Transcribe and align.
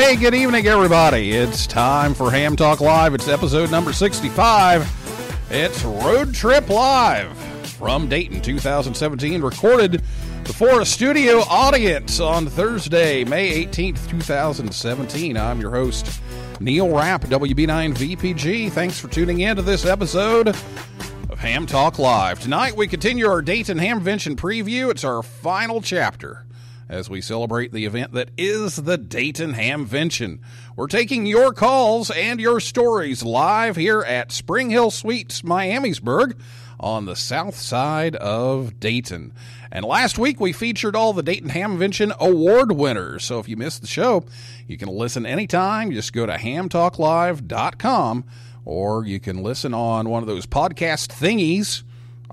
Hey, 0.04 0.16
good 0.16 0.34
evening, 0.34 0.66
everybody. 0.66 1.32
It's 1.32 1.66
time 1.66 2.12
for 2.12 2.30
Ham 2.30 2.56
Talk 2.56 2.82
Live. 2.82 3.14
It's 3.14 3.26
episode 3.26 3.70
number 3.70 3.90
65. 3.90 4.86
It's 5.50 5.82
Road 5.82 6.34
Trip 6.34 6.68
Live 6.68 7.34
from 7.78 8.06
Dayton 8.10 8.42
2017, 8.42 9.40
recorded 9.40 10.02
before 10.44 10.82
a 10.82 10.84
studio 10.84 11.38
audience 11.48 12.20
on 12.20 12.46
Thursday, 12.48 13.24
May 13.24 13.64
18th, 13.64 14.06
2017. 14.10 15.38
I'm 15.38 15.58
your 15.58 15.70
host, 15.70 16.20
Neil 16.60 16.90
Rapp, 16.90 17.22
WB9VPG. 17.22 18.72
Thanks 18.72 19.00
for 19.00 19.08
tuning 19.08 19.40
in 19.40 19.56
to 19.56 19.62
this 19.62 19.86
episode 19.86 20.48
of 20.48 21.38
Ham 21.38 21.64
Talk 21.64 21.98
Live. 21.98 22.40
Tonight, 22.40 22.76
we 22.76 22.86
continue 22.86 23.26
our 23.26 23.40
Dayton 23.40 23.78
Hamvention 23.78 24.36
preview. 24.36 24.90
It's 24.90 25.02
our 25.02 25.22
final 25.22 25.80
chapter 25.80 26.44
as 26.88 27.08
we 27.08 27.20
celebrate 27.20 27.72
the 27.72 27.86
event 27.86 28.12
that 28.12 28.30
is 28.36 28.76
the 28.76 28.98
Dayton 28.98 29.54
Hamvention. 29.54 30.40
We're 30.76 30.86
taking 30.86 31.26
your 31.26 31.52
calls 31.52 32.10
and 32.10 32.40
your 32.40 32.60
stories 32.60 33.22
live 33.22 33.76
here 33.76 34.02
at 34.02 34.32
Spring 34.32 34.70
Hill 34.70 34.90
Suites, 34.90 35.42
Miamisburg, 35.42 36.38
on 36.78 37.06
the 37.06 37.16
south 37.16 37.56
side 37.56 38.16
of 38.16 38.78
Dayton. 38.80 39.32
And 39.72 39.84
last 39.84 40.18
week 40.18 40.40
we 40.40 40.52
featured 40.52 40.94
all 40.94 41.12
the 41.12 41.22
Dayton 41.22 41.50
Hamvention 41.50 42.16
award 42.18 42.72
winners. 42.72 43.24
So 43.24 43.38
if 43.38 43.48
you 43.48 43.56
missed 43.56 43.80
the 43.80 43.86
show, 43.86 44.24
you 44.66 44.76
can 44.76 44.88
listen 44.88 45.26
anytime. 45.26 45.90
Just 45.92 46.12
go 46.12 46.26
to 46.26 46.34
hamtalklive.com 46.34 48.24
or 48.64 49.04
you 49.04 49.20
can 49.20 49.42
listen 49.42 49.74
on 49.74 50.08
one 50.08 50.22
of 50.22 50.26
those 50.26 50.46
podcast 50.46 51.08
thingies 51.08 51.82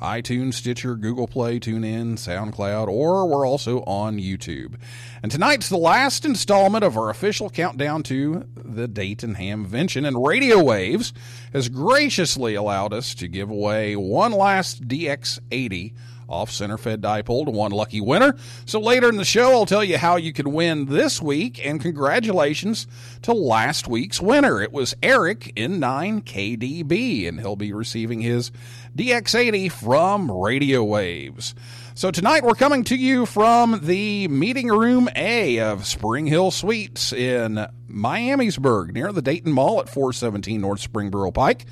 iTunes, 0.01 0.55
Stitcher, 0.55 0.95
Google 0.95 1.27
Play, 1.27 1.59
TuneIn, 1.59 2.13
SoundCloud, 2.13 2.87
or 2.87 3.27
we're 3.27 3.47
also 3.47 3.79
on 3.83 4.17
YouTube. 4.17 4.75
And 5.21 5.31
tonight's 5.31 5.69
the 5.69 5.77
last 5.77 6.25
installment 6.25 6.83
of 6.83 6.97
our 6.97 7.09
official 7.09 7.49
countdown 7.49 8.03
to 8.03 8.45
the 8.55 8.87
Dayton 8.87 9.35
Hamvention, 9.35 10.07
and 10.07 10.25
Radio 10.25 10.57
Wavz 10.57 11.13
has 11.53 11.69
graciously 11.69 12.55
allowed 12.55 12.93
us 12.93 13.13
to 13.15 13.27
give 13.27 13.49
away 13.49 13.95
one 13.95 14.31
last 14.31 14.87
DX80 14.87 15.93
off 16.31 16.49
center 16.49 16.77
fed 16.77 17.01
dipole 17.01 17.45
to 17.45 17.51
one 17.51 17.71
lucky 17.71 18.01
winner. 18.01 18.35
So 18.65 18.79
later 18.79 19.09
in 19.09 19.17
the 19.17 19.25
show, 19.25 19.51
I'll 19.51 19.65
tell 19.65 19.83
you 19.83 19.97
how 19.97 20.15
you 20.15 20.33
can 20.33 20.51
win 20.51 20.85
this 20.85 21.21
week, 21.21 21.63
and 21.65 21.81
congratulations 21.81 22.87
to 23.23 23.33
last 23.33 23.87
week's 23.87 24.21
winner. 24.21 24.61
It 24.61 24.71
was 24.71 24.95
Eric 25.03 25.53
N9KDB, 25.55 27.27
and 27.27 27.39
he'll 27.39 27.55
be 27.55 27.73
receiving 27.73 28.21
his 28.21 28.51
DX80 28.95 29.71
from 29.71 30.31
Radio 30.31 30.85
Wavz. 30.85 31.53
So 31.93 32.09
tonight 32.09 32.43
we're 32.43 32.55
coming 32.55 32.85
to 32.85 32.95
you 32.95 33.25
from 33.25 33.81
the 33.83 34.27
meeting 34.29 34.69
room 34.69 35.09
A 35.15 35.59
of 35.59 35.85
Spring 35.85 36.25
Hill 36.25 36.49
Suites 36.49 37.11
in 37.11 37.67
Miamisburg, 37.89 38.93
near 38.93 39.11
the 39.11 39.21
Dayton 39.21 39.51
Mall 39.51 39.81
at 39.81 39.89
417 39.89 40.61
North 40.61 40.91
Springboro 40.91 41.33
Pike. 41.33 41.65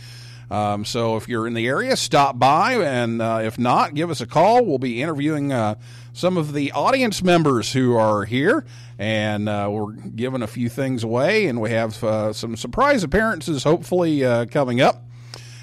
Um, 0.52 0.84
so 0.84 1.16
if 1.16 1.30
you're 1.30 1.46
in 1.46 1.54
the 1.54 1.68
area, 1.68 1.96
stop 1.96 2.40
by, 2.40 2.74
and 2.74 3.22
uh, 3.22 3.42
if 3.44 3.60
not, 3.60 3.94
give 3.94 4.10
us 4.10 4.20
a 4.20 4.26
call. 4.26 4.66
We'll 4.66 4.80
be 4.80 5.02
interviewing 5.02 5.52
uh, 5.52 5.76
some 6.14 6.38
of 6.38 6.54
the 6.54 6.72
audience 6.72 7.22
members 7.22 7.72
who 7.74 7.96
are 7.96 8.26
here, 8.26 8.66
and 8.98 9.48
uh, 9.48 9.70
we're 9.72 9.92
giving 9.92 10.42
a 10.42 10.48
few 10.48 10.68
things 10.68 11.04
away, 11.04 11.46
and 11.46 11.62
we 11.62 11.70
have 11.70 12.04
uh, 12.04 12.34
some 12.34 12.56
surprise 12.56 13.04
appearances 13.04 13.64
hopefully 13.64 14.26
uh, 14.26 14.46
coming 14.48 14.82
up. 14.82 15.06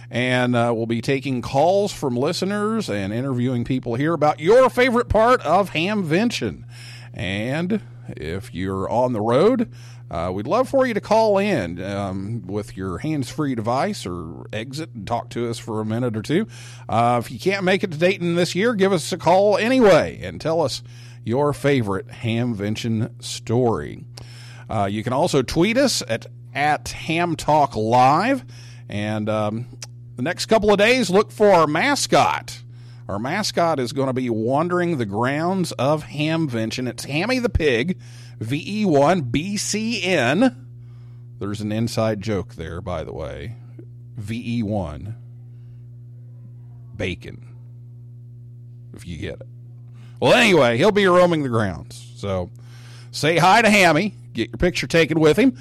And 0.09 0.55
uh, 0.55 0.73
we'll 0.75 0.87
be 0.87 1.01
taking 1.01 1.43
calls 1.43 1.93
from 1.93 2.17
listeners 2.17 2.89
and 2.89 3.13
interviewing 3.13 3.65
people 3.65 3.97
here 3.97 4.15
about 4.15 4.39
your 4.39 4.71
favorite 4.71 5.09
part 5.09 5.41
of 5.41 5.71
Hamvention. 5.71 6.63
And 7.13 7.83
if 8.09 8.55
you're 8.55 8.89
on 8.89 9.13
the 9.13 9.21
road, 9.21 9.69
uh, 10.11 10.31
we'd 10.33 10.47
love 10.47 10.69
for 10.69 10.87
you 10.87 10.95
to 10.95 11.01
call 11.01 11.39
in 11.39 11.83
um, 11.83 12.47
with 12.47 12.77
your 12.77 12.99
hands 12.99 13.29
free 13.29 13.55
device 13.55 14.07
or 14.07 14.47
exit 14.53 14.91
and 14.95 15.07
talk 15.07 15.31
to 15.31 15.51
us 15.51 15.59
for 15.59 15.81
a 15.81 15.85
minute 15.85 16.17
or 16.17 16.23
two. 16.23 16.47
Uh, 16.89 17.21
if 17.25 17.31
you 17.31 17.39
can't 17.39 17.65
make 17.65 17.83
it 17.83 17.91
to 17.91 17.99
Dayton 17.99 18.37
this 18.37 18.55
year, 18.55 18.75
give 18.75 18.93
us 18.93 19.11
a 19.13 19.19
call 19.19 19.57
anyway 19.57 20.21
and 20.23 20.41
tell 20.41 20.61
us 20.61 20.83
your 21.25 21.53
favorite 21.53 22.07
Hamvention 22.09 23.23
story. 23.23 24.05
Uh, 24.71 24.89
you 24.91 25.03
can 25.03 25.13
also 25.13 25.43
tweet 25.43 25.77
us 25.77 26.03
at, 26.09 26.27
at. 26.55 26.95
And 28.89 29.29
um, 29.29 29.67
the 30.15 30.23
next 30.23 30.47
couple 30.47 30.71
of 30.71 30.79
days, 30.79 31.11
look 31.11 31.33
for 31.33 31.51
our 31.51 31.67
mascot. 31.67 32.63
Our 33.09 33.21
mascot 33.21 33.79
is 33.79 33.93
going 33.93 34.09
to 34.09 34.13
be 34.13 34.29
wandering 34.29 34.99
the 34.99 35.07
grounds 35.07 35.71
of 35.73 36.05
Hamvention. 36.05 36.89
It's 36.89 37.05
Hammy 37.05 37.39
the 37.39 37.49
Pig, 37.49 38.01
VE1 38.41 39.31
BCN. 39.31 40.57
There's 41.39 41.61
an 41.61 41.71
inside 41.71 42.21
joke 42.21 42.55
there, 42.55 42.81
by 42.81 43.05
the 43.05 43.13
way. 43.13 43.57
VE1 44.21 45.15
Bacon. 46.97 47.47
If 48.93 49.07
you 49.07 49.19
get 49.19 49.41
it. 49.41 49.47
Well, 50.19 50.33
anyway, 50.33 50.77
he'll 50.79 50.91
be 50.91 51.07
roaming 51.07 51.43
the 51.43 51.49
grounds. 51.49 52.13
So 52.17 52.51
say 53.13 53.37
hi 53.37 53.63
to 53.63 53.71
Hammy, 53.71 54.15
get 54.33 54.49
your 54.49 54.59
picture 54.59 54.87
taken 54.87 55.21
with 55.21 55.37
him, 55.37 55.57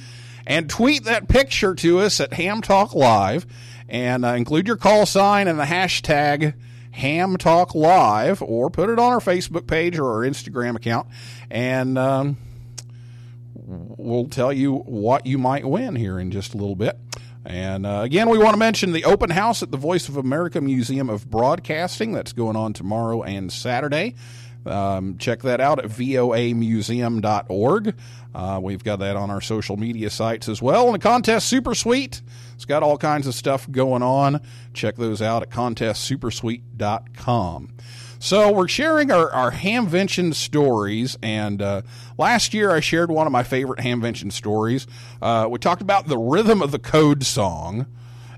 and 0.48 0.70
tweet 0.70 1.04
that 1.04 1.28
picture 1.28 1.76
to 1.76 2.00
us 2.00 2.20
at 2.20 2.34
Ham 2.34 2.62
Talk 2.62 2.96
Live 2.96 3.46
and 3.88 4.26
uh, 4.26 4.30
include 4.30 4.68
your 4.68 4.78
call 4.78 5.06
sign 5.06 5.48
and 5.48 5.60
the 5.60 5.66
hashtag 5.66 6.56
Ham 6.96 7.38
Talk 7.38 7.76
Live, 7.76 8.42
or 8.42 8.70
put 8.70 8.90
it 8.90 9.00
on 9.00 9.12
our 9.12 9.20
Facebook 9.20 9.68
page 9.68 10.00
or 10.00 10.12
our 10.14 10.28
Instagram 10.28 10.76
account, 10.76 11.08
and 11.52 11.98
um, 11.98 12.38
we'll 13.54 14.28
tell 14.30 14.54
you 14.54 14.76
what 14.78 15.26
you 15.26 15.38
might 15.38 15.66
win 15.66 15.96
here 15.96 16.20
in 16.20 16.32
just 16.32 16.54
a 16.54 16.58
little 16.58 16.76
bit. 16.76 16.98
And 17.46 17.86
uh, 17.86 18.02
again, 18.04 18.30
we 18.30 18.38
want 18.38 18.54
to 18.54 18.58
mention 18.58 18.92
the 18.92 19.06
open 19.06 19.30
house 19.30 19.62
at 19.62 19.72
the 19.72 19.78
Voice 19.78 20.10
of 20.10 20.18
America 20.18 20.62
Museum 20.62 21.10
of 21.10 21.30
Broadcasting. 21.30 22.14
That's 22.14 22.34
going 22.34 22.56
on 22.56 22.74
tomorrow 22.74 23.24
and 23.24 23.52
Saturday. 23.52 24.16
Um, 24.66 25.18
check 25.18 25.44
that 25.44 25.62
out 25.62 25.80
at 25.80 25.86
voamuseum.org. 25.92 27.96
Uh, 28.34 28.60
we've 28.62 28.84
got 28.84 29.00
that 29.00 29.16
on 29.16 29.30
our 29.30 29.40
social 29.42 29.78
media 29.78 30.10
sites 30.10 30.50
as 30.50 30.62
well. 30.62 30.88
And 30.88 30.96
the 30.96 31.00
contest 31.00 31.48
Super 31.48 31.74
Suite. 31.74 32.22
It's 32.56 32.66
got 32.66 32.84
all 32.84 32.98
kinds 32.98 33.28
of 33.28 33.36
stuff 33.36 33.72
going 33.72 34.04
on. 34.04 34.42
Check 34.74 34.98
those 34.98 35.22
out 35.22 35.44
at 35.44 35.50
contestsupersuite.com. 35.50 37.70
So 38.20 38.52
we're 38.52 38.68
sharing 38.68 39.10
our, 39.12 39.32
our 39.32 39.52
Hamvention 39.52 40.34
stories, 40.34 41.16
and 41.22 41.62
uh, 41.62 41.84
last 42.18 42.56
year 42.56 42.72
I 42.72 42.80
shared 42.80 43.12
one 43.12 43.28
of 43.28 43.32
my 43.32 43.44
favorite 43.44 43.82
Hamvention 43.82 44.32
stories. 44.32 44.88
Uh, 45.22 45.48
we 45.50 45.60
talked 45.60 45.84
about 45.84 46.08
the 46.08 46.18
rhythm 46.18 46.62
of 46.62 46.72
the 46.72 46.80
code 46.80 47.24
song, 47.24 47.86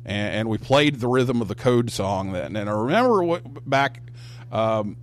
and, 0.03 0.49
we 0.49 0.57
played 0.57 0.99
the 0.99 1.07
rhythm 1.07 1.41
of 1.41 1.47
the 1.47 1.55
code 1.55 1.89
song. 1.91 2.33
Then, 2.33 2.55
and 2.55 2.69
I 2.69 2.73
remember 2.73 3.39
back. 3.65 4.01
Um, 4.51 4.97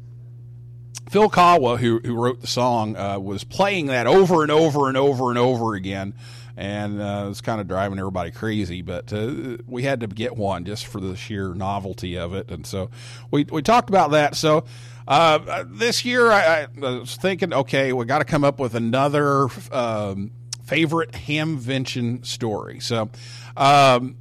Phil 1.14 1.31
Kawa, 1.31 1.76
who 1.76 2.00
who 2.05 2.16
wrote 2.16 2.40
the 2.40 2.49
song, 2.49 2.96
uh, 2.96 3.20
was 3.20 3.44
playing 3.44 3.87
that 3.87 4.08
over 4.08 4.43
and 4.43 4.50
over 4.50 4.88
and 4.88 4.96
over 4.96 5.31
and 5.31 5.38
over 5.38 5.75
again, 5.75 6.12
and 6.56 7.00
uh, 7.00 7.22
it 7.26 7.28
was 7.28 7.40
kind 7.40 7.61
of 7.61 7.69
driving 7.69 8.00
everybody 8.00 8.32
crazy. 8.32 8.82
But 8.82 9.12
uh, 9.12 9.58
we 9.69 9.84
had 9.84 10.00
to 10.00 10.08
get 10.08 10.37
one 10.37 10.64
just 10.64 10.88
for 10.88 10.99
the 10.99 11.14
sheer 11.14 11.55
novelty 11.55 12.19
of 12.19 12.34
it, 12.34 12.50
and 12.50 12.66
so 12.66 12.90
we 13.31 13.44
we 13.44 13.62
talked 13.62 13.88
about 13.88 14.11
that. 14.11 14.34
So. 14.34 14.64
Uh, 15.06 15.64
this 15.69 16.02
year, 16.06 16.32
I, 16.32 16.62
I 16.62 16.66
was 16.81 17.17
thinking, 17.17 17.52
okay, 17.52 17.93
we 17.93 18.06
got 18.06 18.20
to 18.20 18.25
come 18.25 18.43
up 18.43 18.58
with 18.58 18.75
another 18.75 19.49
um, 19.70 20.31
favorite 20.64 21.12
Hamvention 21.12 22.25
story. 22.25 22.81
So, 22.81 23.10
um, 23.55 24.17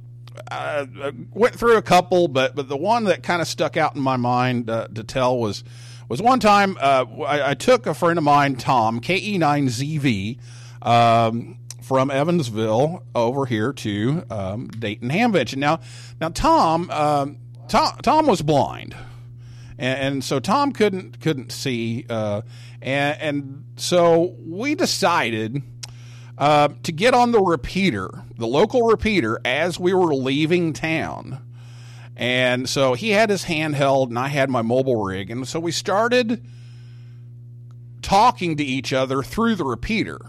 I 0.50 0.86
went 1.32 1.54
through 1.54 1.78
a 1.78 1.82
couple, 1.82 2.28
but 2.28 2.54
but 2.54 2.68
the 2.68 2.76
one 2.76 3.04
that 3.04 3.22
kind 3.22 3.40
of 3.40 3.48
stuck 3.48 3.78
out 3.78 3.96
in 3.96 4.02
my 4.02 4.18
mind 4.18 4.68
uh, 4.68 4.88
to 4.88 5.02
tell 5.02 5.38
was 5.38 5.64
was 6.08 6.20
one 6.20 6.40
time 6.40 6.76
uh, 6.80 7.06
I, 7.26 7.50
I, 7.50 7.54
took 7.54 7.86
a 7.86 7.94
friend 7.94 8.18
of 8.18 8.24
mine, 8.24 8.56
Tom 8.56 9.00
KE9ZV, 9.00 10.38
um, 10.82 11.58
from 11.82 12.10
Evansville 12.10 13.04
over 13.14 13.46
here 13.46 13.72
to 13.72 14.24
um, 14.30 14.68
Dayton 14.68 15.10
Hamvention. 15.10 15.58
Now, 15.58 15.80
now 16.20 16.28
Tom, 16.30 16.90
um, 16.90 17.38
Tom, 17.68 17.96
Tom 18.02 18.26
was 18.26 18.42
blind, 18.42 18.94
and, 19.78 20.00
and, 20.00 20.24
so 20.24 20.40
Tom 20.40 20.72
couldn't 20.72 21.20
couldn't 21.20 21.52
see, 21.52 22.06
uh, 22.08 22.42
and, 22.82 23.20
and 23.20 23.64
so 23.76 24.34
we 24.38 24.74
decided. 24.74 25.62
Uh, 26.36 26.66
to 26.82 26.90
get 26.90 27.14
on 27.14 27.30
the 27.30 27.40
repeater, 27.40 28.10
the 28.38 28.46
local 28.48 28.82
repeater, 28.82 29.40
as 29.44 29.78
we 29.78 29.94
were 29.94 30.12
leaving 30.12 30.72
town. 30.72 31.40
And 32.16 32.68
so 32.68 32.94
he 32.94 33.10
had 33.10 33.30
his 33.30 33.44
handheld 33.44 34.08
and 34.08 34.18
I 34.18 34.28
had 34.28 34.48
my 34.48 34.62
mobile 34.62 35.02
rig. 35.02 35.30
And 35.30 35.46
so 35.46 35.58
we 35.58 35.72
started 35.72 36.44
talking 38.02 38.56
to 38.56 38.64
each 38.64 38.92
other 38.92 39.22
through 39.22 39.56
the 39.56 39.64
repeater. 39.64 40.20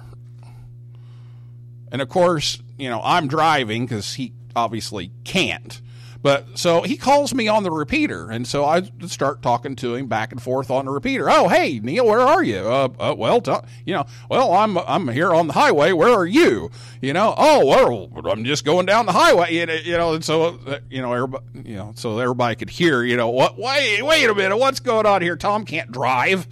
And 1.92 2.02
of 2.02 2.10
course, 2.10 2.62
you 2.78 2.90
know, 2.90 3.02
I'm 3.04 3.28
driving 3.28 3.86
because 3.86 4.16
he 4.16 4.34
obviously 4.56 5.12
can't. 5.24 5.82
But 6.25 6.57
so 6.57 6.81
he 6.81 6.98
calls 6.98 7.36
me 7.36 7.48
on 7.48 7.62
the 7.62 7.69
repeater, 7.69 8.31
and 8.31 8.48
so 8.48 8.66
I 8.66 8.89
start 9.06 9.44
talking 9.44 9.75
to 9.75 9.94
him 9.94 10.07
back 10.07 10.31
and 10.31 10.42
forth 10.42 10.72
on 10.72 10.86
the 10.86 10.92
repeater. 10.92 11.30
Oh, 11.30 11.50
hey 11.50 11.80
Neil, 11.80 12.04
where 12.07 12.19
are 12.19 12.44
you? 12.44 12.62
Uh, 12.62 12.89
uh, 13.00 13.16
well, 13.16 13.44
you 13.86 13.94
know, 13.94 14.07
well, 14.27 14.51
I'm 14.54 14.75
I'm 14.75 15.07
here 15.10 15.36
on 15.36 15.45
the 15.45 15.54
highway. 15.54 15.92
Where 15.92 16.10
are 16.10 16.25
you? 16.25 16.72
You 17.00 17.13
know, 17.13 17.36
oh, 17.38 17.63
well, 17.68 18.27
I'm 18.27 18.44
just 18.44 18.66
going 18.66 18.88
down 18.88 19.06
the 19.06 19.12
highway. 19.12 19.54
You 19.54 19.98
know, 19.98 20.16
and 20.16 20.25
so 20.25 20.60
uh, 20.66 20.80
you 20.89 21.00
know, 21.00 21.13
everybody, 21.13 21.45
you 21.63 21.75
know, 21.75 21.94
so 21.95 22.18
everybody 22.18 22.56
could 22.56 22.72
hear. 22.72 23.04
You 23.04 23.18
know, 23.18 23.30
what? 23.30 23.56
Wait, 23.60 24.01
wait 24.01 24.27
a 24.27 24.33
minute, 24.33 24.57
what's 24.57 24.80
going 24.80 25.06
on 25.06 25.22
here? 25.22 25.36
Tom 25.36 25.63
can't 25.63 25.92
drive, 25.92 26.48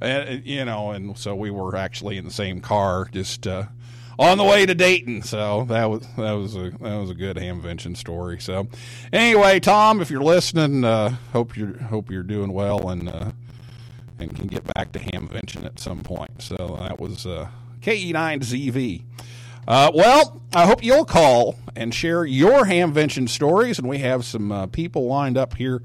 and 0.00 0.44
you 0.44 0.64
know, 0.64 0.90
and 0.90 1.16
so 1.16 1.36
we 1.36 1.52
were 1.52 1.76
actually 1.76 2.18
in 2.18 2.24
the 2.24 2.32
same 2.32 2.60
car, 2.60 3.08
just. 3.12 3.46
Uh, 3.46 3.66
on 4.18 4.38
the 4.38 4.44
way 4.44 4.66
to 4.66 4.74
Dayton. 4.74 5.22
So 5.22 5.64
that 5.68 5.90
was 5.90 6.06
that 6.16 6.32
was 6.32 6.56
a 6.56 6.70
that 6.70 6.96
was 6.96 7.10
a 7.10 7.14
good 7.14 7.36
Hamvention 7.36 7.96
story. 7.96 8.40
So 8.40 8.68
anyway, 9.12 9.60
Tom, 9.60 10.00
if 10.00 10.10
you're 10.10 10.22
listening, 10.22 10.84
uh, 10.84 11.16
hope 11.32 11.56
you're 11.56 11.78
hope 11.78 12.10
you're 12.10 12.22
doing 12.22 12.52
well 12.52 12.88
and 12.90 13.08
uh, 13.08 13.32
and 14.18 14.34
can 14.34 14.46
get 14.46 14.64
back 14.74 14.92
to 14.92 14.98
Hamvention 14.98 15.64
at 15.64 15.78
some 15.78 16.00
point. 16.00 16.42
So 16.42 16.78
that 16.80 17.00
was 17.00 17.26
uh, 17.26 17.48
KE9ZV. 17.80 19.02
Uh, 19.66 19.90
well, 19.94 20.42
I 20.54 20.66
hope 20.66 20.84
you'll 20.84 21.06
call 21.06 21.56
and 21.74 21.94
share 21.94 22.24
your 22.24 22.64
Hamvention 22.64 23.28
stories, 23.28 23.78
and 23.78 23.88
we 23.88 23.98
have 23.98 24.24
some 24.24 24.52
uh, 24.52 24.66
people 24.66 25.06
lined 25.06 25.38
up 25.38 25.56
here 25.56 25.82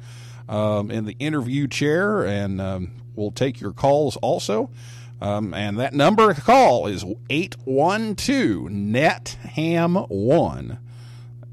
um, 0.49 0.91
in 0.91 1.05
the 1.05 1.15
interview 1.19 1.67
chair, 1.67 2.25
and 2.25 2.59
um, 2.59 2.91
we'll 3.15 3.31
take 3.31 3.61
your 3.61 3.71
calls 3.71 4.17
also. 4.17 4.69
Um, 5.21 5.53
and 5.53 5.77
that 5.79 5.93
number 5.93 6.33
to 6.33 6.41
call 6.41 6.87
is 6.87 7.03
812 7.29 8.71
NET 8.71 9.37
HAM 9.53 9.95
1. 9.95 10.79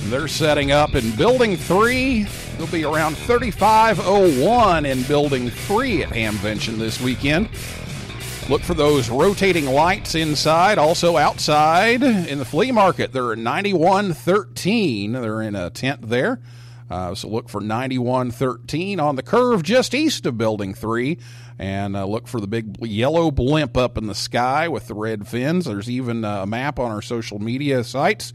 They're 0.03 0.27
setting 0.27 0.71
up 0.71 0.93
in 0.93 1.15
Building 1.15 1.57
3. 1.57 2.27
They'll 2.57 2.67
be 2.67 2.83
around 2.83 3.17
3501 3.17 4.85
in 4.85 5.01
Building 5.03 5.49
3 5.49 6.03
at 6.03 6.09
Hamvention 6.09 6.77
this 6.77 7.01
weekend. 7.01 7.49
Look 8.47 8.61
for 8.61 8.75
those 8.75 9.09
rotating 9.09 9.65
lights 9.65 10.13
inside, 10.13 10.77
also 10.77 11.17
outside 11.17 12.03
in 12.03 12.37
the 12.37 12.45
flea 12.45 12.71
market. 12.71 13.11
They're 13.11 13.31
at 13.31 13.39
9113. 13.39 15.13
They're 15.13 15.41
in 15.41 15.55
a 15.55 15.71
tent 15.71 16.07
there. 16.07 16.41
Uh, 16.91 17.15
so 17.15 17.29
look 17.29 17.47
for 17.47 17.61
9113 17.61 18.99
on 18.99 19.15
the 19.15 19.23
curve 19.23 19.63
just 19.63 19.95
east 19.95 20.25
of 20.25 20.37
Building 20.37 20.73
3. 20.73 21.17
And 21.61 21.95
uh, 21.95 22.05
look 22.05 22.27
for 22.27 22.41
the 22.41 22.47
big 22.47 22.75
yellow 22.81 23.29
blimp 23.29 23.77
up 23.77 23.95
in 23.95 24.07
the 24.07 24.15
sky 24.15 24.67
with 24.67 24.87
the 24.87 24.95
red 24.95 25.27
fins. 25.27 25.65
There's 25.65 25.91
even 25.91 26.25
a 26.25 26.47
map 26.47 26.79
on 26.79 26.89
our 26.89 27.03
social 27.03 27.37
media 27.37 27.83
sites. 27.83 28.33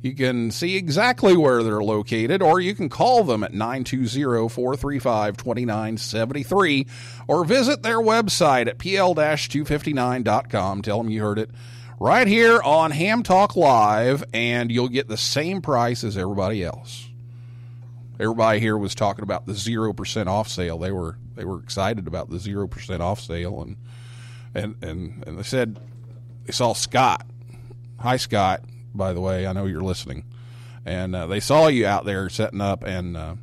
You 0.00 0.14
can 0.14 0.52
see 0.52 0.76
exactly 0.76 1.36
where 1.36 1.64
they're 1.64 1.82
located, 1.82 2.40
or 2.40 2.60
you 2.60 2.76
can 2.76 2.88
call 2.88 3.24
them 3.24 3.42
at 3.42 3.52
920 3.52 4.48
435 4.48 5.36
2973, 5.36 6.86
or 7.26 7.44
visit 7.44 7.82
their 7.82 7.98
website 7.98 8.68
at 8.68 8.78
pl 8.78 9.12
259.com. 9.12 10.82
Tell 10.82 10.98
them 10.98 11.10
you 11.10 11.20
heard 11.20 11.40
it 11.40 11.50
right 11.98 12.28
here 12.28 12.62
on 12.62 12.92
Ham 12.92 13.24
Talk 13.24 13.56
Live, 13.56 14.22
and 14.32 14.70
you'll 14.70 14.88
get 14.88 15.08
the 15.08 15.16
same 15.16 15.60
price 15.60 16.04
as 16.04 16.16
everybody 16.16 16.62
else 16.62 17.08
everybody 18.20 18.58
here 18.58 18.76
was 18.76 18.96
talking 18.96 19.22
about 19.22 19.46
the 19.46 19.54
zero 19.54 19.92
percent 19.92 20.28
off 20.28 20.48
sale. 20.48 20.78
They 20.78 20.90
were 20.90 21.18
they 21.38 21.44
were 21.44 21.60
excited 21.60 22.08
about 22.08 22.28
the 22.28 22.38
zero 22.38 22.66
percent 22.66 23.00
off 23.00 23.20
sale, 23.20 23.62
and 23.62 23.76
and 24.54 24.76
and 24.82 25.24
and 25.26 25.38
they 25.38 25.44
said 25.44 25.78
they 26.44 26.52
saw 26.52 26.72
Scott. 26.72 27.24
Hi, 28.00 28.16
Scott. 28.16 28.62
by 28.92 29.12
the 29.12 29.20
way. 29.20 29.46
I 29.46 29.52
know 29.52 29.66
you're 29.66 29.80
listening, 29.80 30.24
and 30.84 31.14
uh, 31.14 31.26
they 31.28 31.40
saw 31.40 31.68
you 31.68 31.86
out 31.86 32.04
there 32.04 32.28
setting 32.28 32.60
up, 32.60 32.82
and 32.82 33.16
uh, 33.16 33.36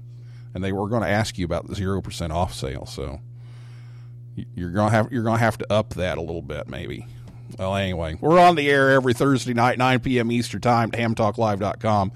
and 0.54 0.64
they 0.64 0.74
were 0.74 0.90
going 0.90 1.04
to 1.04 1.10
ask 1.10 1.38
you 1.38 1.46
about 1.46 1.68
the 1.68 1.76
zero 1.76 2.02
percent 2.02 2.34
off 2.34 2.54
sale. 2.54 2.86
So 2.86 3.22
you're 4.54 4.72
gonna 4.72 4.92
have 4.92 5.12
you're 5.12 5.24
gonna 5.24 5.40
have 5.40 5.58
to 5.60 5.74
up 5.74 5.94
that 5.94 6.18
a 6.18 6.22
little 6.22 6.42
bit, 6.42 6.68
maybe. 6.68 7.08
Well, 7.58 7.76
anyway, 7.76 8.18
we're 8.20 8.40
on 8.40 8.56
the 8.56 8.70
air 8.70 8.92
every 8.92 9.14
Thursday 9.14 9.54
night, 9.54 9.78
9 9.78 10.00
p.m. 10.02 10.32
Eastern 10.32 10.60
Time 10.60 10.92
hamtalklive.com. 10.92 12.12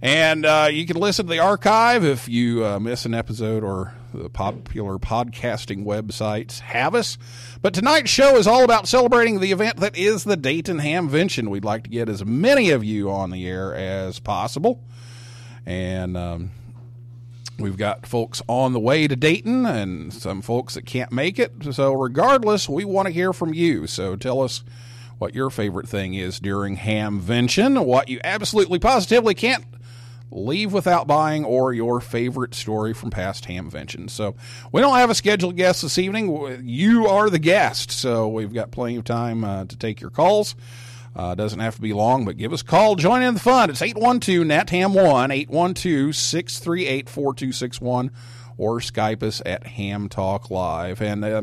And 0.00 0.46
uh, 0.46 0.68
you 0.72 0.86
can 0.86 0.96
listen 0.96 1.26
to 1.26 1.30
the 1.30 1.38
archive 1.38 2.04
if 2.04 2.28
you 2.28 2.64
uh, 2.64 2.80
miss 2.80 3.04
an 3.04 3.14
episode 3.14 3.62
or 3.62 3.94
the 4.12 4.28
popular 4.30 4.98
podcasting 4.98 5.84
websites 5.84 6.60
have 6.60 6.94
us. 6.94 7.18
But 7.60 7.74
tonight's 7.74 8.10
show 8.10 8.36
is 8.36 8.46
all 8.46 8.64
about 8.64 8.88
celebrating 8.88 9.40
the 9.40 9.52
event 9.52 9.76
that 9.78 9.96
is 9.96 10.24
the 10.24 10.36
Dayton 10.36 10.78
Hamvention. 10.78 11.48
We'd 11.48 11.64
like 11.64 11.84
to 11.84 11.90
get 11.90 12.08
as 12.08 12.24
many 12.24 12.70
of 12.70 12.84
you 12.84 13.10
on 13.10 13.30
the 13.30 13.46
air 13.46 13.74
as 13.74 14.18
possible. 14.18 14.82
And 15.66 16.16
um, 16.16 16.50
we've 17.58 17.76
got 17.76 18.06
folks 18.06 18.40
on 18.48 18.72
the 18.72 18.80
way 18.80 19.06
to 19.06 19.16
Dayton 19.16 19.66
and 19.66 20.12
some 20.12 20.40
folks 20.40 20.74
that 20.74 20.86
can't 20.86 21.12
make 21.12 21.38
it. 21.38 21.52
So, 21.72 21.92
regardless, 21.92 22.68
we 22.68 22.84
want 22.84 23.06
to 23.06 23.12
hear 23.12 23.32
from 23.32 23.52
you. 23.52 23.86
So, 23.86 24.16
tell 24.16 24.40
us 24.40 24.64
what 25.18 25.34
your 25.34 25.50
favorite 25.50 25.88
thing 25.88 26.14
is 26.14 26.38
during 26.40 26.76
Hamvention, 26.76 27.84
what 27.84 28.08
you 28.08 28.20
absolutely 28.24 28.78
positively 28.78 29.34
can't 29.34 29.64
leave 30.30 30.72
without 30.72 31.06
buying, 31.06 31.44
or 31.44 31.72
your 31.72 32.00
favorite 32.00 32.54
story 32.54 32.92
from 32.94 33.10
past 33.10 33.44
Hamvention. 33.44 34.10
So 34.10 34.34
we 34.72 34.80
don't 34.80 34.96
have 34.96 35.10
a 35.10 35.14
scheduled 35.14 35.56
guest 35.56 35.82
this 35.82 35.98
evening. 35.98 36.62
You 36.66 37.06
are 37.06 37.30
the 37.30 37.38
guest, 37.38 37.90
so 37.90 38.28
we've 38.28 38.52
got 38.52 38.70
plenty 38.70 38.96
of 38.96 39.04
time 39.04 39.44
uh, 39.44 39.64
to 39.64 39.76
take 39.76 40.00
your 40.00 40.10
calls. 40.10 40.54
Uh, 41.16 41.34
doesn't 41.34 41.58
have 41.58 41.74
to 41.74 41.80
be 41.80 41.92
long, 41.92 42.24
but 42.24 42.36
give 42.36 42.52
us 42.52 42.62
a 42.62 42.64
call. 42.64 42.94
Join 42.94 43.22
in 43.22 43.34
the 43.34 43.40
fun. 43.40 43.70
It's 43.70 43.82
812 43.82 44.46
NATHAM1, 44.46 45.32
812 45.32 46.14
638 46.14 47.08
4261, 47.08 48.10
or 48.58 48.80
Skype 48.80 49.22
us 49.22 49.40
at 49.46 49.66
Ham 49.66 50.08
Talk 50.08 50.50
Live. 50.50 51.00
And 51.00 51.24
uh, 51.24 51.42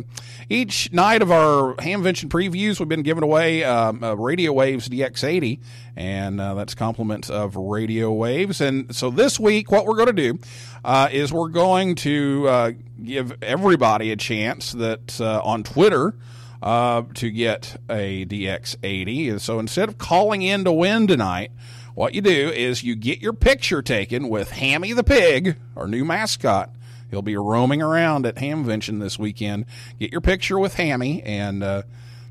each 0.50 0.92
night 0.92 1.22
of 1.22 1.32
our 1.32 1.74
Hamvention 1.76 2.30
previews, 2.30 2.80
we've 2.80 2.90
been 2.90 3.04
giving 3.04 3.24
away 3.24 3.64
um, 3.64 4.04
uh, 4.04 4.14
Radio 4.14 4.54
Wavz 4.54 4.90
DX80, 4.90 5.60
and 5.96 6.42
uh, 6.42 6.54
that's 6.56 6.76
compliments 6.76 7.30
of 7.30 7.56
Radio 7.56 8.14
Wavz. 8.14 8.60
And 8.60 8.94
so 8.94 9.10
this 9.10 9.40
week, 9.40 9.72
what 9.72 9.86
we're 9.86 9.96
going 9.96 10.14
to 10.14 10.34
do 10.34 10.40
uh, 10.84 11.08
is 11.12 11.32
we're 11.32 11.48
going 11.48 11.96
to 11.96 12.48
uh, 12.48 12.72
give 13.02 13.42
everybody 13.42 14.12
a 14.12 14.18
chance 14.18 14.74
that 14.74 15.20
uh, 15.22 15.42
on 15.44 15.64
Twitter 15.64 16.14
to 16.62 17.32
get 17.32 17.80
a 17.90 18.26
DX80. 18.26 19.32
And 19.32 19.42
so 19.42 19.60
instead 19.60 19.88
of 19.88 19.98
calling 19.98 20.42
in 20.42 20.66
to 20.66 20.72
win 20.74 21.08
tonight, 21.08 21.52
what 21.96 22.14
you 22.14 22.22
do 22.22 22.50
is 22.50 22.84
you 22.84 22.96
get 22.96 23.22
your 23.22 23.32
picture 23.32 23.82
taken 23.82 24.28
with 24.28 24.52
Hammy 24.52 24.92
the 24.92 25.04
Pig, 25.04 25.56
our 25.78 25.88
new 25.88 26.04
mascot. 26.04 26.75
He'll 27.16 27.22
be 27.22 27.38
roaming 27.38 27.82
around 27.82 28.26
at 28.26 28.36
Hamvention 28.36 29.00
this 29.00 29.18
weekend. 29.18 29.68
Get 30.02 30.12
your 30.12 30.20
picture 30.20 30.60
with 30.60 30.74
Hammy 30.74 31.24
and 31.24 31.64
uh, 31.64 31.84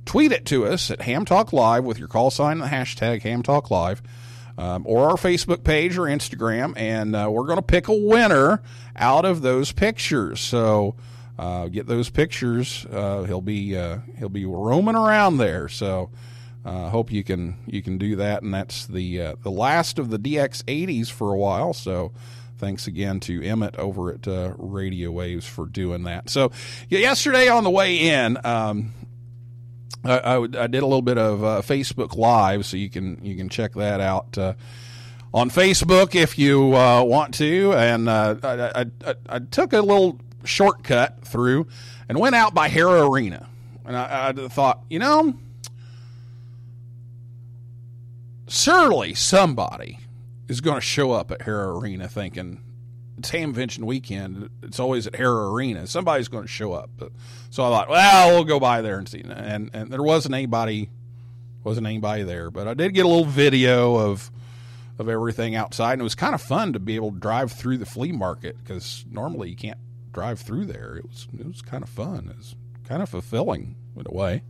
tweet 0.04 0.30
it 0.30 0.44
to 0.44 0.66
us 0.66 0.90
at 0.90 1.00
Ham 1.00 1.24
Talk 1.24 1.54
Live 1.54 1.84
with 1.84 1.98
your 1.98 2.06
call 2.06 2.30
sign 2.30 2.60
and 2.60 2.70
the 2.70 2.76
hashtag 2.76 3.22
Ham 3.22 3.42
Talk 3.42 3.70
Live. 3.70 4.02
Um, 4.58 4.84
or 4.86 5.08
our 5.08 5.16
Facebook 5.16 5.64
page 5.64 5.96
or 5.96 6.02
Instagram, 6.02 6.74
and 6.76 7.16
uh, 7.16 7.30
we're 7.32 7.46
going 7.46 7.56
to 7.56 7.62
pick 7.62 7.88
a 7.88 7.94
winner 7.94 8.60
out 8.94 9.24
of 9.24 9.40
those 9.40 9.72
pictures. 9.72 10.38
So 10.38 10.96
uh, 11.38 11.68
get 11.68 11.86
those 11.86 12.10
pictures. 12.10 12.84
Uh, 12.84 13.22
he'll 13.22 13.40
be 13.40 13.74
uh, 13.74 14.00
he'll 14.18 14.28
be 14.28 14.44
roaming 14.44 14.96
around 14.96 15.38
there. 15.38 15.70
So 15.70 16.10
uh, 16.62 16.90
hope 16.90 17.10
you 17.10 17.24
can 17.24 17.56
you 17.66 17.80
can 17.80 17.96
do 17.96 18.16
that. 18.16 18.42
And 18.42 18.52
that's 18.52 18.86
the 18.86 19.22
uh, 19.22 19.36
the 19.42 19.50
last 19.50 19.98
of 19.98 20.10
the 20.10 20.18
DX80s 20.18 21.10
for 21.10 21.32
a 21.32 21.38
while. 21.38 21.72
So 21.72 22.12
thanks 22.58 22.86
again 22.86 23.20
to 23.20 23.42
Emmett 23.42 23.76
over 23.76 24.12
at 24.12 24.26
uh, 24.26 24.54
Radio 24.56 25.12
Wavz 25.12 25.44
for 25.44 25.66
doing 25.66 26.04
that. 26.04 26.30
So 26.30 26.52
yesterday 26.88 27.48
on 27.48 27.64
the 27.64 27.70
way 27.70 27.98
in. 28.10 28.38
Um, 28.44 28.92
I, 30.04 30.18
I, 30.18 30.42
I 30.42 30.66
did 30.66 30.82
a 30.82 30.86
little 30.86 31.02
bit 31.02 31.18
of 31.18 31.42
uh, 31.42 31.62
Facebook 31.62 32.16
Live, 32.16 32.66
so 32.66 32.76
you 32.76 32.90
can 32.90 33.18
you 33.24 33.36
can 33.36 33.48
check 33.48 33.72
that 33.74 34.00
out 34.00 34.36
uh, 34.36 34.54
on 35.32 35.50
Facebook 35.50 36.14
if 36.14 36.38
you 36.38 36.76
uh, 36.76 37.02
want 37.02 37.34
to. 37.34 37.72
And 37.72 38.08
uh, 38.08 38.36
I, 38.42 38.84
I, 39.28 39.38
took 39.38 39.72
a 39.72 39.80
little 39.80 40.20
shortcut 40.44 41.24
through 41.24 41.68
and 42.08 42.18
went 42.18 42.34
out 42.34 42.54
by 42.54 42.68
Hara 42.68 43.08
Arena, 43.08 43.48
and 43.86 43.96
I 43.96 44.32
thought, 44.48 44.84
you 44.90 44.98
know, 44.98 45.34
surely 48.46 49.14
somebody 49.14 49.98
is 50.48 50.60
going 50.60 50.76
to 50.76 50.80
show 50.80 51.12
up 51.12 51.30
at 51.30 51.42
Hara 51.42 51.78
Arena 51.78 52.08
thinking 52.08 52.60
it's 53.18 53.30
Hamvention 53.30 53.84
weekend. 53.84 54.50
It's 54.62 54.80
always 54.80 55.06
at 55.06 55.14
Hara 55.14 55.50
Arena. 55.52 55.86
Somebody's 55.86 56.28
going 56.28 56.44
to 56.44 56.48
show 56.48 56.72
up. 56.72 56.90
So 57.50 57.64
I 57.64 57.70
thought, 57.70 57.88
well, 57.88 58.34
we'll 58.34 58.44
go 58.44 58.58
by 58.58 58.82
there 58.82 58.98
and 58.98 59.08
see. 59.08 59.20
And 59.20 59.70
and 59.72 59.90
there 59.90 60.02
wasn't 60.02 60.34
anybody, 60.34 60.90
wasn't 61.62 61.86
anybody 61.86 62.24
there. 62.24 62.50
But 62.50 62.68
I 62.68 62.74
did 62.74 62.94
get 62.94 63.04
a 63.04 63.08
little 63.08 63.24
video 63.24 63.96
of 63.96 64.30
of 64.98 65.08
everything 65.08 65.54
outside, 65.54 65.94
and 65.94 66.00
it 66.00 66.04
was 66.04 66.14
kind 66.14 66.34
of 66.34 66.42
fun 66.42 66.72
to 66.72 66.78
be 66.78 66.96
able 66.96 67.12
to 67.12 67.18
drive 67.18 67.52
through 67.52 67.78
the 67.78 67.86
flea 67.86 68.12
market 68.12 68.56
because 68.58 69.04
normally 69.10 69.50
you 69.50 69.56
can't 69.56 69.78
drive 70.12 70.40
through 70.40 70.66
there. 70.66 70.96
It 70.96 71.08
was 71.08 71.28
it 71.38 71.46
was 71.46 71.62
kind 71.62 71.82
of 71.82 71.88
fun. 71.88 72.28
It 72.30 72.36
was 72.36 72.56
kind 72.84 73.02
of 73.02 73.08
fulfilling 73.08 73.76
in 73.96 74.06
a 74.06 74.12
way. 74.12 74.42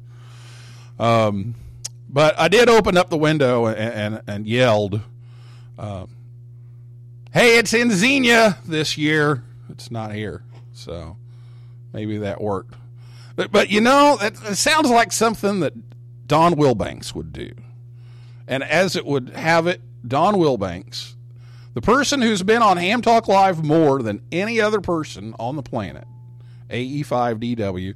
Um, 0.98 1.54
but 2.08 2.38
I 2.38 2.48
did 2.48 2.68
open 2.68 2.96
up 2.96 3.10
the 3.10 3.18
window 3.18 3.66
and 3.66 3.78
and, 3.78 4.22
and 4.26 4.46
yelled. 4.46 5.00
Um, 5.78 6.08
hey, 7.32 7.58
it's 7.58 7.74
in 7.74 7.90
Xenia 7.90 8.58
this 8.66 8.96
year. 8.96 9.42
It's 9.70 9.90
not 9.90 10.12
here. 10.12 10.42
So 10.72 11.16
maybe 11.92 12.18
that 12.18 12.40
worked. 12.40 12.74
But, 13.36 13.50
but 13.50 13.70
you 13.70 13.80
know, 13.80 14.18
it, 14.20 14.34
it 14.44 14.56
sounds 14.56 14.90
like 14.90 15.12
something 15.12 15.60
that 15.60 15.74
Don 16.26 16.54
Wilbanks 16.54 17.14
would 17.14 17.32
do. 17.32 17.52
And 18.46 18.62
as 18.62 18.94
it 18.96 19.06
would 19.06 19.30
have 19.30 19.66
it, 19.66 19.80
Don 20.06 20.34
Wilbanks, 20.34 21.14
the 21.72 21.80
person 21.80 22.20
who's 22.22 22.42
been 22.42 22.62
on 22.62 22.76
Ham 22.76 23.02
Talk 23.02 23.26
Live 23.26 23.64
more 23.64 24.02
than 24.02 24.22
any 24.30 24.60
other 24.60 24.80
person 24.80 25.34
on 25.38 25.56
the 25.56 25.62
planet, 25.62 26.06
AE5DW, 26.70 27.94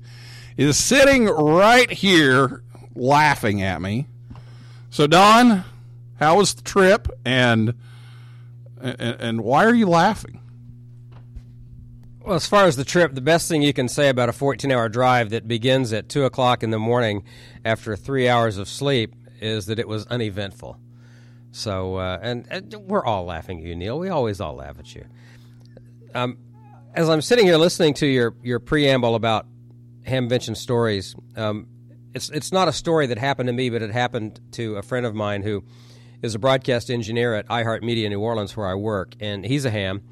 is 0.56 0.76
sitting 0.76 1.26
right 1.26 1.90
here 1.90 2.62
laughing 2.96 3.62
at 3.62 3.80
me. 3.80 4.06
So, 4.90 5.06
Don, 5.06 5.64
how 6.18 6.36
was 6.36 6.54
the 6.54 6.62
trip? 6.62 7.08
And 7.24 7.74
and, 8.80 9.00
and 9.00 9.40
why 9.40 9.64
are 9.64 9.74
you 9.74 9.88
laughing? 9.88 10.40
Well, 12.20 12.36
as 12.36 12.46
far 12.46 12.66
as 12.66 12.76
the 12.76 12.84
trip, 12.84 13.14
the 13.14 13.20
best 13.20 13.48
thing 13.48 13.62
you 13.62 13.72
can 13.72 13.88
say 13.88 14.08
about 14.08 14.28
a 14.28 14.32
14 14.32 14.70
hour 14.70 14.88
drive 14.88 15.30
that 15.30 15.48
begins 15.48 15.92
at 15.92 16.08
2 16.08 16.24
o'clock 16.24 16.62
in 16.62 16.70
the 16.70 16.78
morning 16.78 17.24
after 17.64 17.96
three 17.96 18.28
hours 18.28 18.58
of 18.58 18.68
sleep 18.68 19.14
is 19.40 19.66
that 19.66 19.78
it 19.78 19.88
was 19.88 20.06
uneventful. 20.06 20.78
So, 21.52 21.96
uh, 21.96 22.18
and, 22.20 22.46
and 22.50 22.74
we're 22.74 23.04
all 23.04 23.24
laughing 23.24 23.60
at 23.60 23.64
you, 23.64 23.74
Neil. 23.74 23.98
We 23.98 24.10
always 24.10 24.40
all 24.40 24.54
laugh 24.56 24.78
at 24.78 24.94
you. 24.94 25.06
Um, 26.14 26.38
as 26.94 27.08
I'm 27.08 27.22
sitting 27.22 27.46
here 27.46 27.56
listening 27.56 27.94
to 27.94 28.06
your, 28.06 28.34
your 28.42 28.58
preamble 28.58 29.14
about 29.14 29.46
Hamvention 30.06 30.56
stories, 30.56 31.16
um, 31.36 31.66
it's, 32.14 32.28
it's 32.28 32.52
not 32.52 32.68
a 32.68 32.72
story 32.72 33.06
that 33.06 33.18
happened 33.18 33.46
to 33.46 33.52
me, 33.52 33.70
but 33.70 33.80
it 33.80 33.90
happened 33.90 34.40
to 34.52 34.76
a 34.76 34.82
friend 34.82 35.06
of 35.06 35.14
mine 35.14 35.42
who 35.42 35.64
is 36.22 36.34
a 36.34 36.38
broadcast 36.38 36.90
engineer 36.90 37.34
at 37.34 37.46
iHeartMedia 37.48 38.08
New 38.08 38.20
Orleans, 38.20 38.56
where 38.56 38.66
I 38.66 38.74
work, 38.74 39.14
and 39.20 39.44
he's 39.44 39.64
a 39.64 39.70
ham. 39.70 40.02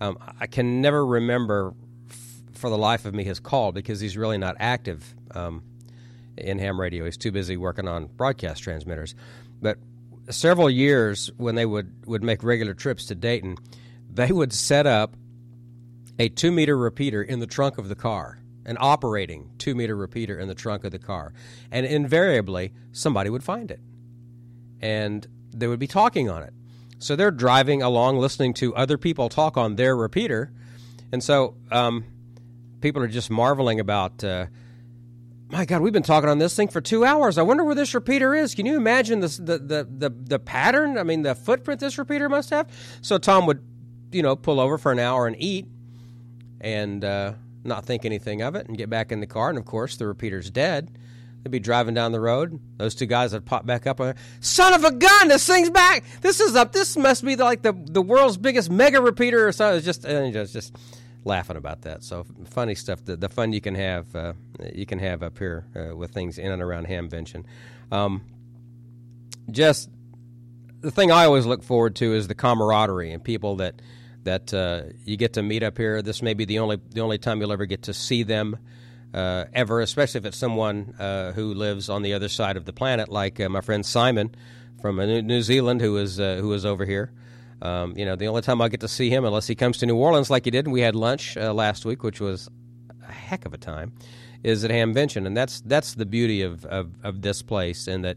Um, 0.00 0.18
I 0.40 0.46
can 0.46 0.80
never 0.80 1.04
remember 1.04 1.74
f- 2.08 2.42
for 2.52 2.70
the 2.70 2.78
life 2.78 3.04
of 3.04 3.14
me 3.14 3.24
his 3.24 3.40
call 3.40 3.72
because 3.72 4.00
he's 4.00 4.16
really 4.16 4.38
not 4.38 4.56
active 4.58 5.14
um, 5.34 5.62
in 6.38 6.58
ham 6.58 6.80
radio. 6.80 7.04
He's 7.04 7.18
too 7.18 7.32
busy 7.32 7.56
working 7.56 7.86
on 7.86 8.06
broadcast 8.06 8.62
transmitters. 8.62 9.14
But 9.60 9.78
several 10.30 10.70
years 10.70 11.30
when 11.36 11.54
they 11.54 11.66
would, 11.66 12.06
would 12.06 12.22
make 12.22 12.42
regular 12.42 12.72
trips 12.72 13.06
to 13.06 13.14
Dayton, 13.14 13.58
they 14.10 14.32
would 14.32 14.52
set 14.52 14.86
up 14.86 15.14
a 16.18 16.28
two 16.28 16.50
meter 16.50 16.76
repeater 16.76 17.22
in 17.22 17.40
the 17.40 17.46
trunk 17.46 17.76
of 17.76 17.88
the 17.88 17.94
car, 17.94 18.38
an 18.64 18.78
operating 18.80 19.50
two 19.58 19.74
meter 19.74 19.96
repeater 19.96 20.38
in 20.38 20.48
the 20.48 20.54
trunk 20.54 20.84
of 20.84 20.92
the 20.92 20.98
car. 20.98 21.34
And 21.70 21.84
invariably, 21.84 22.72
somebody 22.92 23.28
would 23.28 23.44
find 23.44 23.70
it. 23.70 23.80
And 24.80 25.26
they 25.52 25.66
would 25.66 25.78
be 25.78 25.86
talking 25.86 26.28
on 26.28 26.42
it. 26.42 26.52
So 26.98 27.16
they're 27.16 27.30
driving 27.30 27.82
along, 27.82 28.18
listening 28.18 28.54
to 28.54 28.74
other 28.74 28.98
people 28.98 29.28
talk 29.28 29.56
on 29.56 29.76
their 29.76 29.96
repeater, 29.96 30.52
and 31.12 31.22
so 31.22 31.54
um, 31.70 32.04
people 32.80 33.02
are 33.02 33.08
just 33.08 33.30
marveling 33.30 33.80
about. 33.80 34.22
Uh, 34.22 34.46
my 35.48 35.64
God, 35.64 35.80
we've 35.80 35.92
been 35.92 36.02
talking 36.02 36.28
on 36.28 36.38
this 36.38 36.54
thing 36.54 36.68
for 36.68 36.80
two 36.80 37.04
hours. 37.04 37.36
I 37.36 37.42
wonder 37.42 37.64
where 37.64 37.74
this 37.74 37.94
repeater 37.94 38.34
is. 38.34 38.54
Can 38.54 38.66
you 38.66 38.76
imagine 38.76 39.20
this, 39.20 39.36
the, 39.36 39.58
the 39.58 39.88
the 39.90 40.10
the 40.10 40.38
pattern? 40.38 40.98
I 40.98 41.02
mean, 41.02 41.22
the 41.22 41.34
footprint 41.34 41.80
this 41.80 41.98
repeater 41.98 42.28
must 42.28 42.50
have. 42.50 42.68
So 43.00 43.18
Tom 43.18 43.46
would, 43.46 43.64
you 44.12 44.22
know, 44.22 44.36
pull 44.36 44.60
over 44.60 44.78
for 44.78 44.92
an 44.92 44.98
hour 44.98 45.26
and 45.26 45.34
eat, 45.38 45.66
and 46.60 47.04
uh, 47.04 47.32
not 47.64 47.84
think 47.84 48.04
anything 48.04 48.42
of 48.42 48.54
it, 48.54 48.68
and 48.68 48.76
get 48.76 48.90
back 48.90 49.10
in 49.10 49.20
the 49.20 49.26
car. 49.26 49.48
And 49.48 49.58
of 49.58 49.64
course, 49.64 49.96
the 49.96 50.06
repeater's 50.06 50.50
dead. 50.50 50.96
They'd 51.42 51.50
be 51.50 51.58
driving 51.58 51.94
down 51.94 52.12
the 52.12 52.20
road. 52.20 52.60
Those 52.76 52.94
two 52.94 53.06
guys 53.06 53.32
would 53.32 53.46
pop 53.46 53.64
back 53.64 53.86
up. 53.86 53.98
and, 54.00 54.14
Son 54.40 54.74
of 54.74 54.84
a 54.84 54.92
gun! 54.92 55.28
This 55.28 55.46
thing's 55.46 55.70
back. 55.70 56.04
This 56.20 56.40
is 56.40 56.54
up. 56.54 56.72
This 56.72 56.96
must 56.96 57.24
be 57.24 57.36
like 57.36 57.62
the 57.62 57.72
the 57.72 58.02
world's 58.02 58.36
biggest 58.36 58.70
mega 58.70 59.00
repeater 59.00 59.48
or 59.48 59.52
something. 59.52 59.82
Just 59.82 60.02
just 60.02 60.52
just 60.52 60.76
laughing 61.24 61.56
about 61.56 61.82
that. 61.82 62.02
So 62.02 62.26
funny 62.46 62.74
stuff. 62.74 63.04
The, 63.04 63.16
the 63.16 63.28
fun 63.28 63.52
you 63.52 63.60
can 63.60 63.74
have 63.74 64.14
uh, 64.14 64.32
you 64.74 64.84
can 64.84 64.98
have 64.98 65.22
up 65.22 65.38
here 65.38 65.66
uh, 65.74 65.96
with 65.96 66.10
things 66.10 66.38
in 66.38 66.52
and 66.52 66.62
around 66.62 66.86
Hamvention. 66.86 67.44
Um, 67.90 68.22
just 69.50 69.88
the 70.80 70.90
thing 70.90 71.10
I 71.10 71.24
always 71.24 71.46
look 71.46 71.62
forward 71.62 71.96
to 71.96 72.14
is 72.14 72.28
the 72.28 72.34
camaraderie 72.34 73.12
and 73.12 73.22
people 73.22 73.56
that 73.56 73.80
that 74.24 74.52
uh, 74.52 74.82
you 75.04 75.16
get 75.16 75.34
to 75.34 75.42
meet 75.42 75.62
up 75.62 75.78
here. 75.78 76.02
This 76.02 76.20
may 76.20 76.34
be 76.34 76.44
the 76.44 76.58
only 76.58 76.78
the 76.90 77.00
only 77.00 77.16
time 77.18 77.40
you'll 77.40 77.52
ever 77.52 77.66
get 77.66 77.84
to 77.84 77.94
see 77.94 78.22
them 78.24 78.58
uh, 79.12 79.44
ever, 79.52 79.80
especially 79.80 80.18
if 80.18 80.24
it's 80.24 80.36
someone 80.36 80.94
uh, 80.98 81.32
who 81.32 81.54
lives 81.54 81.88
on 81.88 82.02
the 82.02 82.14
other 82.14 82.28
side 82.28 82.56
of 82.56 82.64
the 82.64 82.72
planet, 82.72 83.08
like 83.08 83.40
uh, 83.40 83.48
my 83.48 83.60
friend 83.60 83.84
Simon 83.84 84.34
from 84.80 84.98
uh, 84.98 85.06
New 85.06 85.42
Zealand, 85.42 85.80
who 85.80 85.96
is 85.96 86.20
uh, 86.20 86.36
who 86.40 86.52
is 86.52 86.64
over 86.64 86.84
here. 86.84 87.12
Um, 87.62 87.94
you 87.96 88.06
know, 88.06 88.16
the 88.16 88.26
only 88.26 88.42
time 88.42 88.62
I 88.62 88.68
get 88.68 88.80
to 88.80 88.88
see 88.88 89.10
him, 89.10 89.24
unless 89.24 89.46
he 89.46 89.54
comes 89.54 89.78
to 89.78 89.86
New 89.86 89.96
Orleans 89.96 90.30
like 90.30 90.44
he 90.44 90.50
did, 90.50 90.64
and 90.66 90.72
we 90.72 90.80
had 90.80 90.94
lunch 90.94 91.36
uh, 91.36 91.52
last 91.52 91.84
week, 91.84 92.02
which 92.02 92.20
was 92.20 92.48
a 93.06 93.12
heck 93.12 93.44
of 93.44 93.52
a 93.52 93.58
time, 93.58 93.92
is 94.42 94.64
at 94.64 94.70
Hamvention, 94.70 95.26
and 95.26 95.36
that's 95.36 95.60
that's 95.62 95.94
the 95.94 96.06
beauty 96.06 96.42
of, 96.42 96.64
of, 96.66 96.90
of 97.02 97.20
this 97.20 97.42
place, 97.42 97.88
in 97.88 98.02
that 98.02 98.16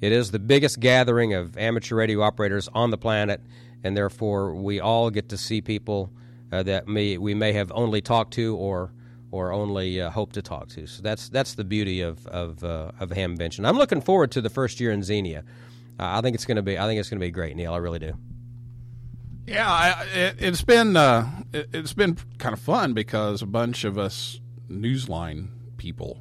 it 0.00 0.12
is 0.12 0.30
the 0.30 0.38
biggest 0.38 0.80
gathering 0.80 1.34
of 1.34 1.58
amateur 1.58 1.96
radio 1.96 2.22
operators 2.22 2.68
on 2.72 2.90
the 2.90 2.98
planet, 2.98 3.40
and 3.82 3.96
therefore 3.96 4.54
we 4.54 4.80
all 4.80 5.10
get 5.10 5.28
to 5.30 5.36
see 5.36 5.60
people 5.60 6.10
that 6.50 6.88
may, 6.88 7.18
we 7.18 7.34
may 7.34 7.52
have 7.52 7.70
only 7.74 8.00
talked 8.00 8.32
to 8.32 8.56
or 8.56 8.90
or 9.30 9.52
only 9.52 10.00
uh, 10.00 10.10
hope 10.10 10.32
to 10.32 10.42
talk 10.42 10.68
to. 10.68 10.86
So 10.86 11.02
that's 11.02 11.28
that's 11.28 11.54
the 11.54 11.64
beauty 11.64 12.00
of 12.00 12.26
of 12.26 12.64
uh, 12.64 12.92
of 13.00 13.10
Hamvention. 13.10 13.66
I'm 13.66 13.76
looking 13.76 14.00
forward 14.00 14.30
to 14.32 14.40
the 14.40 14.50
first 14.50 14.80
year 14.80 14.92
in 14.92 15.02
Xenia. 15.02 15.44
I 15.98 16.20
think 16.20 16.34
it's 16.34 16.44
going 16.44 16.56
to 16.56 16.62
be 16.62 16.78
I 16.78 16.86
think 16.86 17.00
it's 17.00 17.10
going 17.10 17.20
to 17.20 17.26
be 17.26 17.30
great, 17.30 17.56
Neil. 17.56 17.72
I 17.72 17.78
really 17.78 17.98
do. 17.98 18.14
Yeah, 19.46 19.70
I, 19.70 20.06
it, 20.14 20.36
it's 20.38 20.62
been 20.62 20.96
uh, 20.96 21.30
it, 21.52 21.70
it's 21.72 21.94
been 21.94 22.16
kind 22.38 22.52
of 22.52 22.60
fun 22.60 22.92
because 22.92 23.42
a 23.42 23.46
bunch 23.46 23.84
of 23.84 23.98
us 23.98 24.40
Newsline 24.70 25.48
people 25.78 26.18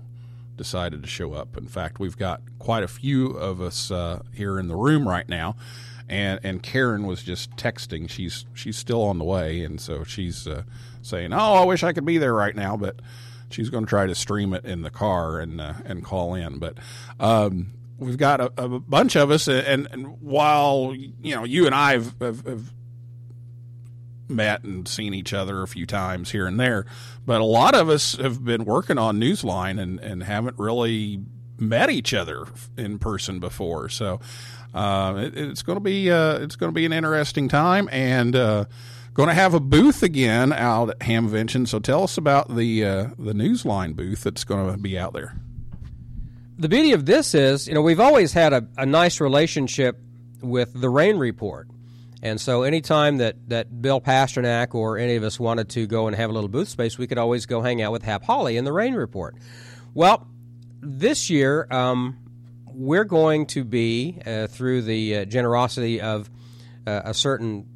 decided 0.55 1.03
to 1.03 1.07
show 1.07 1.33
up. 1.33 1.57
In 1.57 1.67
fact, 1.67 1.99
we've 1.99 2.17
got 2.17 2.41
quite 2.57 2.83
a 2.83 2.87
few 2.87 3.27
of 3.31 3.61
us 3.61 3.91
uh, 3.91 4.23
here 4.33 4.57
in 4.59 4.67
the 4.67 4.75
room 4.75 5.07
right 5.07 5.27
now, 5.27 5.55
and 6.09 6.39
and 6.43 6.63
Caryn 6.63 7.05
was 7.05 7.21
just 7.21 7.51
texting. 7.57 8.09
She's 8.09 8.45
she's 8.53 8.77
still 8.77 9.03
on 9.03 9.19
the 9.19 9.25
way, 9.25 9.63
and 9.63 9.79
so 9.79 10.03
she's 10.03 10.47
uh, 10.47 10.63
saying, 11.07 11.33
"Oh, 11.33 11.53
I 11.53 11.65
wish 11.65 11.83
I 11.83 11.93
could 11.93 12.05
be 12.05 12.17
there 12.17 12.33
right 12.33 12.55
now," 12.55 12.77
but 12.77 13.01
she's 13.49 13.69
going 13.69 13.85
to 13.85 13.89
try 13.89 14.05
to 14.05 14.15
stream 14.15 14.53
it 14.53 14.65
in 14.65 14.81
the 14.81 14.89
car 14.89 15.39
and 15.39 15.59
uh, 15.61 15.73
and 15.85 16.03
call 16.03 16.35
in. 16.35 16.59
But 16.59 16.77
um, 17.19 17.73
we've 17.97 18.17
got 18.17 18.39
a, 18.39 18.51
a 18.57 18.79
bunch 18.79 19.15
of 19.15 19.31
us, 19.31 19.47
and, 19.47 19.87
and 19.91 20.21
while 20.21 20.93
you 20.95 21.35
know 21.35 21.43
you 21.43 21.65
and 21.65 21.75
I 21.75 21.93
have, 21.93 22.15
have, 22.19 22.45
have 22.45 22.73
met 24.29 24.63
and 24.63 24.87
seen 24.87 25.13
each 25.13 25.33
other 25.33 25.61
a 25.61 25.67
few 25.67 25.85
times 25.85 26.31
here 26.31 26.45
and 26.45 26.59
there, 26.59 26.85
but 27.25 27.41
a 27.41 27.45
lot 27.45 27.75
of 27.75 27.89
us 27.89 28.15
have 28.17 28.43
been 28.43 28.65
working 28.65 28.97
on 28.97 29.19
Newsline 29.19 29.79
and, 29.79 29.99
and 29.99 30.23
haven't 30.23 30.59
really 30.59 31.21
met 31.57 31.89
each 31.89 32.13
other 32.13 32.45
in 32.77 32.99
person 32.99 33.39
before. 33.39 33.89
So 33.89 34.19
uh, 34.73 35.15
it, 35.17 35.37
it's 35.37 35.63
going 35.63 35.77
to 35.77 35.83
be 35.83 36.11
uh, 36.11 36.39
it's 36.39 36.55
going 36.55 36.71
to 36.71 36.75
be 36.75 36.85
an 36.85 36.93
interesting 36.93 37.47
time 37.47 37.89
and. 37.91 38.35
Going 39.17 39.29
to 39.29 39.33
have 39.33 39.55
a 39.55 39.59
booth 39.59 40.03
again 40.03 40.53
out 40.53 40.91
at 40.91 40.99
Hamvention. 40.99 41.67
So 41.67 41.79
tell 41.79 42.03
us 42.03 42.19
about 42.19 42.55
the 42.55 42.85
uh, 42.85 43.07
the 43.17 43.33
Newsline 43.33 43.95
booth 43.95 44.21
that's 44.21 44.43
going 44.43 44.71
to 44.71 44.77
be 44.77 44.95
out 44.95 45.13
there. 45.13 45.33
the 46.57 46.69
beauty 46.69 46.93
of 46.93 47.05
this 47.05 47.35
is, 47.35 47.67
you 47.67 47.73
know, 47.73 47.81
we've 47.81 47.99
always 47.99 48.33
had 48.33 48.53
a, 48.53 48.67
a 48.77 48.85
nice 48.85 49.21
relationship 49.21 49.99
with 50.41 50.79
the 50.79 50.89
Rain 50.89 51.17
Report. 51.17 51.67
And 52.23 52.41
so 52.41 52.63
anytime 52.63 53.17
that, 53.17 53.35
that 53.49 53.81
Bill 53.81 54.01
Pasternak 54.01 54.73
or 54.73 54.97
any 54.97 55.15
of 55.15 55.23
us 55.23 55.39
wanted 55.39 55.69
to 55.69 55.85
go 55.85 56.07
and 56.07 56.15
have 56.15 56.31
a 56.31 56.33
little 56.33 56.49
booth 56.49 56.67
space, 56.67 56.97
we 56.97 57.05
could 57.05 57.19
always 57.19 57.45
go 57.45 57.61
hang 57.61 57.81
out 57.81 57.91
with 57.91 58.01
Hap 58.01 58.23
Holly 58.23 58.57
in 58.57 58.65
the 58.65 58.73
Rain 58.73 58.95
Report. 58.95 59.35
Well, 59.93 60.27
this 60.81 61.29
year, 61.29 61.67
um, 61.69 62.17
we're 62.65 63.03
going 63.03 63.45
to 63.47 63.63
be, 63.63 64.19
uh, 64.25 64.47
through 64.47 64.81
the 64.83 65.17
uh, 65.17 65.25
generosity 65.25 66.01
of 66.01 66.29
uh, 66.87 67.01
a 67.05 67.13
certain 67.13 67.67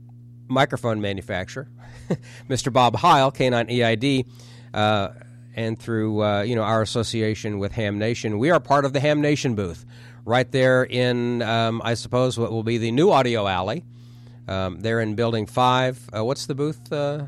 microphone 0.51 1.01
manufacturer, 1.01 1.67
Mr. 2.49 2.71
Bob 2.71 2.95
Heil, 2.97 3.31
K9 3.31 3.71
EID, 3.71 4.25
uh, 4.73 5.09
and 5.55 5.79
through 5.79 6.23
uh, 6.23 6.41
you 6.41 6.55
know 6.55 6.63
our 6.63 6.81
association 6.81 7.59
with 7.59 7.71
Ham 7.73 7.97
Nation, 7.97 8.37
we 8.37 8.51
are 8.51 8.59
part 8.59 8.85
of 8.85 8.93
the 8.93 8.99
Ham 8.99 9.21
Nation 9.21 9.55
booth, 9.55 9.85
right 10.25 10.49
there 10.51 10.83
in 10.83 11.41
um, 11.41 11.81
I 11.83 11.95
suppose 11.95 12.37
what 12.37 12.51
will 12.51 12.63
be 12.63 12.77
the 12.77 12.91
new 12.91 13.09
audio 13.09 13.47
alley. 13.47 13.83
Um, 14.47 14.79
they're 14.81 14.99
in 14.99 15.15
Building 15.15 15.45
Five. 15.45 16.09
Uh, 16.15 16.23
what's 16.25 16.45
the 16.45 16.55
booth? 16.55 16.91
Uh, 16.91 17.25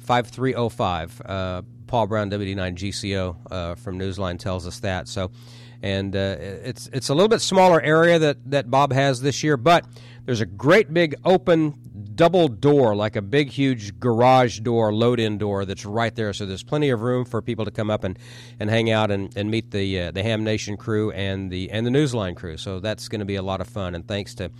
5305. 0.00 1.22
Uh, 1.24 1.62
Paul 1.86 2.06
Brown, 2.06 2.30
WD9 2.30 2.74
GCO 2.74 3.36
uh, 3.50 3.74
from 3.74 3.98
Newsline 3.98 4.38
tells 4.38 4.66
us 4.66 4.80
that. 4.80 5.08
So, 5.08 5.30
and 5.82 6.14
it's 6.14 6.88
it's 6.92 7.08
a 7.08 7.14
little 7.14 7.28
bit 7.28 7.40
smaller 7.40 7.80
area 7.80 8.18
that, 8.18 8.50
that 8.50 8.70
Bob 8.70 8.92
has 8.92 9.20
this 9.20 9.42
year, 9.42 9.56
but 9.56 9.84
there's 10.24 10.40
a 10.40 10.46
great 10.46 10.92
big 10.92 11.14
open 11.24 11.74
double 12.14 12.48
door, 12.48 12.94
like 12.94 13.16
a 13.16 13.22
big 13.22 13.50
huge 13.50 13.98
garage 13.98 14.60
door, 14.60 14.92
load 14.92 15.18
in 15.18 15.38
door 15.38 15.64
that's 15.64 15.84
right 15.84 16.14
there. 16.14 16.32
So 16.32 16.46
there's 16.46 16.62
plenty 16.62 16.90
of 16.90 17.00
room 17.02 17.24
for 17.24 17.42
people 17.42 17.64
to 17.64 17.70
come 17.70 17.90
up 17.90 18.04
and, 18.04 18.18
and 18.60 18.70
hang 18.70 18.90
out 18.90 19.10
and, 19.10 19.36
and 19.36 19.50
meet 19.50 19.70
the 19.70 20.00
uh, 20.00 20.10
the 20.10 20.22
Ham 20.22 20.44
Nation 20.44 20.76
crew 20.76 21.10
and 21.12 21.50
the 21.50 21.70
and 21.70 21.86
the 21.86 21.90
Newsline 21.90 22.36
crew. 22.36 22.56
So 22.56 22.80
that's 22.80 23.08
going 23.08 23.20
to 23.20 23.24
be 23.24 23.36
a 23.36 23.42
lot 23.42 23.60
of 23.60 23.66
fun. 23.66 23.94
And 23.94 24.06
thanks 24.06 24.34
to 24.36 24.50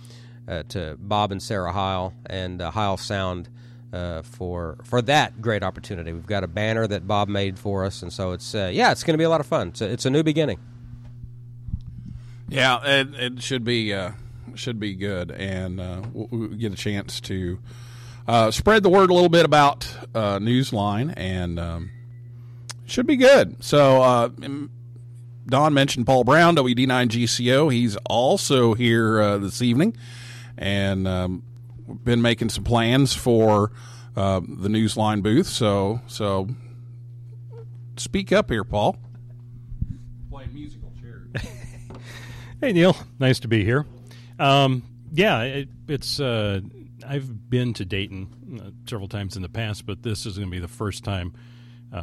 uh, 0.47 0.63
to 0.69 0.97
Bob 0.99 1.31
and 1.31 1.41
Sarah 1.41 1.71
Heil 1.71 2.13
and 2.25 2.61
uh, 2.61 2.71
Heil 2.71 2.97
Sound 2.97 3.49
uh, 3.93 4.21
for 4.23 4.77
for 4.83 5.01
that 5.03 5.41
great 5.41 5.63
opportunity. 5.63 6.11
We've 6.11 6.25
got 6.25 6.43
a 6.43 6.47
banner 6.47 6.87
that 6.87 7.07
Bob 7.07 7.29
made 7.29 7.57
for 7.57 7.85
us, 7.85 8.01
and 8.01 8.11
so 8.11 8.31
it's 8.31 8.53
uh, 8.53 8.69
yeah, 8.73 8.91
it's 8.91 9.03
going 9.03 9.13
to 9.13 9.19
be 9.19 9.23
a 9.23 9.29
lot 9.29 9.39
of 9.39 9.47
fun. 9.47 9.69
It's 9.69 9.81
a, 9.81 9.91
it's 9.91 10.05
a 10.05 10.09
new 10.09 10.23
beginning. 10.23 10.59
Yeah, 12.49 12.85
it, 12.85 13.15
it 13.15 13.41
should 13.41 13.63
be 13.63 13.93
uh, 13.93 14.11
should 14.55 14.79
be 14.79 14.95
good, 14.95 15.31
and 15.31 15.79
uh, 15.79 16.01
we'll, 16.13 16.27
we'll 16.31 16.47
get 16.49 16.73
a 16.73 16.75
chance 16.75 17.19
to 17.21 17.59
uh, 18.27 18.51
spread 18.51 18.83
the 18.83 18.89
word 18.89 19.09
a 19.09 19.13
little 19.13 19.29
bit 19.29 19.45
about 19.45 19.87
uh, 20.13 20.39
Newsline, 20.39 21.13
and 21.17 21.59
um, 21.59 21.91
should 22.85 23.07
be 23.07 23.15
good. 23.15 23.63
So, 23.63 24.01
uh, 24.01 24.29
Don 25.45 25.73
mentioned 25.73 26.05
Paul 26.05 26.23
Brown, 26.23 26.55
WD9 26.55 27.09
GCO. 27.09 27.71
He's 27.71 27.95
also 28.05 28.73
here 28.73 29.21
uh, 29.21 29.37
this 29.37 29.61
evening, 29.61 29.95
and 30.57 31.07
um, 31.07 31.43
we've 31.85 32.03
been 32.03 32.21
making 32.21 32.49
some 32.49 32.63
plans 32.63 33.13
for 33.13 33.71
uh, 34.15 34.39
the 34.39 34.69
Newsline 34.69 35.21
booth. 35.21 35.47
So, 35.47 36.01
so 36.07 36.47
speak 37.97 38.31
up 38.31 38.49
here, 38.49 38.63
Paul. 38.63 38.97
Playing 40.29 40.53
musical 40.53 40.93
chairs. 41.01 41.29
Hey 42.63 42.71
Neil, 42.71 42.95
nice 43.19 43.41
to 43.41 43.49
be 43.49 43.65
here. 43.65 43.85
Um, 44.39 44.83
yeah, 45.11 45.41
it, 45.41 45.69
it's 45.87 46.19
uh, 46.19 46.61
I've 47.07 47.49
been 47.49 47.73
to 47.75 47.85
Dayton 47.85 48.61
uh, 48.61 48.71
several 48.89 49.07
times 49.07 49.35
in 49.35 49.41
the 49.41 49.49
past, 49.49 49.85
but 49.85 50.03
this 50.03 50.25
is 50.25 50.37
going 50.37 50.49
to 50.49 50.51
be 50.51 50.59
the 50.59 50.67
first 50.67 51.03
time 51.03 51.33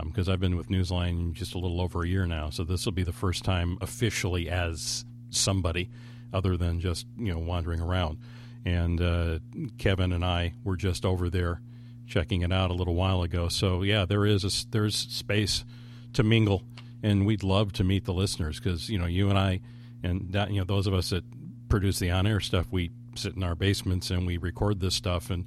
because 0.04 0.28
I've 0.28 0.38
been 0.38 0.56
with 0.56 0.68
Newsline 0.68 1.32
just 1.32 1.54
a 1.54 1.58
little 1.58 1.80
over 1.80 2.04
a 2.04 2.06
year 2.08 2.24
now. 2.24 2.50
So 2.50 2.62
this 2.62 2.84
will 2.84 2.92
be 2.92 3.02
the 3.02 3.12
first 3.12 3.42
time 3.42 3.76
officially 3.80 4.48
as 4.48 5.04
somebody 5.30 5.90
other 6.32 6.56
than 6.56 6.80
just 6.80 7.06
you 7.18 7.32
know 7.32 7.38
wandering 7.38 7.80
around. 7.80 8.18
And 8.64 9.00
uh, 9.00 9.38
Kevin 9.78 10.12
and 10.12 10.24
I 10.24 10.52
were 10.64 10.76
just 10.76 11.04
over 11.04 11.30
there 11.30 11.60
checking 12.06 12.42
it 12.42 12.52
out 12.52 12.70
a 12.70 12.74
little 12.74 12.94
while 12.94 13.22
ago. 13.22 13.48
So 13.48 13.82
yeah, 13.82 14.04
there 14.04 14.26
is 14.26 14.44
a, 14.44 14.70
there's 14.70 14.96
space 14.96 15.64
to 16.12 16.22
mingle, 16.22 16.62
and 17.02 17.26
we'd 17.26 17.42
love 17.42 17.72
to 17.74 17.84
meet 17.84 18.04
the 18.04 18.14
listeners 18.14 18.60
because 18.60 18.88
you 18.88 18.98
know 18.98 19.06
you 19.06 19.28
and 19.28 19.38
I 19.38 19.60
and 20.02 20.32
that, 20.32 20.50
you 20.50 20.58
know 20.58 20.64
those 20.64 20.86
of 20.86 20.94
us 20.94 21.10
that 21.10 21.24
produce 21.70 21.98
the 21.98 22.10
on-air 22.10 22.40
stuff, 22.40 22.66
we 22.70 22.90
sit 23.14 23.34
in 23.36 23.42
our 23.42 23.54
basements 23.54 24.10
and 24.10 24.26
we 24.26 24.36
record 24.36 24.80
this 24.80 24.94
stuff, 24.94 25.30
and 25.30 25.46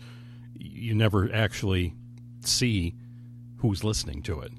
you 0.58 0.96
never 0.96 1.30
actually 1.34 1.94
see 2.42 2.96
who's 3.58 3.84
listening 3.84 4.22
to 4.24 4.40
it. 4.42 4.52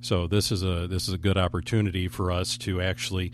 So 0.00 0.26
this 0.26 0.52
is 0.52 0.62
a 0.62 0.86
this 0.86 1.08
is 1.08 1.14
a 1.14 1.18
good 1.18 1.36
opportunity 1.36 2.06
for 2.06 2.30
us 2.30 2.56
to 2.58 2.80
actually 2.80 3.32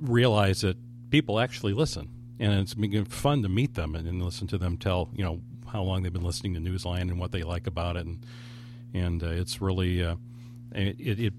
realize 0.00 0.62
that 0.62 0.76
people 1.10 1.38
actually 1.38 1.72
listen, 1.72 2.08
and 2.40 2.52
it's 2.60 2.74
been 2.74 3.04
fun 3.04 3.42
to 3.42 3.48
meet 3.48 3.74
them 3.74 3.94
and, 3.94 4.08
and 4.08 4.22
listen 4.22 4.46
to 4.48 4.58
them 4.58 4.76
tell 4.76 5.10
you 5.14 5.24
know 5.24 5.40
how 5.72 5.82
long 5.82 6.02
they've 6.02 6.12
been 6.12 6.24
listening 6.24 6.54
to 6.54 6.60
Newsline 6.60 7.02
and 7.02 7.20
what 7.20 7.30
they 7.32 7.42
like 7.42 7.66
about 7.66 7.96
it, 7.96 8.06
and 8.06 8.26
and 8.92 9.22
uh, 9.22 9.28
it's 9.28 9.60
really 9.60 10.02
uh, 10.02 10.16
it, 10.74 11.20
it 11.20 11.34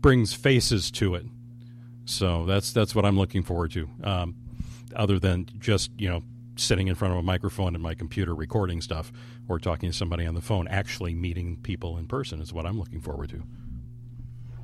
brings 0.00 0.34
faces 0.34 0.90
to 0.90 1.14
it. 1.14 1.26
So 2.04 2.44
that's 2.44 2.72
that's 2.72 2.94
what 2.94 3.04
I'm 3.04 3.16
looking 3.16 3.42
forward 3.42 3.70
to. 3.72 3.88
Um, 4.02 4.34
other 4.94 5.18
than 5.18 5.48
just 5.58 5.90
you 5.98 6.08
know 6.08 6.22
sitting 6.56 6.88
in 6.88 6.94
front 6.94 7.12
of 7.12 7.18
a 7.18 7.22
microphone 7.22 7.74
and 7.74 7.82
my 7.82 7.94
computer 7.94 8.34
recording 8.34 8.80
stuff 8.80 9.12
or 9.48 9.58
talking 9.58 9.90
to 9.90 9.96
somebody 9.96 10.26
on 10.26 10.34
the 10.34 10.40
phone, 10.40 10.66
actually 10.68 11.14
meeting 11.14 11.56
people 11.62 11.96
in 11.96 12.06
person 12.06 12.40
is 12.40 12.52
what 12.52 12.66
I'm 12.66 12.78
looking 12.78 13.00
forward 13.00 13.30
to. 13.30 13.42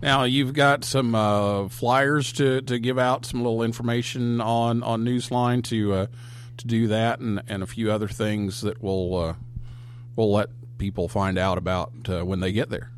Now 0.02 0.24
you've 0.24 0.52
got 0.52 0.84
some 0.84 1.14
uh, 1.14 1.68
flyers 1.68 2.32
to, 2.34 2.60
to 2.62 2.78
give 2.78 2.98
out, 2.98 3.24
some 3.24 3.42
little 3.42 3.62
information 3.62 4.40
on, 4.40 4.82
on 4.82 5.04
Newsline 5.04 5.62
to 5.64 5.92
uh, 5.94 6.06
to 6.58 6.66
do 6.66 6.88
that, 6.88 7.20
and, 7.20 7.42
and 7.48 7.62
a 7.62 7.66
few 7.66 7.90
other 7.90 8.08
things 8.08 8.60
that 8.60 8.82
we'll 8.82 9.16
uh, 9.16 9.34
we'll 10.16 10.32
let 10.32 10.50
people 10.78 11.08
find 11.08 11.38
out 11.38 11.58
about 11.58 11.92
uh, 12.08 12.24
when 12.24 12.40
they 12.40 12.52
get 12.52 12.68
there. 12.68 12.90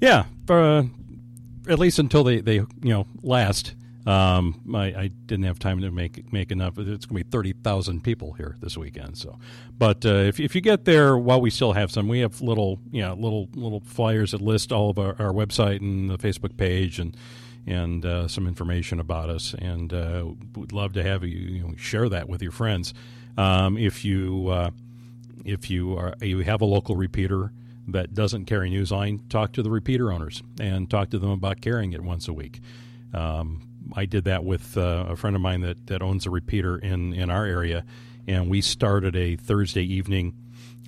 Yeah, 0.00 0.24
for, 0.46 0.60
uh, 0.60 0.84
at 1.68 1.78
least 1.78 1.98
until 1.98 2.24
they, 2.24 2.40
they 2.40 2.54
you 2.54 2.68
know 2.82 3.06
last. 3.22 3.74
Um, 4.10 4.60
I, 4.74 4.86
I 4.86 5.10
didn't 5.26 5.44
have 5.44 5.60
time 5.60 5.80
to 5.82 5.90
make 5.92 6.32
make 6.32 6.50
enough. 6.50 6.78
It's 6.78 7.06
going 7.06 7.18
to 7.18 7.24
be 7.24 7.30
thirty 7.30 7.52
thousand 7.52 8.02
people 8.02 8.32
here 8.32 8.56
this 8.60 8.76
weekend. 8.76 9.16
So, 9.16 9.38
but 9.78 10.04
uh, 10.04 10.08
if 10.08 10.40
if 10.40 10.54
you 10.56 10.60
get 10.60 10.84
there 10.84 11.16
while 11.16 11.40
we 11.40 11.50
still 11.50 11.74
have 11.74 11.92
some, 11.92 12.08
we 12.08 12.18
have 12.20 12.40
little 12.40 12.80
you 12.90 13.02
know 13.02 13.14
little 13.14 13.48
little 13.54 13.80
flyers 13.80 14.32
that 14.32 14.40
list 14.40 14.72
all 14.72 14.90
of 14.90 14.98
our, 14.98 15.14
our 15.20 15.32
website 15.32 15.80
and 15.80 16.10
the 16.10 16.18
Facebook 16.18 16.56
page 16.56 16.98
and 16.98 17.16
and 17.66 18.04
uh, 18.04 18.26
some 18.26 18.48
information 18.48 18.98
about 18.98 19.30
us. 19.30 19.54
And 19.54 19.92
uh, 19.92 20.26
would 20.56 20.72
love 20.72 20.92
to 20.94 21.04
have 21.04 21.22
you, 21.22 21.38
you 21.38 21.62
know, 21.62 21.74
share 21.76 22.08
that 22.08 22.28
with 22.28 22.42
your 22.42 22.52
friends. 22.52 22.92
Um, 23.38 23.78
if 23.78 24.04
you 24.04 24.48
uh, 24.48 24.70
if 25.44 25.70
you 25.70 25.96
are 25.96 26.14
you 26.20 26.40
have 26.40 26.62
a 26.62 26.66
local 26.66 26.96
repeater 26.96 27.52
that 27.86 28.12
doesn't 28.12 28.46
carry 28.46 28.70
Newsline, 28.70 29.28
talk 29.28 29.52
to 29.52 29.62
the 29.62 29.70
repeater 29.70 30.12
owners 30.12 30.42
and 30.58 30.90
talk 30.90 31.10
to 31.10 31.18
them 31.18 31.30
about 31.30 31.60
carrying 31.60 31.92
it 31.92 32.02
once 32.02 32.26
a 32.26 32.32
week. 32.32 32.60
Um, 33.14 33.69
I 33.94 34.06
did 34.06 34.24
that 34.24 34.44
with 34.44 34.76
uh, 34.76 35.06
a 35.08 35.16
friend 35.16 35.36
of 35.36 35.42
mine 35.42 35.60
that, 35.62 35.86
that 35.88 36.02
owns 36.02 36.26
a 36.26 36.30
repeater 36.30 36.78
in, 36.78 37.12
in 37.12 37.30
our 37.30 37.44
area, 37.44 37.84
and 38.26 38.48
we 38.48 38.60
started 38.60 39.16
a 39.16 39.36
Thursday 39.36 39.82
evening 39.82 40.34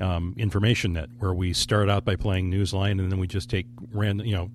um, 0.01 0.35
information 0.37 0.95
net 0.95 1.11
where 1.19 1.35
we 1.35 1.53
start 1.53 1.89
out 1.89 2.05
by 2.05 2.17
playing 2.17 2.51
Newsline, 2.51 3.01
and 3.01 3.11
then 3.11 3.19
we 3.19 3.27
just 3.27 3.51
take 3.51 3.67
random, 3.93 4.27
you 4.27 4.35
know, 4.35 4.51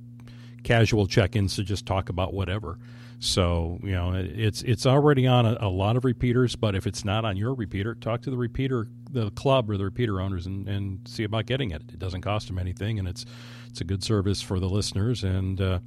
casual 0.63 1.07
check-ins 1.07 1.55
to 1.55 1.63
just 1.63 1.85
talk 1.85 2.09
about 2.09 2.33
whatever. 2.33 2.77
So 3.19 3.79
you 3.81 3.93
know, 3.93 4.13
it's 4.13 4.61
it's 4.61 4.85
already 4.85 5.25
on 5.25 5.45
a, 5.45 5.57
a, 5.61 5.69
lot 5.69 5.97
of 5.97 6.05
repeaters, 6.05 6.55
but 6.55 6.75
if 6.75 6.85
it's 6.85 7.03
not 7.03 7.25
on 7.25 7.35
your 7.35 7.55
repeater, 7.55 7.95
talk 7.95 8.21
to 8.23 8.29
the 8.29 8.37
repeater, 8.37 8.87
the 9.09 9.31
club 9.31 9.71
or 9.71 9.77
the 9.77 9.85
repeater 9.85 10.21
owners, 10.21 10.45
and, 10.45 10.67
and 10.67 10.99
see 11.07 11.23
about 11.23 11.47
getting 11.47 11.71
it. 11.71 11.81
It 11.91 11.97
doesn't 11.97 12.21
cost 12.21 12.47
them 12.47 12.59
anything, 12.59 12.99
and 12.99 13.07
it's 13.07 13.25
it's 13.69 13.81
a 13.81 13.83
good 13.83 14.03
service 14.03 14.41
for 14.41 14.59
the 14.59 14.69
listeners, 14.69 15.23
and 15.23 15.59
uh, 15.59 15.79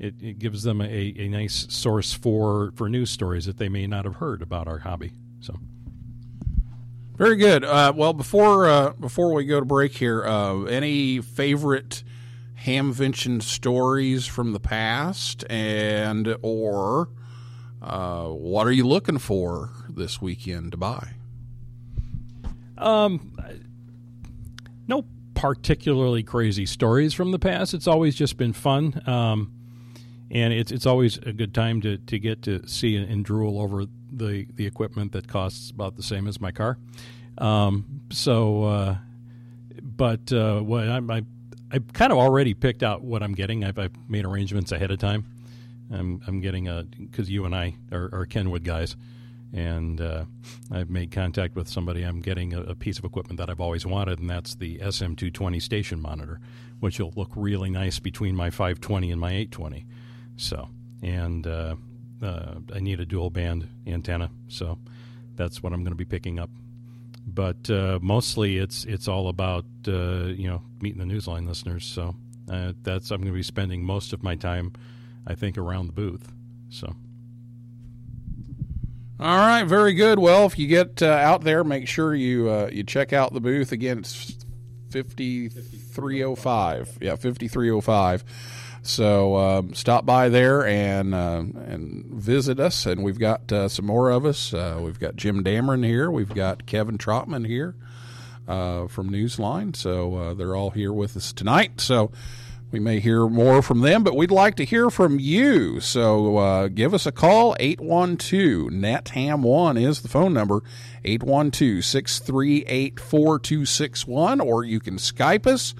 it, 0.00 0.14
it 0.20 0.38
gives 0.38 0.62
them 0.62 0.80
a, 0.80 1.14
a 1.16 1.28
nice 1.28 1.66
source 1.68 2.12
for 2.12 2.72
for 2.74 2.88
news 2.88 3.10
stories 3.10 3.44
that 3.44 3.58
they 3.58 3.68
may 3.68 3.86
not 3.86 4.04
have 4.04 4.16
heard 4.16 4.42
about 4.42 4.66
our 4.66 4.78
hobby. 4.78 5.12
So. 5.40 5.54
Very 7.16 7.36
good. 7.36 7.64
Uh, 7.64 7.92
well, 7.94 8.14
before 8.14 8.66
uh, 8.66 8.92
before 8.94 9.34
we 9.34 9.44
go 9.44 9.60
to 9.60 9.66
break 9.66 9.92
here, 9.92 10.24
uh, 10.24 10.62
any 10.62 11.20
favorite 11.20 12.02
hamvention 12.64 13.42
stories 13.42 14.26
from 14.26 14.54
the 14.54 14.60
past, 14.60 15.44
and 15.50 16.34
or 16.40 17.10
uh, 17.82 18.24
what 18.28 18.66
are 18.66 18.72
you 18.72 18.86
looking 18.86 19.18
for 19.18 19.70
this 19.88 20.20
weekend 20.22 20.72
to 20.72 20.78
buy? 20.78 21.10
Um, 22.78 23.36
no 24.88 25.04
particularly 25.34 26.22
crazy 26.22 26.66
stories 26.66 27.12
from 27.14 27.32
the 27.32 27.38
past. 27.38 27.74
It's 27.74 27.86
always 27.86 28.14
just 28.14 28.36
been 28.36 28.52
fun, 28.52 29.02
um, 29.06 29.52
and 30.30 30.52
it's 30.52 30.70
it's 30.70 30.86
always 30.86 31.18
a 31.18 31.32
good 31.32 31.54
time 31.54 31.80
to, 31.82 31.98
to 31.98 32.18
get 32.18 32.42
to 32.42 32.66
see 32.66 32.96
and 32.96 33.24
drool 33.24 33.60
over 33.60 33.84
the 34.12 34.46
the 34.54 34.66
equipment 34.66 35.12
that 35.12 35.28
costs 35.28 35.70
about 35.70 35.96
the 35.96 36.02
same 36.02 36.26
as 36.26 36.40
my 36.40 36.52
car. 36.52 36.78
Um, 37.38 38.02
so, 38.10 38.64
uh, 38.64 38.96
but 39.82 40.32
uh, 40.32 40.60
what 40.60 40.88
I, 40.88 40.98
I 40.98 41.22
I've 41.72 41.92
kind 41.92 42.12
of 42.12 42.18
already 42.18 42.54
picked 42.54 42.82
out 42.82 43.02
what 43.02 43.22
I'm 43.22 43.32
getting. 43.32 43.64
I've, 43.64 43.78
I've 43.78 43.92
made 44.08 44.24
arrangements 44.24 44.72
ahead 44.72 44.90
of 44.90 44.98
time. 44.98 45.24
I'm, 45.92 46.20
I'm 46.26 46.40
getting 46.40 46.68
a 46.68 46.84
because 46.98 47.30
you 47.30 47.44
and 47.44 47.54
I 47.54 47.76
are, 47.92 48.08
are 48.12 48.26
Kenwood 48.26 48.64
guys, 48.64 48.96
and 49.52 50.00
uh, 50.00 50.24
I've 50.70 50.90
made 50.90 51.10
contact 51.10 51.56
with 51.56 51.68
somebody. 51.68 52.02
I'm 52.02 52.20
getting 52.20 52.54
a, 52.54 52.62
a, 52.62 52.74
piece 52.74 52.98
of 52.98 53.04
equipment 53.04 53.38
that 53.38 53.50
I've 53.50 53.60
always 53.60 53.86
wanted, 53.86 54.20
and 54.20 54.30
that's 54.30 54.54
the 54.54 54.78
SM220 54.78 55.60
station 55.60 56.00
monitor, 56.00 56.40
which 56.78 57.00
will 57.00 57.12
look 57.16 57.30
really 57.34 57.70
nice 57.70 57.98
between 57.98 58.36
my 58.36 58.50
520 58.50 59.10
and 59.10 59.20
my 59.20 59.30
820. 59.30 59.86
So, 60.40 60.68
and 61.02 61.46
uh, 61.46 61.76
uh, 62.22 62.54
I 62.74 62.80
need 62.80 63.00
a 63.00 63.06
dual 63.06 63.30
band 63.30 63.68
antenna, 63.86 64.30
so 64.48 64.78
that's 65.36 65.62
what 65.62 65.72
I'm 65.72 65.80
going 65.80 65.92
to 65.92 65.96
be 65.96 66.04
picking 66.04 66.38
up 66.38 66.50
but 67.26 67.70
uh, 67.70 67.98
mostly 68.02 68.58
it's 68.58 68.84
it's 68.84 69.08
all 69.08 69.28
about 69.28 69.64
uh, 69.86 70.24
you 70.26 70.48
know 70.48 70.62
meeting 70.80 71.06
the 71.06 71.14
Newsline 71.14 71.46
listeners. 71.46 71.84
So 71.84 72.14
uh, 72.50 72.72
that's 72.82 73.10
I'm 73.10 73.20
going 73.20 73.32
to 73.32 73.36
be 73.36 73.42
spending 73.42 73.84
most 73.84 74.12
of 74.12 74.22
my 74.22 74.34
time, 74.34 74.72
I 75.26 75.34
think, 75.34 75.58
around 75.58 75.88
the 75.88 75.92
booth. 75.92 76.32
So. 76.70 76.94
All 79.18 79.36
right, 79.36 79.64
very 79.64 79.92
good. 79.92 80.18
Well, 80.18 80.46
if 80.46 80.58
you 80.58 80.66
get 80.66 81.02
uh, 81.02 81.08
out 81.08 81.42
there, 81.42 81.62
make 81.62 81.86
sure 81.86 82.14
you 82.14 82.48
uh, 82.48 82.70
you 82.72 82.84
check 82.84 83.12
out 83.12 83.34
the 83.34 83.40
booth 83.40 83.70
again. 83.70 83.98
It's 83.98 84.34
fifty 84.90 85.48
three 85.48 86.24
oh 86.24 86.34
five. 86.34 86.96
Yeah, 87.00 87.16
fifty 87.16 87.46
three 87.46 87.70
oh 87.70 87.82
five. 87.82 88.24
So 88.82 89.36
um, 89.36 89.74
stop 89.74 90.06
by 90.06 90.28
there 90.28 90.66
and 90.66 91.14
uh, 91.14 91.44
and 91.66 92.06
visit 92.06 92.58
us. 92.58 92.86
And 92.86 93.02
we've 93.02 93.18
got 93.18 93.52
uh, 93.52 93.68
some 93.68 93.86
more 93.86 94.10
of 94.10 94.24
us. 94.24 94.54
Uh, 94.54 94.80
we've 94.82 94.98
got 94.98 95.16
Jim 95.16 95.44
Damron 95.44 95.84
here. 95.84 96.10
We've 96.10 96.34
got 96.34 96.66
Kevin 96.66 96.96
Trotman 96.96 97.46
here 97.46 97.74
uh, 98.48 98.88
from 98.88 99.10
Newsline. 99.10 99.76
So 99.76 100.14
uh, 100.14 100.34
they're 100.34 100.56
all 100.56 100.70
here 100.70 100.92
with 100.92 101.16
us 101.16 101.32
tonight. 101.32 101.80
So 101.80 102.10
we 102.72 102.78
may 102.78 103.00
hear 103.00 103.28
more 103.28 103.62
from 103.62 103.80
them, 103.80 104.04
but 104.04 104.16
we'd 104.16 104.30
like 104.30 104.54
to 104.56 104.64
hear 104.64 104.90
from 104.90 105.18
you. 105.18 105.80
So 105.80 106.36
uh, 106.36 106.68
give 106.68 106.94
us 106.94 107.04
a 107.04 107.12
call. 107.12 107.56
812 107.58 108.70
NetHam1 108.70 109.80
is 109.80 110.02
the 110.02 110.08
phone 110.08 110.32
number. 110.32 110.62
812 111.04 111.84
638 111.84 113.00
4261. 113.00 114.40
Or 114.40 114.64
you 114.64 114.80
can 114.80 114.96
Skype 114.96 115.46
us 115.46 115.74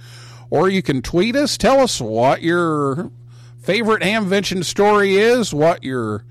or 0.50 0.68
you 0.68 0.82
can 0.82 1.00
tweet 1.00 1.36
us. 1.36 1.56
Tell 1.56 1.80
us 1.80 2.00
what 2.00 2.42
your 2.42 3.10
favorite 3.62 4.02
Hamvention 4.02 4.64
story 4.64 5.16
is, 5.16 5.54
what 5.54 5.84
you're 5.84 6.24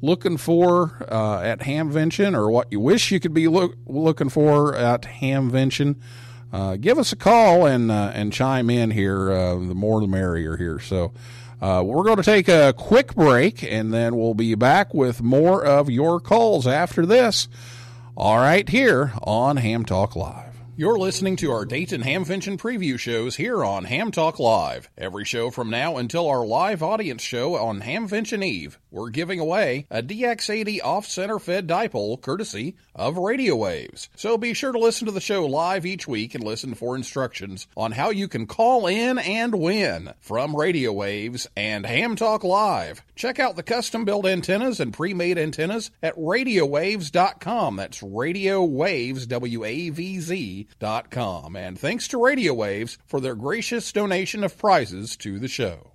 looking 0.00 0.36
for 0.36 1.06
uh, 1.10 1.40
at 1.40 1.60
Hamvention, 1.60 2.36
or 2.36 2.50
what 2.50 2.70
you 2.70 2.80
wish 2.80 3.10
you 3.10 3.20
could 3.20 3.34
be 3.34 3.48
look, 3.48 3.76
looking 3.86 4.28
for 4.28 4.76
at 4.76 5.02
Hamvention. 5.02 5.96
Uh, 6.52 6.76
give 6.76 6.98
us 6.98 7.12
a 7.12 7.16
call 7.16 7.66
and 7.66 7.90
uh, 7.90 8.12
and 8.14 8.32
chime 8.32 8.68
in 8.68 8.90
here. 8.90 9.32
Uh, 9.32 9.54
the 9.54 9.74
more 9.74 10.00
the 10.00 10.06
merrier 10.06 10.56
here. 10.56 10.78
So. 10.78 11.12
Uh, 11.60 11.80
we're 11.80 12.02
going 12.02 12.16
to 12.16 12.24
take 12.24 12.48
a 12.48 12.74
quick 12.76 13.14
break 13.14 13.62
and 13.62 13.94
then 13.94 14.16
we'll 14.16 14.34
be 14.34 14.56
back 14.56 14.92
with 14.92 15.22
more 15.22 15.64
of 15.64 15.88
your 15.88 16.18
calls 16.18 16.66
after 16.66 17.06
this. 17.06 17.46
All 18.16 18.38
right, 18.38 18.68
here 18.68 19.12
on 19.22 19.58
Ham 19.58 19.84
Talk 19.84 20.16
Live. 20.16 20.51
You're 20.74 20.98
listening 20.98 21.36
to 21.36 21.50
our 21.50 21.66
Dayton 21.66 22.02
Hamvention 22.02 22.56
preview 22.56 22.98
shows 22.98 23.36
here 23.36 23.62
on 23.62 23.84
Ham 23.84 24.10
Talk 24.10 24.38
Live. 24.38 24.88
Every 24.96 25.22
show 25.22 25.50
from 25.50 25.68
now 25.68 25.98
until 25.98 26.26
our 26.26 26.46
live 26.46 26.82
audience 26.82 27.20
show 27.20 27.56
on 27.56 27.82
Hamvention 27.82 28.42
Eve, 28.42 28.78
we're 28.92 29.10
giving 29.10 29.40
away 29.40 29.86
a 29.90 30.02
DX80 30.02 30.78
off-center 30.84 31.38
fed 31.38 31.66
dipole 31.66 32.20
courtesy 32.20 32.76
of 32.94 33.16
Radio 33.16 33.56
Wavz. 33.56 34.08
So 34.14 34.38
be 34.38 34.54
sure 34.54 34.70
to 34.70 34.78
listen 34.78 35.06
to 35.06 35.12
the 35.12 35.20
show 35.20 35.46
live 35.46 35.84
each 35.84 36.06
week 36.06 36.34
and 36.34 36.44
listen 36.44 36.74
for 36.74 36.94
instructions 36.94 37.66
on 37.76 37.92
how 37.92 38.10
you 38.10 38.28
can 38.28 38.46
call 38.46 38.86
in 38.86 39.18
and 39.18 39.54
win 39.54 40.12
from 40.20 40.54
Radio 40.54 40.92
Wavz 40.92 41.46
and 41.56 41.86
Ham 41.86 42.14
Talk 42.14 42.44
Live. 42.44 43.02
Check 43.16 43.40
out 43.40 43.56
the 43.56 43.62
custom 43.62 44.04
built 44.04 44.26
antennas 44.26 44.78
and 44.78 44.92
pre-made 44.92 45.38
antennas 45.38 45.90
at 46.02 46.16
radiowavz.com. 46.16 47.76
That's 47.76 48.02
Radio 48.02 48.66
Wavz, 48.66 49.26
W-A-V-Z 49.26 50.68
dot 50.78 51.10
com. 51.10 51.56
And 51.56 51.78
thanks 51.78 52.08
to 52.08 52.22
Radio 52.22 52.54
Wavz 52.54 52.98
for 53.06 53.20
their 53.20 53.34
gracious 53.34 53.90
donation 53.92 54.44
of 54.44 54.58
prizes 54.58 55.16
to 55.16 55.38
the 55.38 55.48
show. 55.48 55.91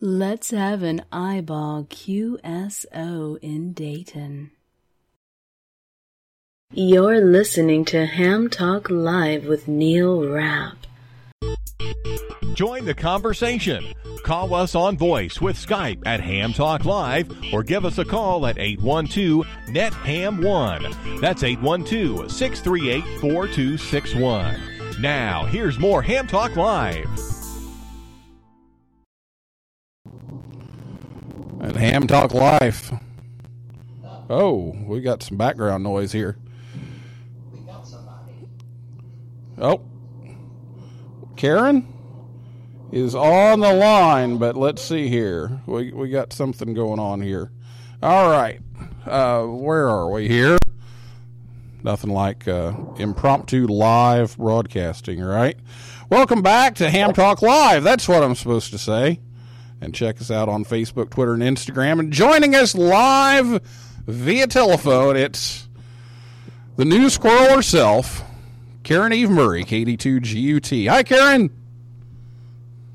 Let's 0.00 0.50
have 0.50 0.82
an 0.82 1.04
eyeball 1.10 1.84
QSO 1.84 3.38
in 3.40 3.72
Dayton. 3.72 4.50
You're 6.70 7.22
listening 7.22 7.86
to 7.86 8.04
Ham 8.04 8.50
Talk 8.50 8.90
Live 8.90 9.46
with 9.46 9.68
Neil 9.68 10.28
Rapp. 10.28 10.76
Join 12.52 12.84
the 12.84 12.92
conversation. 12.92 13.94
Call 14.22 14.52
us 14.52 14.74
on 14.74 14.98
voice 14.98 15.40
with 15.40 15.56
Skype 15.56 16.02
at 16.04 16.20
Ham 16.20 16.52
Talk 16.52 16.84
Live 16.84 17.32
or 17.54 17.62
give 17.62 17.86
us 17.86 17.96
a 17.96 18.04
call 18.04 18.46
at 18.46 18.58
812 18.58 19.46
NET 19.70 19.94
HAM 19.94 20.42
1. 20.42 21.20
That's 21.22 21.42
812 21.42 22.30
638 22.30 23.20
4261. 23.20 25.00
Now, 25.00 25.46
here's 25.46 25.78
more 25.78 26.02
Ham 26.02 26.26
Talk 26.26 26.54
Live. 26.54 27.35
At 31.60 31.76
Ham 31.76 32.06
Talk 32.06 32.34
Live. 32.34 32.98
Oh, 34.28 34.76
we 34.86 35.00
got 35.00 35.22
some 35.22 35.36
background 35.36 35.84
noise 35.84 36.12
here. 36.12 36.36
Oh, 39.58 39.80
Caryn? 41.36 41.86
is 42.92 43.14
on 43.14 43.60
the 43.60 43.72
line, 43.72 44.38
but 44.38 44.56
let's 44.56 44.82
see 44.82 45.08
here. 45.08 45.60
We 45.66 45.92
we 45.92 46.08
got 46.08 46.32
something 46.32 46.74
going 46.74 46.98
on 46.98 47.20
here. 47.20 47.50
All 48.02 48.30
right, 48.30 48.60
uh, 49.04 49.42
where 49.42 49.88
are 49.88 50.10
we 50.10 50.28
here? 50.28 50.58
Nothing 51.82 52.10
like 52.10 52.48
uh, 52.48 52.72
impromptu 52.96 53.66
live 53.66 54.36
broadcasting, 54.36 55.20
right? 55.20 55.58
Welcome 56.10 56.42
back 56.42 56.76
to 56.76 56.90
Ham 56.90 57.12
Talk 57.12 57.42
Live. 57.42 57.84
That's 57.84 58.08
what 58.08 58.22
I'm 58.22 58.34
supposed 58.34 58.70
to 58.72 58.78
say. 58.78 59.20
And 59.80 59.94
check 59.94 60.20
us 60.20 60.30
out 60.30 60.48
on 60.48 60.64
Facebook, 60.64 61.10
Twitter, 61.10 61.34
and 61.34 61.42
Instagram. 61.42 62.00
And 62.00 62.12
joining 62.12 62.54
us 62.54 62.74
live 62.74 63.62
via 64.06 64.46
telephone, 64.46 65.16
it's 65.16 65.68
the 66.76 66.84
news 66.84 67.14
squirrel 67.14 67.54
herself, 67.54 68.22
Caryn 68.84 69.14
Eve 69.14 69.30
Murray, 69.30 69.64
KD2GUT. 69.64 70.88
Hi, 70.88 71.02
Caryn. 71.02 71.50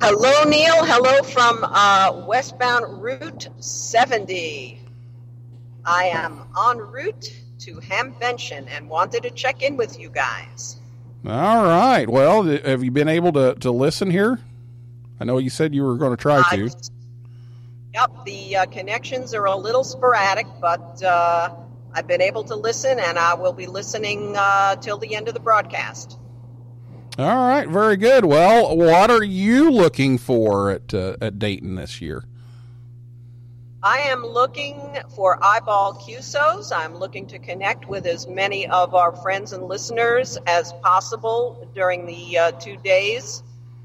Hello, 0.02 0.44
Neil. 0.50 0.84
Hello 0.86 1.22
from 1.22 1.64
uh, 1.64 2.26
westbound 2.26 3.04
Route 3.04 3.50
70. 3.60 4.80
I 5.86 6.06
am 6.06 6.42
en 6.70 6.78
route 6.80 7.32
to 7.60 7.76
Hamvention 7.76 8.68
and 8.70 8.90
wanted 8.90 9.24
to 9.24 9.30
check 9.30 9.62
in 9.62 9.78
with 9.78 10.00
you 10.00 10.10
guys. 10.10 10.78
All 11.26 11.64
right. 11.64 12.10
Well, 12.10 12.44
have 12.44 12.84
you 12.84 12.90
been 12.90 13.08
able 13.08 13.32
to, 13.34 13.54
to 13.60 13.72
listen 13.72 14.10
here? 14.10 14.40
I 15.22 15.24
know 15.24 15.38
you 15.38 15.52
said 15.52 15.76
you 15.76 15.84
were 15.84 15.98
going 15.98 16.18
to 16.18 16.18
try 16.18 16.42
to. 16.50 16.72
Yep, 17.94 18.26
the 18.26 18.58
uh, 18.58 18.66
connections 18.66 19.36
are 19.36 19.46
a 19.46 19.56
little 19.56 19.84
sporadic, 19.84 20.48
but 20.60 21.04
uh, 21.04 21.54
I've 21.94 22.08
been 22.08 22.24
able 22.24 22.44
to 22.46 22.56
listen, 22.56 23.00
and 23.00 23.20
I 23.20 23.36
will 23.36 23.54
be 23.54 23.68
listening 23.68 24.34
uh, 24.36 24.78
till 24.78 24.98
the 24.98 25.14
end 25.14 25.28
of 25.28 25.36
the 25.36 25.40
broadcast. 25.40 26.18
All 27.20 27.36
right. 27.36 27.68
Very 27.68 27.98
good. 27.98 28.26
Well, 28.26 28.76
what 28.76 29.12
are 29.12 29.24
you 29.24 29.70
looking 29.70 30.18
for 30.18 30.72
at 30.72 30.92
uh, 30.92 31.18
at 31.22 31.38
Dayton 31.38 31.76
this 31.76 32.02
year? 32.02 32.24
I 33.84 34.00
am 34.00 34.26
looking 34.26 34.98
for 35.16 35.38
eyeball 35.44 36.02
QSOs. 36.04 36.72
I'm 36.76 36.96
looking 36.96 37.28
to 37.28 37.38
connect 37.38 37.88
with 37.88 38.08
as 38.08 38.26
many 38.26 38.66
of 38.66 38.96
our 38.96 39.16
friends 39.18 39.54
and 39.54 39.66
listeners 39.66 40.40
as 40.48 40.74
possible 40.82 41.70
during 41.76 42.08
the 42.08 42.40
uh, 42.40 42.52
two 42.54 42.78
days 42.78 43.44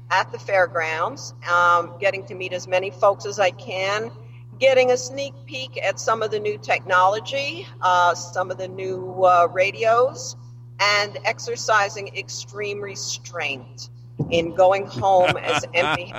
at 0.09 0.31
the 0.31 0.39
fairgrounds, 0.39 1.33
um, 1.51 1.93
getting 1.99 2.25
to 2.27 2.35
meet 2.35 2.53
as 2.53 2.67
many 2.67 2.91
folks 2.91 3.25
as 3.25 3.39
I 3.39 3.51
can, 3.51 4.11
getting 4.59 4.91
a 4.91 4.97
sneak 4.97 5.33
peek 5.45 5.77
at 5.83 5.99
some 5.99 6.21
of 6.21 6.31
the 6.31 6.39
new 6.39 6.57
technology, 6.57 7.67
uh, 7.81 8.15
some 8.15 8.51
of 8.51 8.57
the 8.57 8.67
new 8.67 9.23
uh, 9.23 9.47
radios, 9.51 10.35
and 10.79 11.17
exercising 11.25 12.15
extreme 12.15 12.81
restraint 12.81 13.89
in 14.31 14.55
going 14.55 14.85
home 14.85 15.37
as 15.37 15.65
empty. 15.73 16.13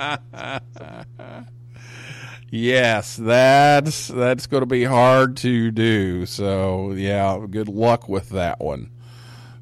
Yes, 2.51 3.15
that's 3.15 4.07
that's 4.07 4.47
going 4.47 4.61
to 4.61 4.67
be 4.67 4.83
hard 4.83 5.37
to 5.37 5.69
do. 5.69 6.25
So, 6.25 6.93
yeah, 6.93 7.45
good 7.49 7.67
luck 7.67 8.09
with 8.09 8.29
that 8.29 8.59
one. 8.59 8.89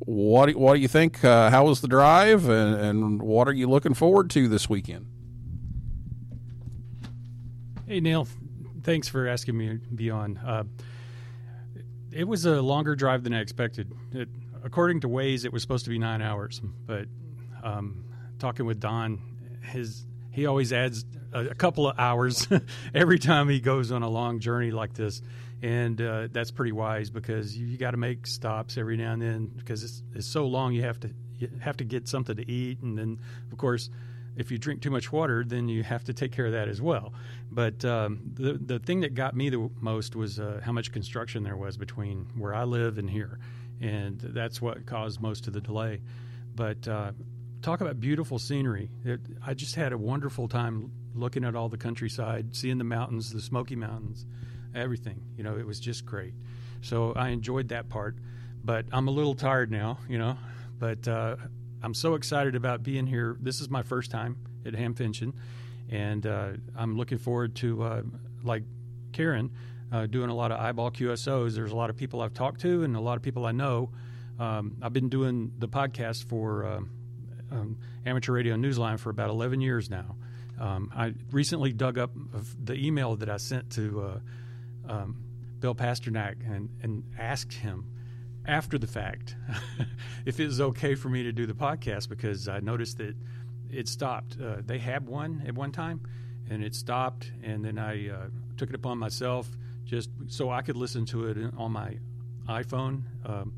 what 0.00 0.46
do, 0.46 0.58
what 0.58 0.74
do 0.74 0.80
you 0.80 0.88
think? 0.88 1.24
Uh, 1.24 1.50
how 1.50 1.66
was 1.66 1.80
the 1.80 1.88
drive, 1.88 2.48
and, 2.48 2.74
and 2.74 3.22
what 3.22 3.48
are 3.48 3.52
you 3.52 3.68
looking 3.68 3.94
forward 3.94 4.30
to 4.30 4.48
this 4.48 4.68
weekend? 4.68 5.06
Hey, 7.86 8.00
Neil. 8.00 8.28
Thanks 8.82 9.08
for 9.08 9.26
asking 9.26 9.56
me 9.56 9.68
to 9.68 9.74
be 9.94 10.10
on. 10.10 10.38
Uh, 10.38 10.64
it 12.12 12.26
was 12.26 12.44
a 12.44 12.62
longer 12.62 12.94
drive 12.94 13.24
than 13.24 13.34
I 13.34 13.40
expected. 13.40 13.92
It, 14.12 14.28
according 14.64 15.00
to 15.00 15.08
Waze, 15.08 15.44
it 15.44 15.52
was 15.52 15.62
supposed 15.62 15.84
to 15.84 15.90
be 15.90 15.98
nine 15.98 16.22
hours, 16.22 16.60
but 16.86 17.06
um, 17.62 18.04
talking 18.38 18.66
with 18.66 18.80
Don, 18.80 19.20
his 19.62 20.06
he 20.30 20.46
always 20.46 20.72
adds 20.72 21.04
a, 21.32 21.46
a 21.46 21.54
couple 21.54 21.88
of 21.88 21.98
hours 21.98 22.46
every 22.94 23.18
time 23.18 23.48
he 23.48 23.60
goes 23.60 23.90
on 23.90 24.02
a 24.02 24.08
long 24.08 24.38
journey 24.38 24.70
like 24.70 24.94
this, 24.94 25.20
and 25.62 26.00
uh, 26.00 26.28
that's 26.30 26.50
pretty 26.50 26.72
wise 26.72 27.10
because 27.10 27.56
you, 27.56 27.66
you 27.66 27.76
got 27.78 27.92
to 27.92 27.96
make 27.96 28.26
stops 28.26 28.76
every 28.76 28.96
now 28.96 29.12
and 29.12 29.22
then 29.22 29.46
because 29.46 29.82
it's 29.82 30.02
it's 30.14 30.26
so 30.26 30.46
long. 30.46 30.72
You 30.72 30.82
have 30.82 31.00
to 31.00 31.10
you 31.38 31.50
have 31.60 31.76
to 31.78 31.84
get 31.84 32.08
something 32.08 32.36
to 32.36 32.50
eat, 32.50 32.80
and 32.80 32.98
then 32.98 33.20
of 33.50 33.58
course 33.58 33.90
if 34.38 34.52
you 34.52 34.58
drink 34.58 34.80
too 34.80 34.90
much 34.90 35.10
water, 35.10 35.44
then 35.44 35.68
you 35.68 35.82
have 35.82 36.04
to 36.04 36.14
take 36.14 36.30
care 36.30 36.46
of 36.46 36.52
that 36.52 36.68
as 36.68 36.80
well. 36.80 37.12
But 37.50 37.84
um, 37.84 38.20
the 38.34 38.52
the 38.54 38.78
thing 38.78 39.00
that 39.00 39.14
got 39.14 39.34
me 39.34 39.50
the 39.50 39.68
most 39.80 40.14
was 40.14 40.38
uh, 40.38 40.60
how 40.64 40.72
much 40.72 40.92
construction 40.92 41.42
there 41.42 41.56
was 41.56 41.76
between 41.76 42.28
where 42.36 42.54
I 42.54 42.62
live 42.62 42.98
and 42.98 43.10
here, 43.10 43.38
and 43.80 44.20
that's 44.20 44.62
what 44.62 44.86
caused 44.86 45.20
most 45.20 45.48
of 45.48 45.52
the 45.52 45.60
delay. 45.60 46.00
But 46.54 46.86
uh, 46.86 47.12
talk 47.62 47.80
about 47.80 47.98
beautiful 47.98 48.38
scenery. 48.38 48.90
It, 49.04 49.20
I 49.44 49.54
just 49.54 49.74
had 49.74 49.92
a 49.92 49.98
wonderful 49.98 50.46
time 50.46 50.92
looking 51.14 51.44
at 51.44 51.56
all 51.56 51.68
the 51.68 51.76
countryside, 51.76 52.54
seeing 52.54 52.78
the 52.78 52.84
mountains, 52.84 53.32
the 53.32 53.40
Smoky 53.40 53.74
Mountains, 53.74 54.24
everything. 54.74 55.22
You 55.36 55.44
know, 55.44 55.56
it 55.56 55.66
was 55.66 55.80
just 55.80 56.04
great. 56.04 56.34
So 56.82 57.12
I 57.14 57.28
enjoyed 57.30 57.68
that 57.68 57.88
part. 57.88 58.16
But 58.64 58.86
I'm 58.92 59.08
a 59.08 59.10
little 59.10 59.34
tired 59.34 59.70
now, 59.70 59.98
you 60.08 60.18
know. 60.18 60.36
But 60.78 61.06
uh, 61.08 61.36
I'm 61.82 61.94
so 61.94 62.14
excited 62.14 62.54
about 62.54 62.82
being 62.82 63.06
here. 63.06 63.36
This 63.40 63.60
is 63.60 63.70
my 63.70 63.82
first 63.82 64.10
time 64.10 64.36
at 64.66 64.74
Hamvention, 64.74 65.32
and 65.88 66.26
uh, 66.26 66.50
I'm 66.76 66.96
looking 66.96 67.18
forward 67.18 67.54
to, 67.56 67.82
uh, 67.82 68.02
like 68.42 68.64
Caryn, 69.12 69.50
uh, 69.92 70.06
doing 70.06 70.30
a 70.30 70.34
lot 70.34 70.52
of 70.52 70.60
eyeball 70.60 70.90
QSOs. 70.90 71.54
There's 71.54 71.72
a 71.72 71.76
lot 71.76 71.88
of 71.90 71.96
people 71.96 72.20
I've 72.20 72.34
talked 72.34 72.60
to 72.62 72.84
and 72.84 72.94
a 72.94 73.00
lot 73.00 73.16
of 73.16 73.22
people 73.22 73.46
I 73.46 73.52
know. 73.52 73.90
Um, 74.38 74.76
I've 74.82 74.92
been 74.92 75.08
doing 75.08 75.52
the 75.58 75.68
podcast 75.68 76.24
for 76.28 76.64
uh, 76.64 76.80
um, 77.50 77.78
Amateur 78.04 78.32
Radio 78.32 78.54
Newsline 78.56 78.98
for 79.00 79.10
about 79.10 79.30
11 79.30 79.60
years 79.60 79.88
now. 79.88 80.16
Um, 80.60 80.92
I 80.94 81.14
recently 81.30 81.72
dug 81.72 81.98
up 81.98 82.10
the 82.62 82.74
email 82.74 83.16
that 83.16 83.30
I 83.30 83.38
sent 83.38 83.70
to 83.70 84.00
uh, 84.02 84.18
um, 84.88 85.16
Bill 85.60 85.74
Pasternak 85.74 86.36
and, 86.46 86.70
and 86.82 87.04
asked 87.18 87.52
him 87.52 87.84
after 88.46 88.78
the 88.78 88.86
fact 88.86 89.36
if 90.24 90.40
it 90.40 90.46
was 90.46 90.60
okay 90.60 90.94
for 90.94 91.08
me 91.08 91.22
to 91.22 91.32
do 91.32 91.46
the 91.46 91.54
podcast 91.54 92.08
because 92.08 92.48
I 92.48 92.60
noticed 92.60 92.98
that 92.98 93.14
it 93.70 93.88
stopped. 93.88 94.36
Uh, 94.42 94.56
they 94.64 94.78
had 94.78 95.06
one 95.06 95.42
at 95.46 95.54
one 95.54 95.72
time, 95.72 96.00
and 96.48 96.64
it 96.64 96.74
stopped, 96.74 97.30
and 97.42 97.64
then 97.64 97.78
I 97.78 98.08
uh, 98.08 98.26
took 98.56 98.70
it 98.70 98.74
upon 98.74 98.98
myself 98.98 99.46
just 99.84 100.10
so 100.28 100.50
I 100.50 100.62
could 100.62 100.76
listen 100.76 101.04
to 101.06 101.26
it 101.26 101.36
on 101.56 101.72
my 101.72 101.98
iPhone. 102.48 103.02
Um, 103.26 103.52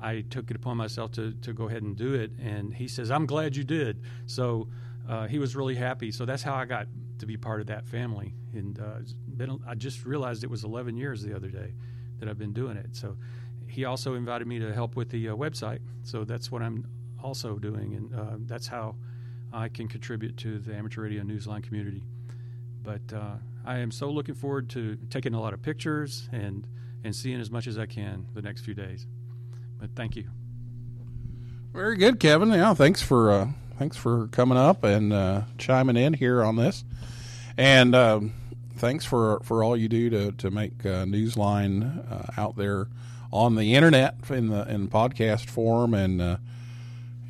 I 0.00 0.22
took 0.28 0.50
it 0.50 0.56
upon 0.56 0.76
myself 0.76 1.12
to, 1.12 1.32
to 1.32 1.52
go 1.52 1.68
ahead 1.68 1.82
and 1.82 1.96
do 1.96 2.14
it, 2.14 2.30
and 2.38 2.74
he 2.74 2.88
says, 2.88 3.10
"I'm 3.10 3.26
glad 3.26 3.56
you 3.56 3.64
did." 3.64 4.02
So 4.26 4.68
uh, 5.08 5.26
he 5.26 5.38
was 5.38 5.56
really 5.56 5.74
happy. 5.74 6.12
So 6.12 6.26
that's 6.26 6.42
how 6.42 6.54
I 6.54 6.66
got 6.66 6.86
to 7.18 7.26
be 7.26 7.36
part 7.36 7.60
of 7.60 7.68
that 7.68 7.86
family, 7.86 8.34
and 8.52 8.78
uh, 8.78 8.98
been 9.36 9.60
I 9.66 9.74
just 9.74 10.04
realized 10.04 10.44
it 10.44 10.50
was 10.50 10.64
11 10.64 10.96
years 10.96 11.22
the 11.22 11.34
other 11.34 11.48
day 11.48 11.74
that 12.18 12.28
I've 12.28 12.38
been 12.38 12.52
doing 12.52 12.76
it. 12.76 12.96
So 12.96 13.16
he 13.66 13.84
also 13.84 14.14
invited 14.14 14.46
me 14.46 14.58
to 14.58 14.72
help 14.72 14.96
with 14.96 15.10
the 15.10 15.28
uh, 15.28 15.34
website. 15.34 15.80
So 16.02 16.24
that's 16.24 16.50
what 16.50 16.62
I'm 16.62 16.86
also 17.22 17.58
doing, 17.58 17.94
and 17.94 18.14
uh, 18.14 18.36
that's 18.46 18.66
how 18.66 18.96
I 19.52 19.68
can 19.68 19.88
contribute 19.88 20.36
to 20.38 20.58
the 20.58 20.74
amateur 20.74 21.02
radio 21.02 21.22
newsline 21.22 21.62
community. 21.62 22.02
But 22.82 23.12
uh, 23.12 23.36
I 23.64 23.78
am 23.78 23.90
so 23.90 24.10
looking 24.10 24.34
forward 24.34 24.68
to 24.70 24.96
taking 25.10 25.34
a 25.34 25.40
lot 25.40 25.52
of 25.52 25.62
pictures 25.62 26.28
and 26.32 26.66
and 27.04 27.14
seeing 27.14 27.40
as 27.40 27.50
much 27.50 27.66
as 27.66 27.78
I 27.78 27.86
can 27.86 28.26
the 28.34 28.42
next 28.42 28.62
few 28.62 28.74
days. 28.74 29.06
But 29.78 29.90
thank 29.94 30.16
you. 30.16 30.28
Very 31.72 31.96
good, 31.96 32.18
Kevin. 32.18 32.48
Yeah, 32.50 32.74
thanks 32.74 33.02
for 33.02 33.30
uh, 33.30 33.48
thanks 33.78 33.96
for 33.96 34.28
coming 34.28 34.56
up 34.56 34.84
and 34.84 35.12
uh, 35.12 35.42
chiming 35.58 35.96
in 35.96 36.14
here 36.14 36.42
on 36.42 36.56
this, 36.56 36.84
and 37.58 37.94
um, 37.94 38.32
thanks 38.76 39.04
for 39.04 39.40
for 39.42 39.64
all 39.64 39.76
you 39.76 39.88
do 39.88 40.10
to 40.10 40.32
to 40.32 40.50
make 40.50 40.84
uh, 40.84 41.04
Newsline 41.04 42.10
uh, 42.10 42.40
out 42.40 42.56
there 42.56 42.88
on 43.32 43.54
the 43.56 43.74
internet 43.74 44.16
in 44.30 44.48
the 44.48 44.68
in 44.68 44.88
podcast 44.88 45.48
form 45.48 45.94
and 45.94 46.20
uh, 46.20 46.36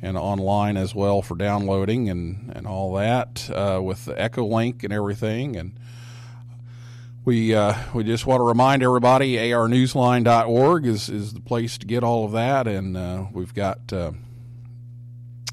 and 0.01 0.17
online 0.17 0.77
as 0.77 0.93
well 0.93 1.21
for 1.21 1.35
downloading 1.35 2.09
and 2.09 2.51
and 2.55 2.67
all 2.67 2.93
that 2.95 3.49
uh, 3.51 3.79
with 3.81 4.05
the 4.05 4.19
Echo 4.21 4.45
Link 4.45 4.83
and 4.83 4.93
everything 4.93 5.55
and. 5.55 5.73
We, 7.25 7.53
uh, 7.53 7.73
we 7.93 8.05
just 8.05 8.25
want 8.25 8.39
to 8.39 8.45
remind 8.45 8.81
everybody 8.81 9.35
arnewsline.org 9.35 10.85
is, 10.85 11.09
is 11.09 11.33
the 11.33 11.41
place 11.41 11.77
to 11.79 11.85
get 11.85 12.01
all 12.01 12.23
of 12.23 12.31
that. 12.31 12.67
And 12.69 12.95
uh, 12.95 13.25
we've 13.33 13.53
got 13.53 13.79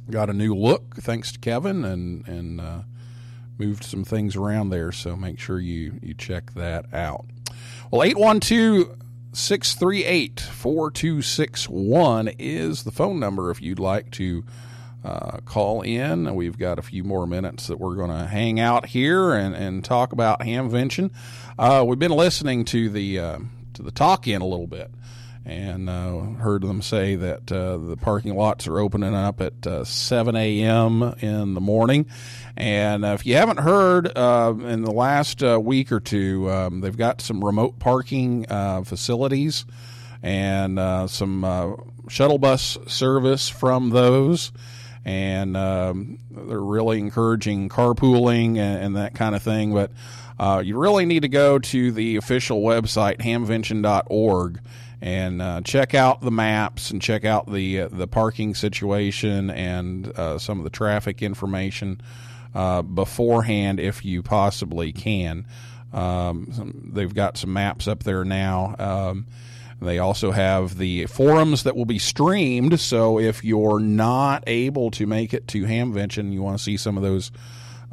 got 0.09 0.31
a 0.31 0.33
new 0.33 0.55
look 0.55 0.95
thanks 0.99 1.33
to 1.33 1.41
Kevin 1.41 1.85
and, 1.85 2.29
and 2.29 2.85
moved 3.59 3.85
some 3.85 4.05
things 4.05 4.37
around 4.37 4.71
there. 4.71 4.93
So 4.93 5.17
make 5.17 5.39
sure 5.39 5.59
you, 5.59 5.99
you 6.03 6.15
check 6.15 6.55
that 6.55 6.93
out. 6.93 7.27
Well, 7.91 8.03
812 8.03 8.99
638 9.33 10.41
4261 10.41 12.29
is 12.39 12.85
the 12.85 12.93
phone 12.93 13.19
number 13.19 13.51
if 13.51 13.61
you'd 13.61 13.81
like 13.81 14.11
to 14.13 14.45
uh, 15.05 15.39
call 15.45 15.83
in. 15.83 16.35
We've 16.35 16.57
got 16.57 16.79
a 16.79 16.83
few 16.83 17.05
more 17.05 17.27
minutes 17.27 17.67
that 17.67 17.79
we're 17.79 17.97
going 17.97 18.11
to 18.11 18.27
hang 18.27 18.59
out 18.59 18.87
here 18.87 19.33
and, 19.33 19.55
and 19.55 19.85
talk 19.85 20.13
about 20.13 20.41
Hamvention. 20.41 21.11
Uh, 21.59 21.85
we've 21.87 21.99
been 21.99 22.13
listening 22.13 22.65
to 22.67 22.89
the 22.89 23.19
uh, 23.19 23.39
to 23.75 23.83
the 23.83 23.91
talk 23.91 24.27
in 24.27 24.41
a 24.41 24.47
little 24.47 24.67
bit 24.67 24.91
and 25.47 25.91
uh, 25.91 26.21
heard 26.41 26.63
them 26.63 26.81
say 26.81 27.17
that 27.17 27.53
uh, 27.53 27.77
the 27.77 27.97
parking 27.97 28.35
lots 28.35 28.67
are 28.67 28.79
opening 28.79 29.15
up 29.15 29.43
at 29.43 29.67
uh, 29.67 29.85
7 29.85 30.35
a.m. 30.35 31.03
in 31.21 31.53
the 31.55 31.61
morning. 31.61 32.07
And 32.57 33.05
if 33.05 33.27
you 33.27 33.35
haven't 33.37 33.61
heard, 33.61 34.17
uh, 34.17 34.55
in 34.59 34.83
the 34.83 34.91
last 34.91 35.43
uh, 35.43 35.61
week 35.61 35.93
or 35.93 36.01
two, 36.01 36.51
um, 36.51 36.81
they've 36.81 36.97
got 36.97 37.21
some 37.21 37.45
remote 37.45 37.79
parking 37.79 38.47
uh, 38.49 38.85
facilities 38.85 39.67
and 40.23 40.79
some 41.11 41.85
shuttle 42.09 42.39
bus 42.39 42.79
service 42.87 43.51
from 43.51 43.91
those. 43.91 44.51
And 45.05 45.55
um, 45.55 46.19
they're 46.31 46.59
really 46.59 46.99
encouraging 46.99 47.69
carpooling 47.69 48.57
and, 48.57 48.83
and 48.83 48.97
that 48.97 49.15
kind 49.15 49.35
of 49.35 49.43
thing. 49.43 49.75
But 49.75 49.91
you 50.65 50.79
really 50.79 51.05
need 51.05 51.21
to 51.21 51.29
go 51.29 51.59
to 51.59 51.93
the 51.93 52.17
official 52.17 52.63
website, 52.63 53.19
hamvention.org, 53.19 54.61
and 55.05 55.43
uh, 55.43 55.61
check 55.61 55.95
out 55.95 56.23
the 56.23 56.31
maps 56.31 56.91
and 56.91 57.03
check 57.03 57.27
out 57.27 57.53
the 57.53 57.83
uh, 57.83 57.89
the 57.89 58.09
parking 58.09 58.55
situation 58.55 59.51
and 59.51 60.09
uh, 60.19 60.39
some 60.39 60.57
of 60.59 60.65
the 60.65 60.71
traffic 60.71 61.23
information 61.23 62.01
uh, 62.55 62.81
beforehand 62.81 63.79
if 63.79 64.03
you 64.03 64.23
possibly 64.23 64.93
can. 64.93 65.47
Um, 65.93 66.49
some, 66.51 66.91
they've 66.95 67.15
got 67.15 67.37
some 67.37 67.53
maps 67.53 67.87
up 67.87 68.03
there 68.03 68.25
now. 68.25 68.75
Um, 68.79 69.27
they 69.79 69.99
also 69.99 70.31
have 70.31 70.79
the 70.79 71.05
forums 71.05 71.65
that 71.65 71.77
will 71.77 71.85
be 71.85 71.99
streamed. 71.99 72.81
So 72.81 73.21
if 73.21 73.45
you're 73.45 73.81
not 73.81 74.45
able 74.47 74.91
to 74.93 75.07
make 75.07 75.35
it 75.35 75.47
to 75.49 75.65
Hamvention, 75.65 76.33
you 76.33 76.41
want 76.41 76.57
to 76.57 76.65
see 76.65 76.79
some 76.79 76.97
of 76.97 77.03
those 77.03 77.31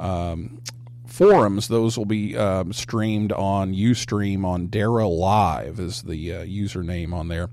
um, 0.00 0.62
forums, 1.22 1.68
those 1.68 1.96
will 1.96 2.04
be 2.04 2.36
um, 2.36 2.72
streamed 2.72 3.30
on 3.30 3.72
Ustream 3.72 4.44
on 4.44 4.66
Dara 4.66 5.06
Live 5.06 5.78
is 5.78 6.02
the 6.02 6.34
uh, 6.34 6.44
username 6.44 7.12
on 7.12 7.28
there, 7.28 7.48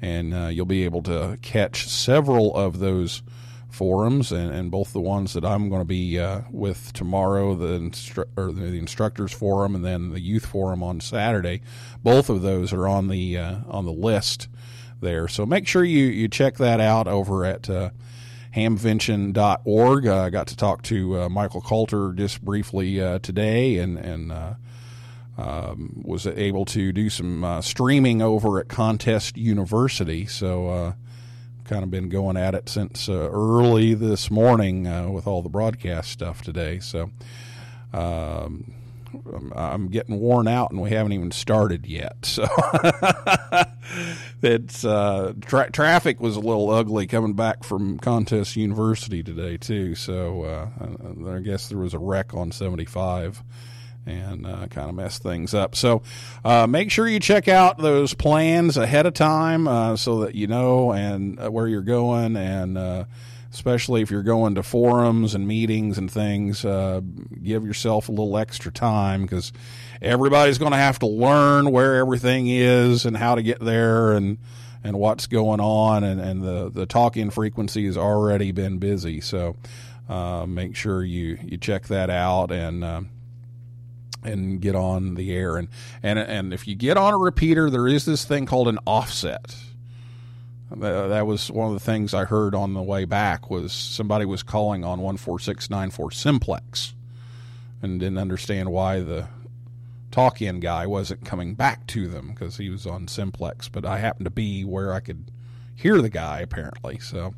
and 0.00 0.34
uh, 0.34 0.46
you'll 0.48 0.66
be 0.66 0.84
able 0.84 1.02
to 1.04 1.38
catch 1.40 1.88
several 1.88 2.52
of 2.56 2.80
those 2.80 3.22
forums, 3.70 4.32
and, 4.32 4.52
and 4.52 4.72
both 4.72 4.92
the 4.92 5.00
ones 5.00 5.34
that 5.34 5.44
I'm 5.44 5.68
going 5.68 5.80
to 5.80 5.86
be 5.86 6.18
uh, 6.18 6.40
with 6.50 6.92
tomorrow, 6.94 7.54
the 7.54 7.78
instru- 7.78 8.28
or 8.36 8.50
the 8.50 8.76
instructors 8.76 9.32
forum, 9.32 9.76
and 9.76 9.84
then 9.84 10.10
the 10.10 10.20
youth 10.20 10.46
forum 10.46 10.82
on 10.82 11.00
Saturday. 11.00 11.60
Both 12.02 12.28
of 12.28 12.42
those 12.42 12.72
are 12.72 12.88
on 12.88 13.06
the 13.06 13.38
uh, 13.38 13.58
on 13.68 13.84
the 13.84 13.92
list 13.92 14.48
there, 15.00 15.28
so 15.28 15.46
make 15.46 15.68
sure 15.68 15.84
you 15.84 16.06
you 16.06 16.26
check 16.26 16.56
that 16.56 16.80
out 16.80 17.06
over 17.06 17.44
at. 17.44 17.70
Uh, 18.52 18.58
hamvention.org. 18.58 20.06
Uh, 20.06 20.22
I 20.22 20.30
got 20.30 20.46
to 20.48 20.56
talk 20.56 20.82
to 20.82 21.22
uh, 21.22 21.28
Michael 21.28 21.60
Coulter 21.60 22.12
just 22.12 22.42
briefly 22.42 23.00
uh, 23.00 23.18
today 23.18 23.78
and, 23.78 23.98
and 23.98 24.32
uh, 24.32 24.54
um, 25.38 26.02
was 26.04 26.26
able 26.26 26.64
to 26.66 26.92
do 26.92 27.10
some 27.10 27.44
uh, 27.44 27.60
streaming 27.60 28.22
over 28.22 28.58
at 28.60 28.68
Contest 28.68 29.36
University. 29.36 30.26
So, 30.26 30.68
uh, 30.68 30.92
kind 31.64 31.84
of 31.84 31.90
been 31.90 32.08
going 32.08 32.36
at 32.36 32.54
it 32.54 32.68
since 32.68 33.08
early 33.08 33.94
this 33.94 34.30
morning 34.30 35.12
with 35.12 35.26
all 35.26 35.42
the 35.42 35.48
broadcast 35.48 36.10
stuff 36.10 36.42
today. 36.42 36.80
So, 36.80 37.10
um, 37.92 38.74
I'm 39.54 39.88
getting 39.88 40.18
worn 40.18 40.48
out, 40.48 40.70
and 40.70 40.80
we 40.80 40.90
haven't 40.90 41.12
even 41.12 41.30
started 41.30 41.86
yet. 41.86 42.38
So 42.42 42.46
it's 44.42 44.84
uh, 44.84 45.34
tra- 45.42 45.70
traffic 45.70 46.20
was 46.20 46.36
a 46.36 46.40
little 46.40 46.70
ugly 46.70 47.06
coming 47.06 47.34
back 47.34 47.62
from 47.62 47.98
Contest 47.98 48.56
University 48.56 49.22
today 49.22 49.56
too. 49.56 49.94
So 49.94 50.42
uh, 50.44 50.68
I 51.28 51.40
guess 51.40 51.68
there 51.68 51.78
was 51.78 51.92
a 51.92 51.98
wreck 51.98 52.32
on 52.32 52.52
75 52.52 53.42
and 54.06 54.46
uh, 54.46 54.66
kind 54.68 54.88
of 54.88 54.94
messed 54.94 55.22
things 55.22 55.54
up. 55.54 55.76
So 55.76 56.02
uh, 56.44 56.66
make 56.66 56.90
sure 56.90 57.06
you 57.06 57.20
check 57.20 57.48
out 57.48 57.78
those 57.78 58.14
plans 58.14 58.76
ahead 58.76 59.06
of 59.06 59.14
time 59.14 59.68
uh, 59.68 59.96
so 59.96 60.20
that 60.20 60.34
you 60.34 60.46
know 60.46 60.92
and 60.92 61.38
uh, 61.38 61.50
where 61.50 61.68
you're 61.68 61.82
going 61.82 62.36
and 62.36 62.76
uh, 62.78 63.04
especially 63.52 64.00
if 64.00 64.10
you're 64.10 64.22
going 64.22 64.54
to 64.54 64.62
forums 64.62 65.34
and 65.34 65.46
meetings 65.46 65.98
and 65.98 66.10
things, 66.10 66.64
uh, 66.64 67.00
give 67.42 67.66
yourself 67.66 68.08
a 68.08 68.12
little 68.12 68.38
extra 68.38 68.72
time 68.72 69.22
because 69.22 69.52
everybody's 70.00 70.58
going 70.58 70.72
to 70.72 70.78
have 70.78 70.98
to 70.98 71.06
learn 71.06 71.70
where 71.70 71.96
everything 71.96 72.46
is 72.48 73.04
and 73.04 73.16
how 73.16 73.34
to 73.34 73.42
get 73.42 73.60
there 73.60 74.12
and 74.12 74.38
and 74.84 74.98
what's 74.98 75.28
going 75.28 75.60
on 75.60 76.02
and, 76.02 76.20
and 76.20 76.42
the, 76.42 76.68
the 76.68 76.86
talk-in 76.86 77.30
frequency 77.30 77.86
has 77.86 77.96
already 77.96 78.50
been 78.50 78.78
busy. 78.78 79.20
So 79.20 79.54
uh, 80.08 80.44
make 80.44 80.74
sure 80.74 81.04
you, 81.04 81.38
you 81.40 81.56
check 81.56 81.86
that 81.86 82.10
out 82.10 82.50
and 82.50 82.82
uh, 82.82 83.02
and 84.24 84.60
get 84.60 84.74
on 84.74 85.14
the 85.14 85.32
air 85.32 85.56
and, 85.56 85.68
and 86.02 86.18
and 86.18 86.54
if 86.54 86.66
you 86.66 86.74
get 86.74 86.96
on 86.96 87.12
a 87.12 87.18
repeater, 87.18 87.68
there 87.68 87.86
is 87.86 88.06
this 88.06 88.24
thing 88.24 88.46
called 88.46 88.68
an 88.68 88.78
offset 88.86 89.54
that 90.76 91.26
was 91.26 91.50
one 91.50 91.68
of 91.68 91.74
the 91.74 91.80
things 91.80 92.14
I 92.14 92.24
heard 92.24 92.54
on 92.54 92.74
the 92.74 92.82
way 92.82 93.04
back 93.04 93.50
was 93.50 93.72
somebody 93.72 94.24
was 94.24 94.42
calling 94.42 94.84
on 94.84 94.98
14694 94.98 96.10
simplex 96.10 96.94
and 97.80 98.00
didn't 98.00 98.18
understand 98.18 98.70
why 98.70 99.00
the 99.00 99.28
talk 100.10 100.42
in 100.42 100.60
guy 100.60 100.86
wasn't 100.86 101.24
coming 101.24 101.54
back 101.54 101.86
to 101.88 102.06
them 102.06 102.28
because 102.28 102.58
he 102.58 102.68
was 102.68 102.86
on 102.86 103.08
simplex 103.08 103.68
but 103.68 103.84
I 103.84 103.98
happened 103.98 104.26
to 104.26 104.30
be 104.30 104.64
where 104.64 104.92
I 104.92 105.00
could 105.00 105.30
hear 105.74 106.00
the 106.02 106.10
guy 106.10 106.40
apparently 106.40 106.98
so. 106.98 107.34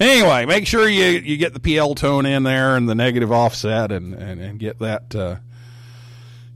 Anyway 0.00 0.46
make 0.46 0.66
sure 0.66 0.88
you 0.88 1.04
you 1.04 1.36
get 1.36 1.52
the 1.54 1.60
PL 1.60 1.94
tone 1.94 2.24
in 2.24 2.44
there 2.44 2.76
and 2.76 2.88
the 2.88 2.94
negative 2.94 3.30
offset 3.30 3.92
and 3.92 4.14
and, 4.14 4.40
and 4.40 4.58
get 4.58 4.78
that 4.78 5.14
uh, 5.14 5.36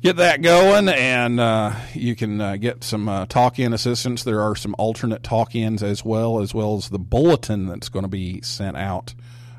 get 0.03 0.16
that 0.16 0.42
going, 0.42 0.88
and 0.88 1.38
uh, 1.38 1.74
you 1.94 2.16
can 2.16 2.40
uh, 2.40 2.57
get 2.57 2.82
some 2.82 3.09
uh, 3.09 3.26
talk-in 3.26 3.72
assistance. 3.72 4.24
There 4.24 4.40
are 4.40 4.57
some 4.57 4.74
alternate 4.78 5.22
talk-ins 5.22 5.82
as 5.82 6.05
well, 6.05 6.40
as 6.40 6.53
well 6.53 6.76
as 6.76 6.88
the 6.88 6.98
bulletin 6.98 7.66
that's 7.66 7.88
going 7.88 8.03
to 8.03 8.09
be 8.09 8.42
sent 8.42 8.76
out 8.76 9.14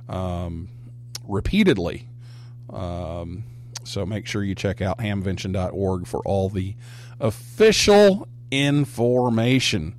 um, 0.10 0.68
repeatedly. 1.24 2.08
Um, 2.70 3.46
so 3.86 4.06
make 4.06 4.28
sure 4.28 4.44
you 4.44 4.56
check 4.56 4.82
out 4.82 5.00
hamvention.org 5.00 6.08
for 6.08 6.20
all 6.26 6.50
the 6.50 6.76
official 7.20 8.28
information. 8.52 9.96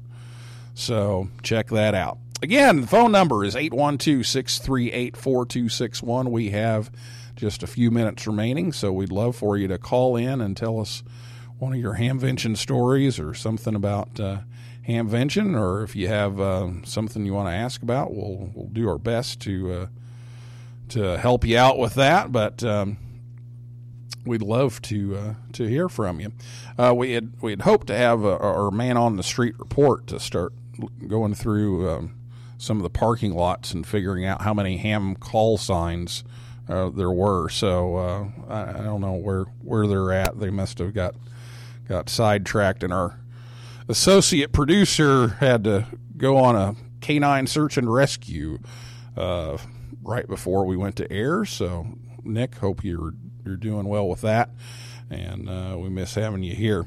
So 0.74 1.28
check 1.42 1.68
that 1.68 1.94
out. 1.94 2.18
Again, 2.42 2.82
the 2.82 2.86
phone 2.86 3.12
number 3.12 3.44
is 3.44 3.56
812 3.56 4.26
638 4.26 5.16
4261. 5.16 6.30
We 6.30 6.50
have 6.50 6.90
just 7.36 7.62
a 7.62 7.66
few 7.66 7.90
minutes 7.90 8.26
remaining, 8.26 8.72
so 8.72 8.92
we'd 8.92 9.12
love 9.12 9.36
for 9.36 9.56
you 9.56 9.68
to 9.68 9.78
call 9.78 10.16
in 10.16 10.40
and 10.40 10.56
tell 10.56 10.80
us 10.80 11.02
one 11.58 11.72
of 11.72 11.78
your 11.78 11.94
hamvention 11.94 12.56
stories 12.56 13.18
or 13.18 13.34
something 13.34 13.74
about 13.74 14.20
uh, 14.20 14.38
hamvention, 14.86 15.58
or 15.58 15.82
if 15.82 15.96
you 15.96 16.08
have 16.08 16.40
uh, 16.40 16.68
something 16.84 17.24
you 17.24 17.32
want 17.32 17.48
to 17.48 17.54
ask 17.54 17.82
about, 17.82 18.12
we'll 18.12 18.50
we'll 18.54 18.68
do 18.68 18.88
our 18.88 18.98
best 18.98 19.40
to 19.40 19.72
uh, 19.72 19.86
to 20.90 21.18
help 21.18 21.44
you 21.44 21.56
out 21.56 21.78
with 21.78 21.94
that. 21.94 22.32
But 22.32 22.62
um, 22.62 22.98
we'd 24.24 24.42
love 24.42 24.80
to 24.82 25.16
uh, 25.16 25.34
to 25.52 25.66
hear 25.66 25.88
from 25.88 26.20
you. 26.20 26.32
Uh, 26.78 26.94
we 26.96 27.12
had 27.12 27.32
we 27.40 27.52
had 27.52 27.62
hoped 27.62 27.86
to 27.88 27.96
have 27.96 28.24
a, 28.24 28.38
our 28.38 28.70
man 28.70 28.96
on 28.96 29.16
the 29.16 29.22
street 29.22 29.58
report 29.58 30.06
to 30.08 30.20
start 30.20 30.52
going 31.06 31.34
through 31.34 31.88
um, 31.88 32.14
some 32.58 32.76
of 32.78 32.82
the 32.82 32.90
parking 32.90 33.32
lots 33.32 33.72
and 33.72 33.86
figuring 33.86 34.24
out 34.24 34.42
how 34.42 34.54
many 34.54 34.76
ham 34.76 35.14
call 35.14 35.56
signs 35.56 36.24
uh, 36.68 36.90
there 36.90 37.10
were. 37.10 37.48
So 37.48 37.96
uh, 37.96 38.28
I, 38.48 38.80
I 38.80 38.82
don't 38.82 39.00
know 39.00 39.14
where 39.14 39.44
where 39.62 39.86
they're 39.86 40.12
at. 40.12 40.38
They 40.38 40.50
must 40.50 40.78
have 40.78 40.94
got 40.94 41.14
got 41.88 42.08
sidetracked, 42.08 42.82
and 42.82 42.92
our 42.92 43.20
associate 43.88 44.52
producer 44.52 45.28
had 45.28 45.64
to 45.64 45.86
go 46.16 46.36
on 46.36 46.56
a 46.56 46.76
canine 47.00 47.46
search 47.46 47.76
and 47.76 47.92
rescue 47.92 48.58
uh, 49.16 49.58
right 50.02 50.26
before 50.26 50.64
we 50.64 50.76
went 50.76 50.96
to 50.96 51.12
air. 51.12 51.44
So 51.44 51.86
Nick, 52.22 52.56
hope 52.56 52.84
you're 52.84 53.14
you're 53.44 53.56
doing 53.56 53.86
well 53.86 54.08
with 54.08 54.22
that, 54.22 54.50
and 55.10 55.48
uh, 55.48 55.76
we 55.78 55.88
miss 55.90 56.14
having 56.14 56.42
you 56.42 56.54
here. 56.54 56.86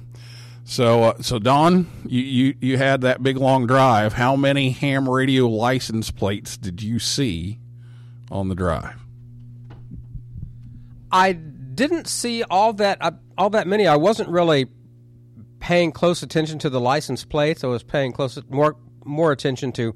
So, 0.69 1.03
uh, 1.03 1.21
so 1.21 1.39
Don, 1.39 1.87
you, 2.05 2.21
you 2.21 2.55
you 2.59 2.77
had 2.77 3.01
that 3.01 3.23
big 3.23 3.37
long 3.37 3.67
drive. 3.67 4.13
How 4.13 4.35
many 4.35 4.71
ham 4.71 5.07
radio 5.07 5.47
license 5.47 6.11
plates 6.11 6.57
did 6.57 6.81
you 6.83 6.99
see 6.99 7.59
on 8.29 8.49
the 8.49 8.55
drive? 8.55 9.06
I 11.11 11.33
didn't 11.33 12.07
see 12.07 12.43
all 12.43 12.73
that 12.73 12.97
uh, 13.01 13.11
all 13.37 13.49
that 13.51 13.67
many. 13.67 13.87
I 13.87 13.95
wasn't 13.95 14.29
really 14.29 14.67
paying 15.59 15.91
close 15.91 16.23
attention 16.23 16.59
to 16.59 16.69
the 16.69 16.79
license 16.79 17.23
plates. 17.23 17.63
I 17.63 17.67
was 17.67 17.83
paying 17.83 18.11
close 18.11 18.39
more 18.49 18.75
more 19.05 19.31
attention 19.31 19.71
to 19.73 19.95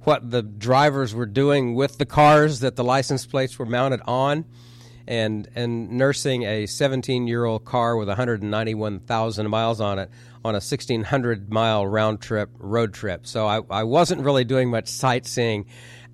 what 0.00 0.30
the 0.30 0.42
drivers 0.42 1.14
were 1.14 1.26
doing 1.26 1.74
with 1.74 1.98
the 1.98 2.06
cars 2.06 2.60
that 2.60 2.76
the 2.76 2.84
license 2.84 3.26
plates 3.26 3.58
were 3.58 3.66
mounted 3.66 4.00
on, 4.06 4.44
and 5.06 5.48
and 5.54 5.90
nursing 5.90 6.44
a 6.44 6.66
17 6.66 7.26
year 7.26 7.44
old 7.44 7.64
car 7.64 7.96
with 7.96 8.08
191,000 8.08 9.50
miles 9.50 9.80
on 9.80 9.98
it 9.98 10.10
on 10.44 10.54
a 10.54 10.62
1600 10.62 11.52
mile 11.52 11.86
round 11.86 12.20
trip 12.20 12.50
road 12.58 12.94
trip. 12.94 13.26
So 13.26 13.46
I, 13.46 13.60
I 13.68 13.82
wasn't 13.82 14.22
really 14.22 14.44
doing 14.44 14.70
much 14.70 14.88
sightseeing 14.88 15.66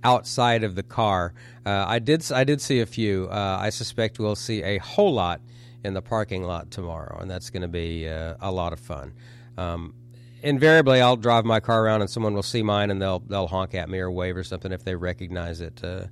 outside 0.05 0.65
of 0.65 0.75
the 0.75 0.83
car. 0.83 1.35
Uh, 1.65 1.85
I 1.87 1.99
did 1.99 2.31
I 2.33 2.45
did 2.45 2.61
see 2.61 2.81
a 2.81 2.87
few. 2.87 3.29
Uh, 3.31 3.59
I 3.61 3.71
suspect 3.71 4.19
we'll 4.19 4.35
see 4.35 4.63
a 4.63 4.79
whole 4.79 5.13
lot 5.13 5.41
in 5.85 5.95
the 5.95 6.03
parking 6.03 6.45
lot 6.45 6.71
tomorrow, 6.71 7.19
and 7.21 7.31
that's 7.31 7.51
going 7.51 7.63
to 7.63 7.69
be 7.69 8.09
uh, 8.09 8.35
a 8.41 8.51
lot 8.53 8.73
of 8.73 8.81
fun. 8.81 9.13
Um, 9.57 9.95
invariably, 10.43 11.01
I'll 11.01 11.17
drive 11.17 11.45
my 11.45 11.61
car 11.61 11.85
around, 11.85 12.01
and 12.03 12.11
someone 12.11 12.35
will 12.35 12.43
see 12.43 12.63
mine, 12.63 12.91
and 12.91 13.01
they'll 13.01 13.21
they'll 13.21 13.49
honk 13.49 13.75
at 13.75 13.89
me 13.89 13.99
or 13.99 14.11
wave 14.11 14.37
or 14.37 14.45
something 14.45 14.73
if 14.73 14.85
they 14.85 14.95
recognize 14.95 15.61
it. 15.61 15.81
Uh, 15.83 16.05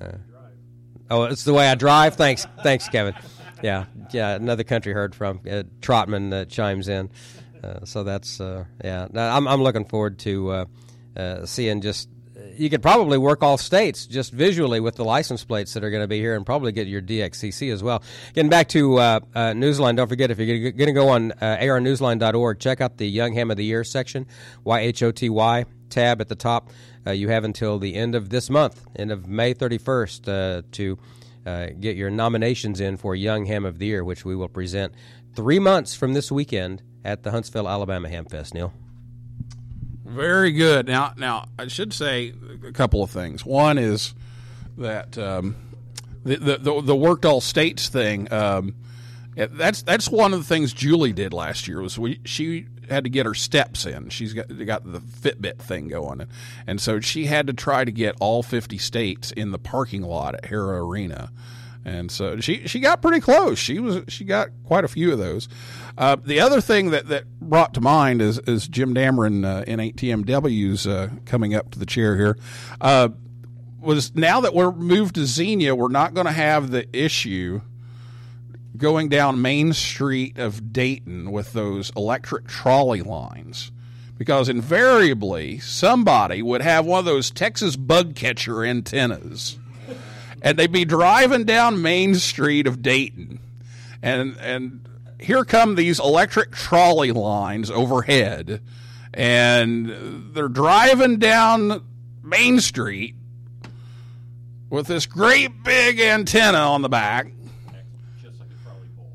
uh, 0.00 0.12
oh, 1.10 1.24
it's 1.24 1.44
the 1.44 1.54
way 1.54 1.68
I 1.68 1.74
drive. 1.74 2.16
Thanks, 2.16 2.46
thanks, 2.62 2.88
Kevin. 2.88 3.14
Yeah, 3.62 3.84
yeah. 4.12 4.34
Another 4.34 4.64
country 4.64 4.92
heard 4.92 5.14
from 5.14 5.40
uh, 5.48 5.62
Trotman 5.80 6.48
chimes 6.48 6.88
in. 6.88 7.10
So 7.84 8.02
that's 8.02 8.40
yeah. 8.40 9.06
I'm 9.14 9.46
I'm 9.46 9.62
looking 9.62 9.84
forward 9.84 10.18
to 10.20 10.66
uh, 11.16 11.46
seeing 11.46 11.80
just. 11.80 12.08
You 12.56 12.70
could 12.70 12.82
probably 12.82 13.18
work 13.18 13.42
all 13.42 13.56
states 13.58 14.06
just 14.06 14.32
visually 14.32 14.80
with 14.80 14.96
the 14.96 15.04
license 15.04 15.44
plates 15.44 15.74
that 15.74 15.84
are 15.84 15.90
going 15.90 16.02
to 16.02 16.08
be 16.08 16.18
here, 16.18 16.34
and 16.34 16.44
probably 16.44 16.72
get 16.72 16.86
your 16.86 17.02
DXCC 17.02 17.72
as 17.72 17.82
well. 17.82 18.02
Getting 18.34 18.50
back 18.50 18.68
to 18.70 18.98
uh, 18.98 19.20
uh, 19.34 19.40
Newsline, 19.52 19.96
don't 19.96 20.08
forget 20.08 20.30
if 20.30 20.38
you're 20.38 20.72
going 20.72 20.86
to 20.86 20.92
go 20.92 21.08
on 21.08 21.32
uh, 21.32 21.58
arnewsline.org, 21.60 22.58
check 22.58 22.80
out 22.80 22.98
the 22.98 23.08
Young 23.08 23.32
Ham 23.34 23.50
of 23.50 23.56
the 23.56 23.64
Year 23.64 23.84
section, 23.84 24.26
Y 24.64 24.80
H 24.80 25.02
O 25.02 25.12
T 25.12 25.28
Y 25.28 25.64
tab 25.90 26.20
at 26.20 26.28
the 26.28 26.34
top. 26.34 26.70
Uh, 27.06 27.10
you 27.10 27.28
have 27.28 27.44
until 27.44 27.78
the 27.78 27.94
end 27.94 28.14
of 28.14 28.30
this 28.30 28.48
month, 28.48 28.84
end 28.96 29.10
of 29.10 29.26
May 29.26 29.54
31st, 29.54 30.28
uh, 30.28 30.62
to 30.72 30.98
uh, 31.44 31.66
get 31.78 31.96
your 31.96 32.10
nominations 32.10 32.80
in 32.80 32.96
for 32.96 33.14
Young 33.14 33.46
Ham 33.46 33.64
of 33.64 33.78
the 33.78 33.86
Year, 33.86 34.04
which 34.04 34.24
we 34.24 34.36
will 34.36 34.48
present 34.48 34.94
three 35.34 35.58
months 35.58 35.94
from 35.94 36.14
this 36.14 36.30
weekend 36.30 36.82
at 37.04 37.22
the 37.22 37.30
Huntsville, 37.30 37.68
Alabama 37.68 38.08
Ham 38.08 38.24
Fest. 38.24 38.54
Neil. 38.54 38.72
Very 40.12 40.52
good. 40.52 40.86
Now, 40.86 41.14
now 41.16 41.48
I 41.58 41.68
should 41.68 41.92
say 41.92 42.34
a 42.66 42.72
couple 42.72 43.02
of 43.02 43.10
things. 43.10 43.46
One 43.46 43.78
is 43.78 44.14
that 44.76 45.16
um, 45.16 45.56
the, 46.24 46.36
the 46.36 46.58
the 46.58 46.80
the 46.82 46.96
worked 46.96 47.24
all 47.24 47.40
states 47.40 47.88
thing. 47.88 48.30
Um, 48.32 48.74
that's 49.34 49.82
that's 49.82 50.10
one 50.10 50.34
of 50.34 50.40
the 50.40 50.44
things 50.44 50.74
Julie 50.74 51.14
did 51.14 51.32
last 51.32 51.66
year. 51.66 51.80
Was 51.80 51.98
we 51.98 52.20
she 52.24 52.66
had 52.90 53.04
to 53.04 53.10
get 53.10 53.24
her 53.24 53.34
steps 53.34 53.86
in. 53.86 54.10
She's 54.10 54.34
got 54.34 54.48
got 54.66 54.90
the 54.90 55.00
Fitbit 55.00 55.58
thing 55.58 55.88
going, 55.88 56.26
and 56.66 56.80
so 56.80 57.00
she 57.00 57.26
had 57.26 57.46
to 57.46 57.54
try 57.54 57.84
to 57.84 57.92
get 57.92 58.14
all 58.20 58.42
fifty 58.42 58.78
states 58.78 59.32
in 59.32 59.50
the 59.50 59.58
parking 59.58 60.02
lot 60.02 60.34
at 60.34 60.46
Hara 60.46 60.84
Arena. 60.84 61.30
And 61.84 62.10
so 62.10 62.38
she 62.40 62.66
she 62.68 62.78
got 62.78 63.02
pretty 63.02 63.20
close. 63.20 63.58
She 63.58 63.80
was 63.80 64.04
she 64.08 64.24
got 64.24 64.50
quite 64.64 64.84
a 64.84 64.88
few 64.88 65.12
of 65.12 65.18
those. 65.18 65.48
Uh, 65.98 66.16
the 66.16 66.40
other 66.40 66.60
thing 66.60 66.90
that, 66.90 67.08
that 67.08 67.24
brought 67.40 67.74
to 67.74 67.80
mind 67.80 68.22
is 68.22 68.38
is 68.40 68.68
Jim 68.68 68.94
Damron 68.94 69.44
uh, 69.44 69.64
N8TMW's 69.64 70.86
uh, 70.86 71.10
coming 71.24 71.54
up 71.54 71.72
to 71.72 71.78
the 71.78 71.86
chair 71.86 72.16
here. 72.16 72.38
Uh, 72.80 73.08
was 73.80 74.14
now 74.14 74.40
that 74.40 74.54
we're 74.54 74.70
moved 74.70 75.16
to 75.16 75.26
Xenia, 75.26 75.74
we're 75.74 75.88
not 75.88 76.14
going 76.14 76.26
to 76.26 76.32
have 76.32 76.70
the 76.70 76.86
issue 76.96 77.60
going 78.76 79.08
down 79.08 79.42
Main 79.42 79.72
Street 79.72 80.38
of 80.38 80.72
Dayton 80.72 81.32
with 81.32 81.52
those 81.52 81.90
electric 81.96 82.46
trolley 82.46 83.02
lines. 83.02 83.72
Because 84.16 84.48
invariably, 84.48 85.58
somebody 85.58 86.42
would 86.42 86.62
have 86.62 86.86
one 86.86 87.00
of 87.00 87.04
those 87.04 87.30
Texas 87.30 87.74
bug 87.74 88.14
catcher 88.14 88.64
antennas 88.64 89.58
and 90.42 90.58
they'd 90.58 90.72
be 90.72 90.84
driving 90.84 91.44
down 91.44 91.80
Main 91.80 92.16
Street 92.16 92.66
of 92.66 92.82
Dayton, 92.82 93.38
and 94.02 94.36
and 94.38 94.86
here 95.18 95.44
come 95.44 95.76
these 95.76 96.00
electric 96.00 96.50
trolley 96.50 97.12
lines 97.12 97.70
overhead, 97.70 98.60
and 99.14 100.34
they're 100.34 100.48
driving 100.48 101.18
down 101.18 101.82
Main 102.22 102.60
Street 102.60 103.14
with 104.68 104.88
this 104.88 105.06
great 105.06 105.62
big 105.62 106.00
antenna 106.00 106.58
on 106.58 106.82
the 106.82 106.88
back, 106.88 107.28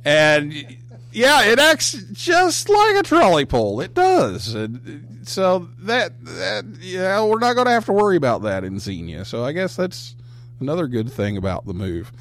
and 0.06 0.54
yeah, 1.12 1.46
it 1.46 1.60
acts 1.60 1.94
just 2.14 2.70
like 2.70 2.96
a 2.96 3.04
trolley 3.04 3.46
pole. 3.46 3.82
It 3.82 3.94
does. 3.94 4.56
So 5.24 5.68
that, 5.80 6.24
that 6.24 6.66
yeah, 6.80 7.22
we're 7.26 7.40
not 7.40 7.54
going 7.54 7.66
to 7.66 7.72
have 7.72 7.86
to 7.86 7.94
worry 7.94 8.16
about 8.16 8.44
that 8.44 8.64
in 8.64 8.80
Xenia. 8.80 9.26
So 9.26 9.44
I 9.44 9.52
guess 9.52 9.76
that's 9.76 10.16
another 10.60 10.88
good 10.88 11.12
thing 11.12 11.38
about 11.38 11.66
the 11.66 11.74
move. 11.74 12.12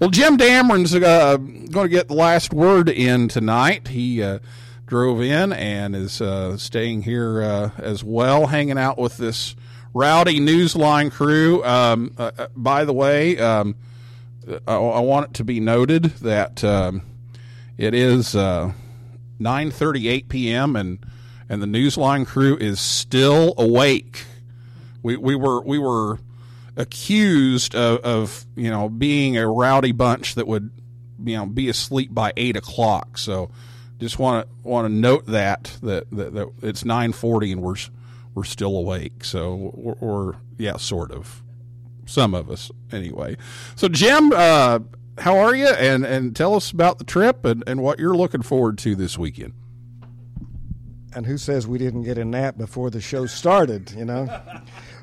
Well, 0.00 0.10
Jim 0.10 0.38
Damron's 0.38 0.94
uh, 0.94 1.36
going 1.36 1.70
to 1.70 1.88
get 1.88 2.08
the 2.08 2.14
last 2.14 2.52
word 2.52 2.88
in 2.88 3.28
tonight. 3.28 3.88
He 3.88 4.22
uh, 4.22 4.38
drove 4.86 5.20
in 5.20 5.52
and 5.52 5.94
is 5.96 6.20
uh, 6.20 6.56
staying 6.56 7.02
here 7.02 7.42
uh, 7.42 7.70
as 7.78 8.04
well, 8.04 8.46
hanging 8.46 8.78
out 8.78 8.98
with 8.98 9.16
this 9.16 9.56
rowdy 9.94 10.40
Newsline 10.40 11.10
crew. 11.10 11.64
Um, 11.64 12.14
uh, 12.16 12.30
uh, 12.38 12.46
by 12.54 12.84
the 12.84 12.92
way, 12.92 13.38
um, 13.38 13.74
I, 14.66 14.74
I 14.74 15.00
want 15.00 15.30
it 15.30 15.34
to 15.34 15.44
be 15.44 15.60
noted 15.60 16.04
that 16.20 16.62
um, 16.62 17.02
it 17.76 17.94
is 17.94 18.34
uh, 18.34 18.72
9:38 19.40 20.28
p.m. 20.28 20.76
and 20.76 20.98
and 21.48 21.62
the 21.62 21.66
Newsline 21.66 22.26
crew 22.26 22.56
is 22.56 22.80
still 22.80 23.54
awake. 23.58 24.24
We 25.02 25.16
we 25.16 25.34
were 25.34 25.60
we 25.62 25.78
were 25.78 26.18
accused 26.78 27.74
of, 27.74 27.98
of 27.98 28.46
you 28.56 28.70
know 28.70 28.88
being 28.88 29.36
a 29.36 29.46
rowdy 29.46 29.92
bunch 29.92 30.36
that 30.36 30.46
would 30.46 30.70
you 31.22 31.36
know 31.36 31.44
be 31.44 31.68
asleep 31.68 32.14
by 32.14 32.32
eight 32.36 32.56
o'clock. 32.56 33.18
So 33.18 33.50
just 33.98 34.18
want 34.18 34.48
to 34.48 34.68
want 34.68 34.86
to 34.86 34.92
note 34.92 35.26
that, 35.26 35.76
that 35.82 36.10
that 36.12 36.32
that 36.34 36.52
it's 36.62 36.84
nine 36.84 37.12
forty 37.12 37.52
and 37.52 37.60
we're 37.60 37.76
we're 38.34 38.44
still 38.44 38.76
awake. 38.76 39.24
So 39.24 39.72
we're 39.74 40.34
yeah, 40.56 40.78
sort 40.78 41.10
of. 41.10 41.42
Some 42.06 42.32
of 42.32 42.50
us 42.50 42.70
anyway. 42.90 43.36
So 43.76 43.86
Jim, 43.86 44.32
uh, 44.34 44.78
how 45.18 45.36
are 45.36 45.54
you? 45.54 45.68
And 45.68 46.06
and 46.06 46.34
tell 46.34 46.54
us 46.54 46.70
about 46.70 46.96
the 46.96 47.04
trip 47.04 47.44
and, 47.44 47.62
and 47.66 47.82
what 47.82 47.98
you're 47.98 48.16
looking 48.16 48.40
forward 48.40 48.78
to 48.78 48.94
this 48.94 49.18
weekend. 49.18 49.52
And 51.14 51.26
who 51.26 51.36
says 51.36 51.66
we 51.66 51.78
didn't 51.78 52.04
get 52.04 52.16
a 52.16 52.24
nap 52.24 52.56
before 52.56 52.88
the 52.88 53.00
show 53.00 53.26
started? 53.26 53.90
You 53.90 54.06
know. 54.06 54.40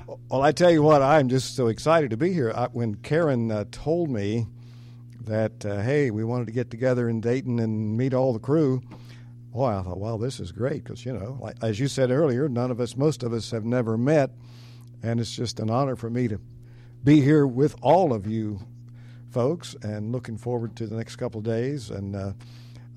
Well, 0.08 0.44
I 0.44 0.52
tell 0.52 0.70
you 0.70 0.84
what, 0.84 1.02
I'm 1.02 1.30
just 1.30 1.56
so 1.56 1.68
excited 1.68 2.12
to 2.12 2.18
be 2.18 2.32
here. 2.32 2.52
I, 2.56 2.68
when 2.68 2.96
Caryn 2.96 3.52
uh, 3.52 3.66
told 3.72 4.12
me 4.12 4.46
that, 5.22 5.66
uh, 5.66 5.82
hey, 5.82 6.12
we 6.12 6.24
wanted 6.24 6.46
to 6.46 6.52
get 6.52 6.70
together 6.70 7.10
in 7.10 7.22
Dayton 7.22 7.58
and 7.58 7.98
meet 7.98 8.14
all 8.14 8.32
the 8.32 8.40
crew, 8.40 8.84
boy, 9.52 9.70
I 9.70 9.82
thought, 9.82 9.98
wow, 9.98 10.18
this 10.18 10.40
is 10.40 10.52
great 10.52 10.84
because, 10.84 11.06
you 11.06 11.14
know, 11.14 11.40
like, 11.42 11.56
as 11.64 11.80
you 11.80 11.88
said 11.88 12.12
earlier, 12.12 12.48
none 12.48 12.70
of 12.70 12.80
us, 12.80 12.96
most 12.96 13.24
of 13.24 13.34
us 13.34 13.50
have 13.50 13.66
never 13.66 13.98
met. 13.98 14.30
And 15.02 15.20
it's 15.20 15.36
just 15.36 15.60
an 15.60 15.72
honor 15.72 15.96
for 15.96 16.12
me 16.12 16.28
to 16.28 16.40
be 17.04 17.22
here 17.22 17.48
with 17.48 17.76
all 17.82 18.14
of 18.14 18.28
you 18.28 18.60
folks 19.32 19.76
and 19.82 20.12
looking 20.12 20.38
forward 20.38 20.76
to 20.76 20.86
the 20.86 20.96
next 20.96 21.16
couple 21.16 21.40
of 21.40 21.46
days. 21.46 21.90
And 21.90 22.16
uh, 22.16 22.34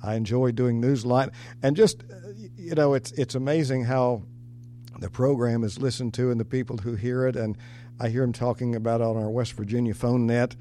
I 0.02 0.16
enjoy 0.16 0.52
doing 0.52 0.82
Newsline. 0.82 1.32
And 1.62 1.74
just, 1.74 2.02
uh, 2.02 2.32
you 2.56 2.74
know, 2.74 2.92
it's, 2.92 3.12
it's 3.12 3.34
amazing 3.34 3.84
how 3.84 4.24
the 4.98 5.10
program 5.10 5.64
is 5.64 5.78
listened 5.78 6.14
to 6.14 6.30
and 6.30 6.40
the 6.40 6.44
people 6.44 6.78
who 6.78 6.94
hear 6.94 7.26
it. 7.26 7.36
And 7.36 7.56
I 8.00 8.08
hear 8.08 8.22
them 8.22 8.32
talking 8.32 8.74
about 8.74 9.00
it 9.00 9.04
on 9.04 9.16
our 9.16 9.30
West 9.30 9.52
Virginia 9.52 9.94
phone 9.94 10.26
net 10.26 10.56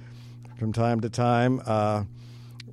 from 0.58 0.74
time 0.74 1.00
to 1.02 1.10
time. 1.10 1.62
Uh, 1.66 2.04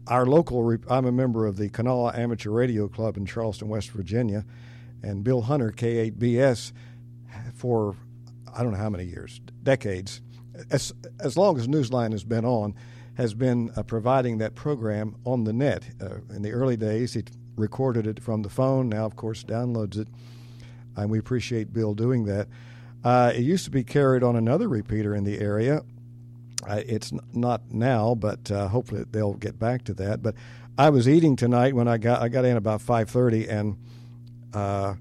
our 0.07 0.27
local. 0.27 0.63
Re- 0.63 0.79
I'm 0.89 1.07
a 1.07 1.13
member 1.13 1.47
of 1.47 1.57
the 1.57 1.69
Kanawha 1.69 2.19
Amateur 2.19 2.51
Radio 2.51 2.89
Club 2.89 3.17
in 3.17 3.27
Charleston, 3.27 3.69
West 3.69 3.91
Virginia, 3.91 4.45
and 5.03 5.25
Bill 5.25 5.43
Hunter, 5.43 5.71
K8BS, 5.71 6.73
for 7.55 7.97
I 8.55 8.63
don't 8.63 8.73
know 8.73 8.79
how 8.79 8.91
many 8.91 9.05
years, 9.05 9.41
decades, 9.63 10.21
as 10.71 10.93
as 11.21 11.37
long 11.37 11.59
as 11.59 11.69
Newsline 11.69 12.13
has 12.13 12.25
been 12.25 12.45
on, 12.45 12.75
has 13.15 13.35
been 13.35 13.71
uh, 13.77 13.83
providing 13.83 14.39
that 14.39 14.55
program 14.55 15.17
on 15.25 15.45
the 15.45 15.53
net. 15.53 15.85
Uh, 16.01 16.17
in 16.31 16.43
the 16.43 16.53
early 16.53 16.77
days, 16.77 17.15
he 17.15 17.25
recorded 17.57 18.07
it 18.07 18.23
from 18.23 18.43
the 18.43 18.51
phone. 18.51 18.89
Now, 18.89 19.07
of 19.07 19.17
course, 19.17 19.45
downloads 19.45 19.97
it, 19.97 20.09
and 20.97 21.11
we 21.11 21.19
appreciate 21.19 21.73
Bill 21.73 21.95
doing 21.95 22.25
that. 22.25 22.49
Uh, 23.05 23.33
it 23.35 23.43
used 23.43 23.65
to 23.67 23.71
be 23.71 23.85
carried 23.85 24.23
on 24.23 24.35
another 24.35 24.69
repeater 24.69 25.15
in 25.15 25.25
the 25.25 25.39
area. 25.39 25.83
Uh, 26.67 26.81
it's 26.87 27.13
not 27.35 27.71
now, 27.71 28.15
but 28.15 28.51
uh, 28.51 28.69
hopefully 28.69 29.05
they'll 29.11 29.35
get 29.35 29.59
back 29.59 29.85
to 29.85 29.93
that. 29.95 30.23
But 30.23 30.35
I 30.79 30.89
was 30.89 31.07
eating 31.09 31.37
tonight 31.37 31.75
when 31.75 31.87
I 31.87 31.99
got 31.99 32.23
I 32.23 32.29
got 32.29 32.47
in 32.47 32.57
about 32.57 32.81
five 32.81 33.11
thirty, 33.11 33.47
and 33.47 33.77
uh, 34.55 34.95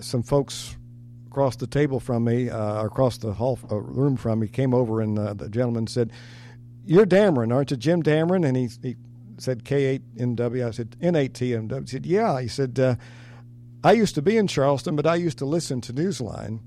some 0.00 0.22
folks 0.22 0.76
across 1.26 1.56
the 1.56 1.66
table 1.66 1.98
from 1.98 2.24
me, 2.24 2.48
uh, 2.48 2.84
across 2.84 3.18
the 3.18 3.32
hall 3.32 3.58
uh, 3.70 3.76
room 3.76 4.16
from 4.16 4.38
me, 4.38 4.46
came 4.46 4.72
over, 4.72 5.00
and 5.00 5.18
the 5.18 5.48
gentleman 5.48 5.88
said, 5.88 6.12
"You're 6.84 7.06
Damron, 7.06 7.52
aren't 7.52 7.72
you, 7.72 7.76
Jim 7.76 8.02
Damron?" 8.02 8.46
And 8.46 8.56
he, 8.56 8.68
he 8.82 8.96
said 9.38 9.64
K8NW. 9.64 10.68
I 10.68 10.70
said 10.70 10.96
N8TMW. 11.00 11.80
He 11.80 11.86
said, 11.88 12.06
"Yeah." 12.06 12.40
He 12.40 12.48
said, 12.48 12.78
"I 13.86 13.92
used 13.92 14.14
to 14.16 14.22
be 14.22 14.36
in 14.36 14.46
Charleston, 14.46 14.96
but 14.96 15.06
I 15.06 15.14
used 15.14 15.38
to 15.38 15.46
listen 15.46 15.80
to 15.82 15.92
Newsline." 15.92 16.60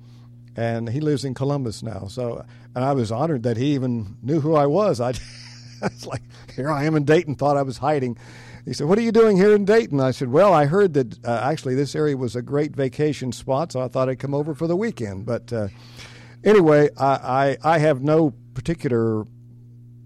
And 0.55 0.89
he 0.89 0.99
lives 0.99 1.23
in 1.23 1.33
Columbus 1.35 1.83
now. 1.83 2.07
So, 2.07 2.43
and 2.75 2.83
I 2.83 2.91
was 2.91 3.11
honored 3.11 3.43
that 3.43 3.55
he 3.55 3.75
even 3.75 4.17
knew 4.21 4.41
who 4.41 4.55
I 4.55 4.65
was. 4.65 4.99
I, 4.99 5.09
I 5.81 5.87
was 5.87 6.05
like, 6.05 6.23
here 6.55 6.69
I 6.69 6.83
am 6.83 6.95
in 6.95 7.05
Dayton, 7.05 7.35
thought 7.35 7.55
I 7.55 7.61
was 7.61 7.77
hiding. 7.77 8.17
He 8.65 8.73
said, 8.73 8.87
What 8.87 8.97
are 8.97 9.01
you 9.01 9.11
doing 9.11 9.37
here 9.37 9.55
in 9.55 9.65
Dayton? 9.65 9.99
I 9.99 10.11
said, 10.11 10.29
Well, 10.29 10.53
I 10.53 10.65
heard 10.65 10.93
that 10.93 11.25
uh, 11.25 11.39
actually 11.43 11.75
this 11.75 11.95
area 11.95 12.17
was 12.17 12.35
a 12.35 12.41
great 12.41 12.75
vacation 12.75 13.31
spot, 13.31 13.71
so 13.71 13.81
I 13.81 13.87
thought 13.87 14.09
I'd 14.09 14.19
come 14.19 14.33
over 14.33 14.53
for 14.53 14.67
the 14.67 14.75
weekend. 14.75 15.25
But 15.25 15.51
uh, 15.53 15.69
anyway, 16.43 16.89
I, 16.97 17.57
I, 17.63 17.75
I 17.75 17.79
have 17.79 18.01
no 18.01 18.33
particular 18.53 19.25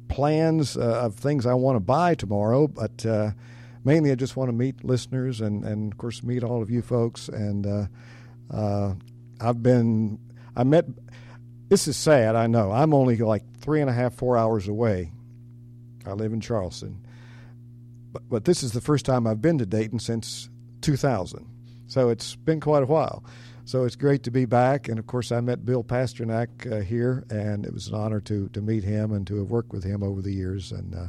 plans 0.08 0.78
uh, 0.78 0.82
of 0.82 1.16
things 1.16 1.46
I 1.46 1.56
want 1.56 1.76
to 1.76 1.80
buy 1.80 2.16
tomorrow, 2.16 2.68
but 2.68 3.06
uh, 3.06 3.32
mainly 3.84 4.12
I 4.12 4.16
just 4.16 4.36
want 4.36 4.50
to 4.50 4.54
meet 4.54 4.84
listeners 4.84 5.42
and, 5.42 5.64
and, 5.64 5.92
of 5.92 5.98
course, 5.98 6.24
meet 6.24 6.44
all 6.44 6.62
of 6.62 6.70
you 6.70 6.82
folks. 6.82 7.28
And 7.30 7.66
uh, 7.66 7.86
uh, 8.52 8.94
I've 9.42 9.62
been, 9.62 10.20
I 10.56 10.64
met, 10.64 10.86
this 11.70 11.88
is 11.88 11.98
sad, 11.98 12.36
I 12.36 12.48
know. 12.48 12.72
I'm 12.72 12.94
only 12.94 13.18
like 13.18 13.44
three 13.60 13.82
and 13.82 13.90
a 13.90 13.94
half, 13.94 14.14
four 14.14 14.38
hours 14.38 14.68
away. 14.68 15.12
I 16.06 16.14
live 16.14 16.34
in 16.34 16.42
Charleston 16.42 17.04
but, 18.14 18.30
but 18.30 18.46
this 18.46 18.64
is 18.64 18.72
the 18.72 18.82
first 18.82 19.06
time 19.06 19.28
I've 19.28 19.42
been 19.42 19.58
to 19.58 19.66
Dayton 19.66 20.00
since 20.00 20.50
2000. 20.82 21.46
So 21.88 22.10
it's 22.10 22.36
been 22.36 22.60
quite 22.60 22.84
a 22.84 22.86
while. 22.86 23.24
So 23.66 23.84
it's 23.84 23.96
great 23.96 24.24
to 24.24 24.32
be 24.32 24.46
back. 24.46 24.88
And 24.88 25.00
of 25.00 25.08
course, 25.08 25.32
I 25.32 25.42
met 25.42 25.66
Bill 25.66 25.84
Pasternak 25.84 26.72
uh, 26.72 26.82
here, 26.82 27.26
and 27.30 27.66
it 27.66 27.74
was 27.74 27.88
an 27.88 27.96
honor 27.96 28.22
to, 28.22 28.50
to 28.50 28.62
meet 28.62 28.84
him 28.84 29.12
and 29.12 29.26
to 29.28 29.38
have 29.40 29.50
worked 29.50 29.74
with 29.74 29.84
him 29.84 30.04
over 30.04 30.22
the 30.22 30.34
years. 30.34 30.72
And 30.72 30.94
uh, 30.94 31.08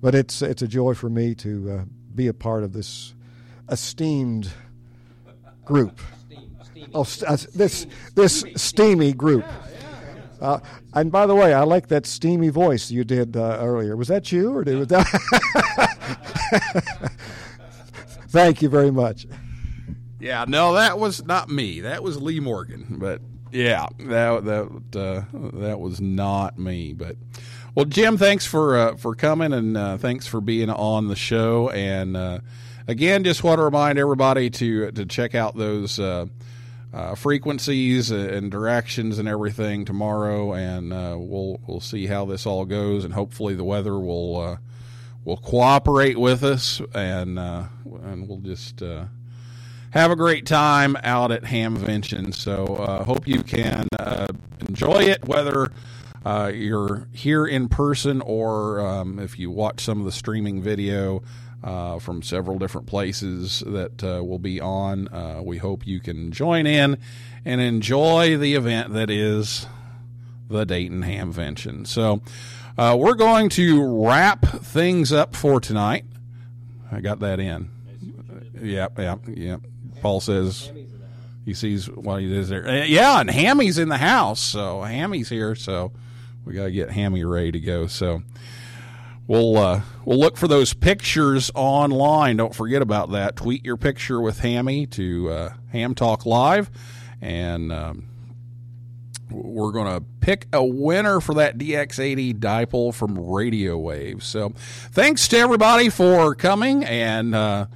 but 0.00 0.14
it's 0.14 0.42
it's 0.42 0.62
a 0.62 0.68
joy 0.68 0.94
for 0.94 1.08
me 1.08 1.34
to 1.36 1.70
uh, 1.70 1.84
be 2.14 2.26
a 2.26 2.34
part 2.34 2.62
of 2.62 2.72
this 2.72 3.14
esteemed 3.68 4.50
group. 5.64 6.00
Oh, 6.94 7.04
st- 7.04 7.30
uh, 7.30 7.36
this 7.54 7.86
this 8.14 8.44
steamy 8.56 9.12
group. 9.12 9.44
Uh, 10.40 10.58
and 10.94 11.12
by 11.12 11.26
the 11.26 11.34
way, 11.34 11.52
I 11.52 11.64
like 11.64 11.88
that 11.88 12.06
steamy 12.06 12.48
voice 12.48 12.90
you 12.90 13.04
did 13.04 13.36
uh, 13.36 13.58
earlier. 13.60 13.96
Was 13.96 14.08
that 14.08 14.32
you, 14.32 14.56
or 14.56 14.64
did 14.64 14.78
was 14.78 14.88
that? 14.88 15.06
Thank 18.28 18.62
you 18.62 18.68
very 18.68 18.90
much. 18.90 19.26
Yeah, 20.18 20.44
no, 20.48 20.74
that 20.74 20.98
was 20.98 21.24
not 21.24 21.50
me. 21.50 21.80
That 21.80 22.02
was 22.02 22.20
Lee 22.20 22.40
Morgan. 22.40 22.96
But 22.98 23.20
yeah, 23.52 23.86
that 23.98 24.44
that 24.44 24.98
uh, 24.98 25.22
that 25.58 25.80
was 25.80 26.00
not 26.00 26.58
me. 26.58 26.94
But 26.94 27.16
well, 27.74 27.84
Jim, 27.84 28.16
thanks 28.16 28.46
for 28.46 28.76
uh, 28.76 28.96
for 28.96 29.14
coming 29.14 29.52
and 29.52 29.76
uh, 29.76 29.96
thanks 29.96 30.26
for 30.26 30.40
being 30.40 30.70
on 30.70 31.08
the 31.08 31.16
show. 31.16 31.70
And 31.70 32.16
uh, 32.16 32.40
again, 32.88 33.24
just 33.24 33.44
want 33.44 33.58
to 33.58 33.64
remind 33.64 33.98
everybody 33.98 34.50
to 34.50 34.90
to 34.92 35.06
check 35.06 35.34
out 35.34 35.56
those. 35.56 35.98
Uh, 35.98 36.26
uh, 36.92 37.14
frequencies 37.14 38.10
and 38.10 38.50
directions 38.50 39.20
and 39.20 39.28
everything 39.28 39.84
tomorrow, 39.84 40.54
and 40.54 40.92
uh, 40.92 41.14
we'll 41.16 41.60
we'll 41.64 41.80
see 41.80 42.04
how 42.08 42.24
this 42.24 42.46
all 42.46 42.64
goes, 42.64 43.04
and 43.04 43.14
hopefully 43.14 43.54
the 43.54 43.62
weather 43.62 43.96
will 43.96 44.58
will 45.24 45.36
cooperate 45.36 46.18
with 46.18 46.42
us, 46.42 46.82
and 46.92 47.38
and 47.38 48.28
we'll 48.28 48.40
just 48.40 48.80
have 49.90 50.10
a 50.10 50.16
great 50.16 50.46
time 50.46 50.96
out 51.04 51.30
at 51.30 51.44
Hamvention. 51.44 52.34
So 52.34 52.74
hope 53.06 53.28
you 53.28 53.44
can 53.44 53.86
enjoy 54.66 55.04
it, 55.04 55.24
whether. 55.24 55.70
You're 56.24 57.08
here 57.12 57.46
in 57.46 57.68
person, 57.68 58.20
or 58.20 58.80
um, 58.80 59.18
if 59.18 59.38
you 59.38 59.50
watch 59.50 59.80
some 59.82 60.00
of 60.00 60.04
the 60.04 60.12
streaming 60.12 60.62
video, 60.62 61.22
uh, 61.62 61.98
from 61.98 62.22
several 62.22 62.58
different 62.58 62.86
places 62.86 63.62
that 63.66 64.02
uh, 64.02 64.24
will 64.24 64.38
be 64.38 64.60
on. 64.60 65.08
Uh, 65.08 65.40
we 65.42 65.58
hope 65.58 65.86
you 65.86 66.00
can 66.00 66.32
join 66.32 66.66
in 66.66 66.98
and 67.44 67.60
enjoy 67.60 68.36
the 68.36 68.54
event 68.54 68.92
that 68.94 69.10
is 69.10 69.66
the 70.48 70.64
Dayton 70.64 71.02
Hamvention. 71.02 71.86
So 71.86 72.22
uh, 72.78 72.96
we're 72.98 73.14
going 73.14 73.48
to 73.50 74.06
wrap 74.06 74.46
things 74.46 75.12
up 75.12 75.36
for 75.36 75.60
tonight. 75.60 76.04
I 76.90 77.00
got 77.00 77.20
that 77.20 77.40
in. 77.40 77.70
Yep, 78.60 78.98
yep, 78.98 79.20
yep. 79.28 79.60
Paul 80.00 80.20
says 80.20 80.70
he 81.44 81.54
sees 81.54 81.88
what 81.88 82.20
he 82.20 82.36
is 82.36 82.48
there. 82.48 82.66
Uh, 82.66 82.84
yeah, 82.84 83.20
and 83.20 83.30
Hammy's 83.30 83.78
in 83.78 83.88
the 83.88 83.98
house, 83.98 84.40
so 84.40 84.82
Hammy's 84.82 85.28
here, 85.28 85.54
so 85.54 85.92
we 86.44 86.54
got 86.54 86.64
to 86.64 86.70
get 86.70 86.90
Hammy 86.90 87.24
ready 87.24 87.52
to 87.52 87.60
go. 87.60 87.86
So 87.86 88.22
we'll 89.26 89.56
uh, 89.56 89.82
we'll 90.04 90.18
look 90.18 90.36
for 90.36 90.48
those 90.48 90.74
pictures 90.74 91.50
online. 91.54 92.36
Don't 92.36 92.54
forget 92.54 92.82
about 92.82 93.12
that. 93.12 93.36
Tweet 93.36 93.64
your 93.64 93.76
picture 93.76 94.20
with 94.20 94.40
Hammy 94.40 94.86
to 94.88 95.30
uh, 95.30 95.52
Ham 95.72 95.94
Talk 95.94 96.26
Live, 96.26 96.70
and 97.20 97.72
um, 97.72 98.08
we're 99.30 99.72
going 99.72 99.86
to 99.86 100.04
pick 100.20 100.46
a 100.52 100.64
winner 100.64 101.20
for 101.20 101.34
that 101.34 101.58
DX80 101.58 102.38
dipole 102.40 102.92
from 102.92 103.18
Radio 103.18 103.78
Wavz. 103.78 104.22
So, 104.22 104.52
thanks 104.90 105.28
to 105.28 105.38
everybody 105.38 105.88
for 105.88 106.34
coming 106.34 106.84
and. 106.84 107.34
Uh, 107.34 107.66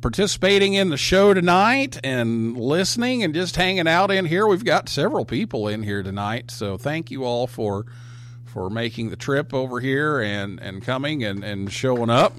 participating 0.00 0.74
in 0.74 0.90
the 0.90 0.96
show 0.96 1.34
tonight 1.34 1.98
and 2.04 2.56
listening 2.56 3.22
and 3.22 3.34
just 3.34 3.56
hanging 3.56 3.88
out 3.88 4.10
in 4.10 4.26
here. 4.26 4.46
We've 4.46 4.64
got 4.64 4.88
several 4.88 5.24
people 5.24 5.68
in 5.68 5.82
here 5.82 6.02
tonight, 6.02 6.50
so 6.50 6.76
thank 6.76 7.10
you 7.10 7.24
all 7.24 7.46
for 7.46 7.86
for 8.44 8.70
making 8.70 9.10
the 9.10 9.16
trip 9.16 9.52
over 9.52 9.78
here 9.78 10.20
and, 10.20 10.58
and 10.60 10.82
coming 10.82 11.22
and, 11.22 11.44
and 11.44 11.70
showing 11.70 12.10
up. 12.10 12.32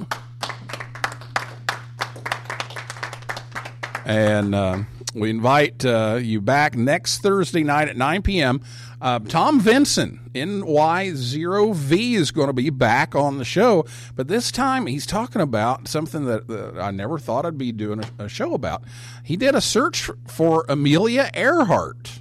And 4.06 4.56
uh, 4.56 4.84
we 5.20 5.30
invite 5.30 5.86
uh, 5.86 6.20
you 6.22 6.42
back 6.42 6.76
next 6.76 7.20
Thursday 7.20 7.64
night 7.64 7.88
at 7.90 7.98
9 7.98 8.22
p.m. 8.22 8.62
Uh, 9.02 9.20
Tom 9.20 9.60
Vinson, 9.60 10.30
NY0V, 10.34 12.14
is 12.14 12.32
going 12.32 12.48
to 12.48 12.54
be 12.54 12.70
back 12.70 13.16
on 13.16 13.38
the 13.38 13.46
show, 13.46 13.86
but 14.16 14.28
this 14.28 14.52
time 14.52 14.88
he's 14.88 15.06
talking 15.06 15.42
about 15.42 15.88
something 15.88 16.26
that, 16.26 16.76
I 16.80 16.92
never 16.92 17.18
thought 17.18 17.46
I'd 17.46 17.58
be 17.58 17.72
doing 17.72 18.04
a, 18.04 18.26
a 18.26 18.30
show 18.30 18.54
about. 18.54 18.84
He 19.24 19.38
did 19.38 19.56
a 19.56 19.62
search 19.62 20.10
for 20.28 20.66
Amelia 20.68 21.30
Earhart 21.34 22.20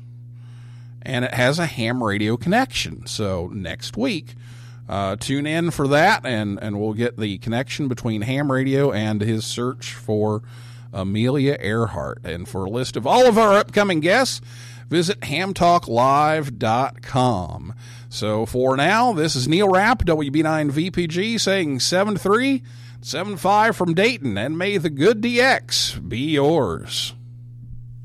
and 1.02 1.24
it 1.24 1.34
has 1.34 1.58
a 1.58 1.66
ham 1.66 2.04
radio 2.04 2.36
connection. 2.36 3.06
So 3.06 3.48
next 3.52 3.96
week, 3.96 4.34
uh, 4.88 5.16
tune 5.16 5.46
in 5.46 5.70
for 5.70 5.88
that, 5.88 6.24
and, 6.24 6.58
and 6.62 6.80
we'll 6.80 6.94
get 6.94 7.18
the 7.18 7.38
connection 7.38 7.88
between 7.88 8.22
ham 8.22 8.52
radio 8.52 8.92
and 8.92 9.20
his 9.20 9.46
search 9.46 9.94
for 9.94 10.42
Amelia 10.98 11.56
Earhart. 11.60 12.20
And 12.24 12.48
for 12.48 12.64
a 12.64 12.70
list 12.70 12.96
of 12.96 13.06
all 13.06 13.26
of 13.26 13.38
our 13.38 13.54
upcoming 13.54 14.00
guests, 14.00 14.40
visit 14.88 15.20
hamtalklive.com. 15.20 17.74
So 18.08 18.46
for 18.46 18.76
now, 18.76 19.12
this 19.12 19.36
is 19.36 19.46
Neil 19.46 19.68
Rapp, 19.68 20.04
WB9VPG, 20.04 21.40
saying 21.40 21.78
73 21.80 22.62
75 23.00 23.76
from 23.76 23.94
Dayton, 23.94 24.36
and 24.36 24.58
may 24.58 24.76
the 24.76 24.90
good 24.90 25.20
DX 25.20 26.08
be 26.08 26.32
yours. 26.32 27.14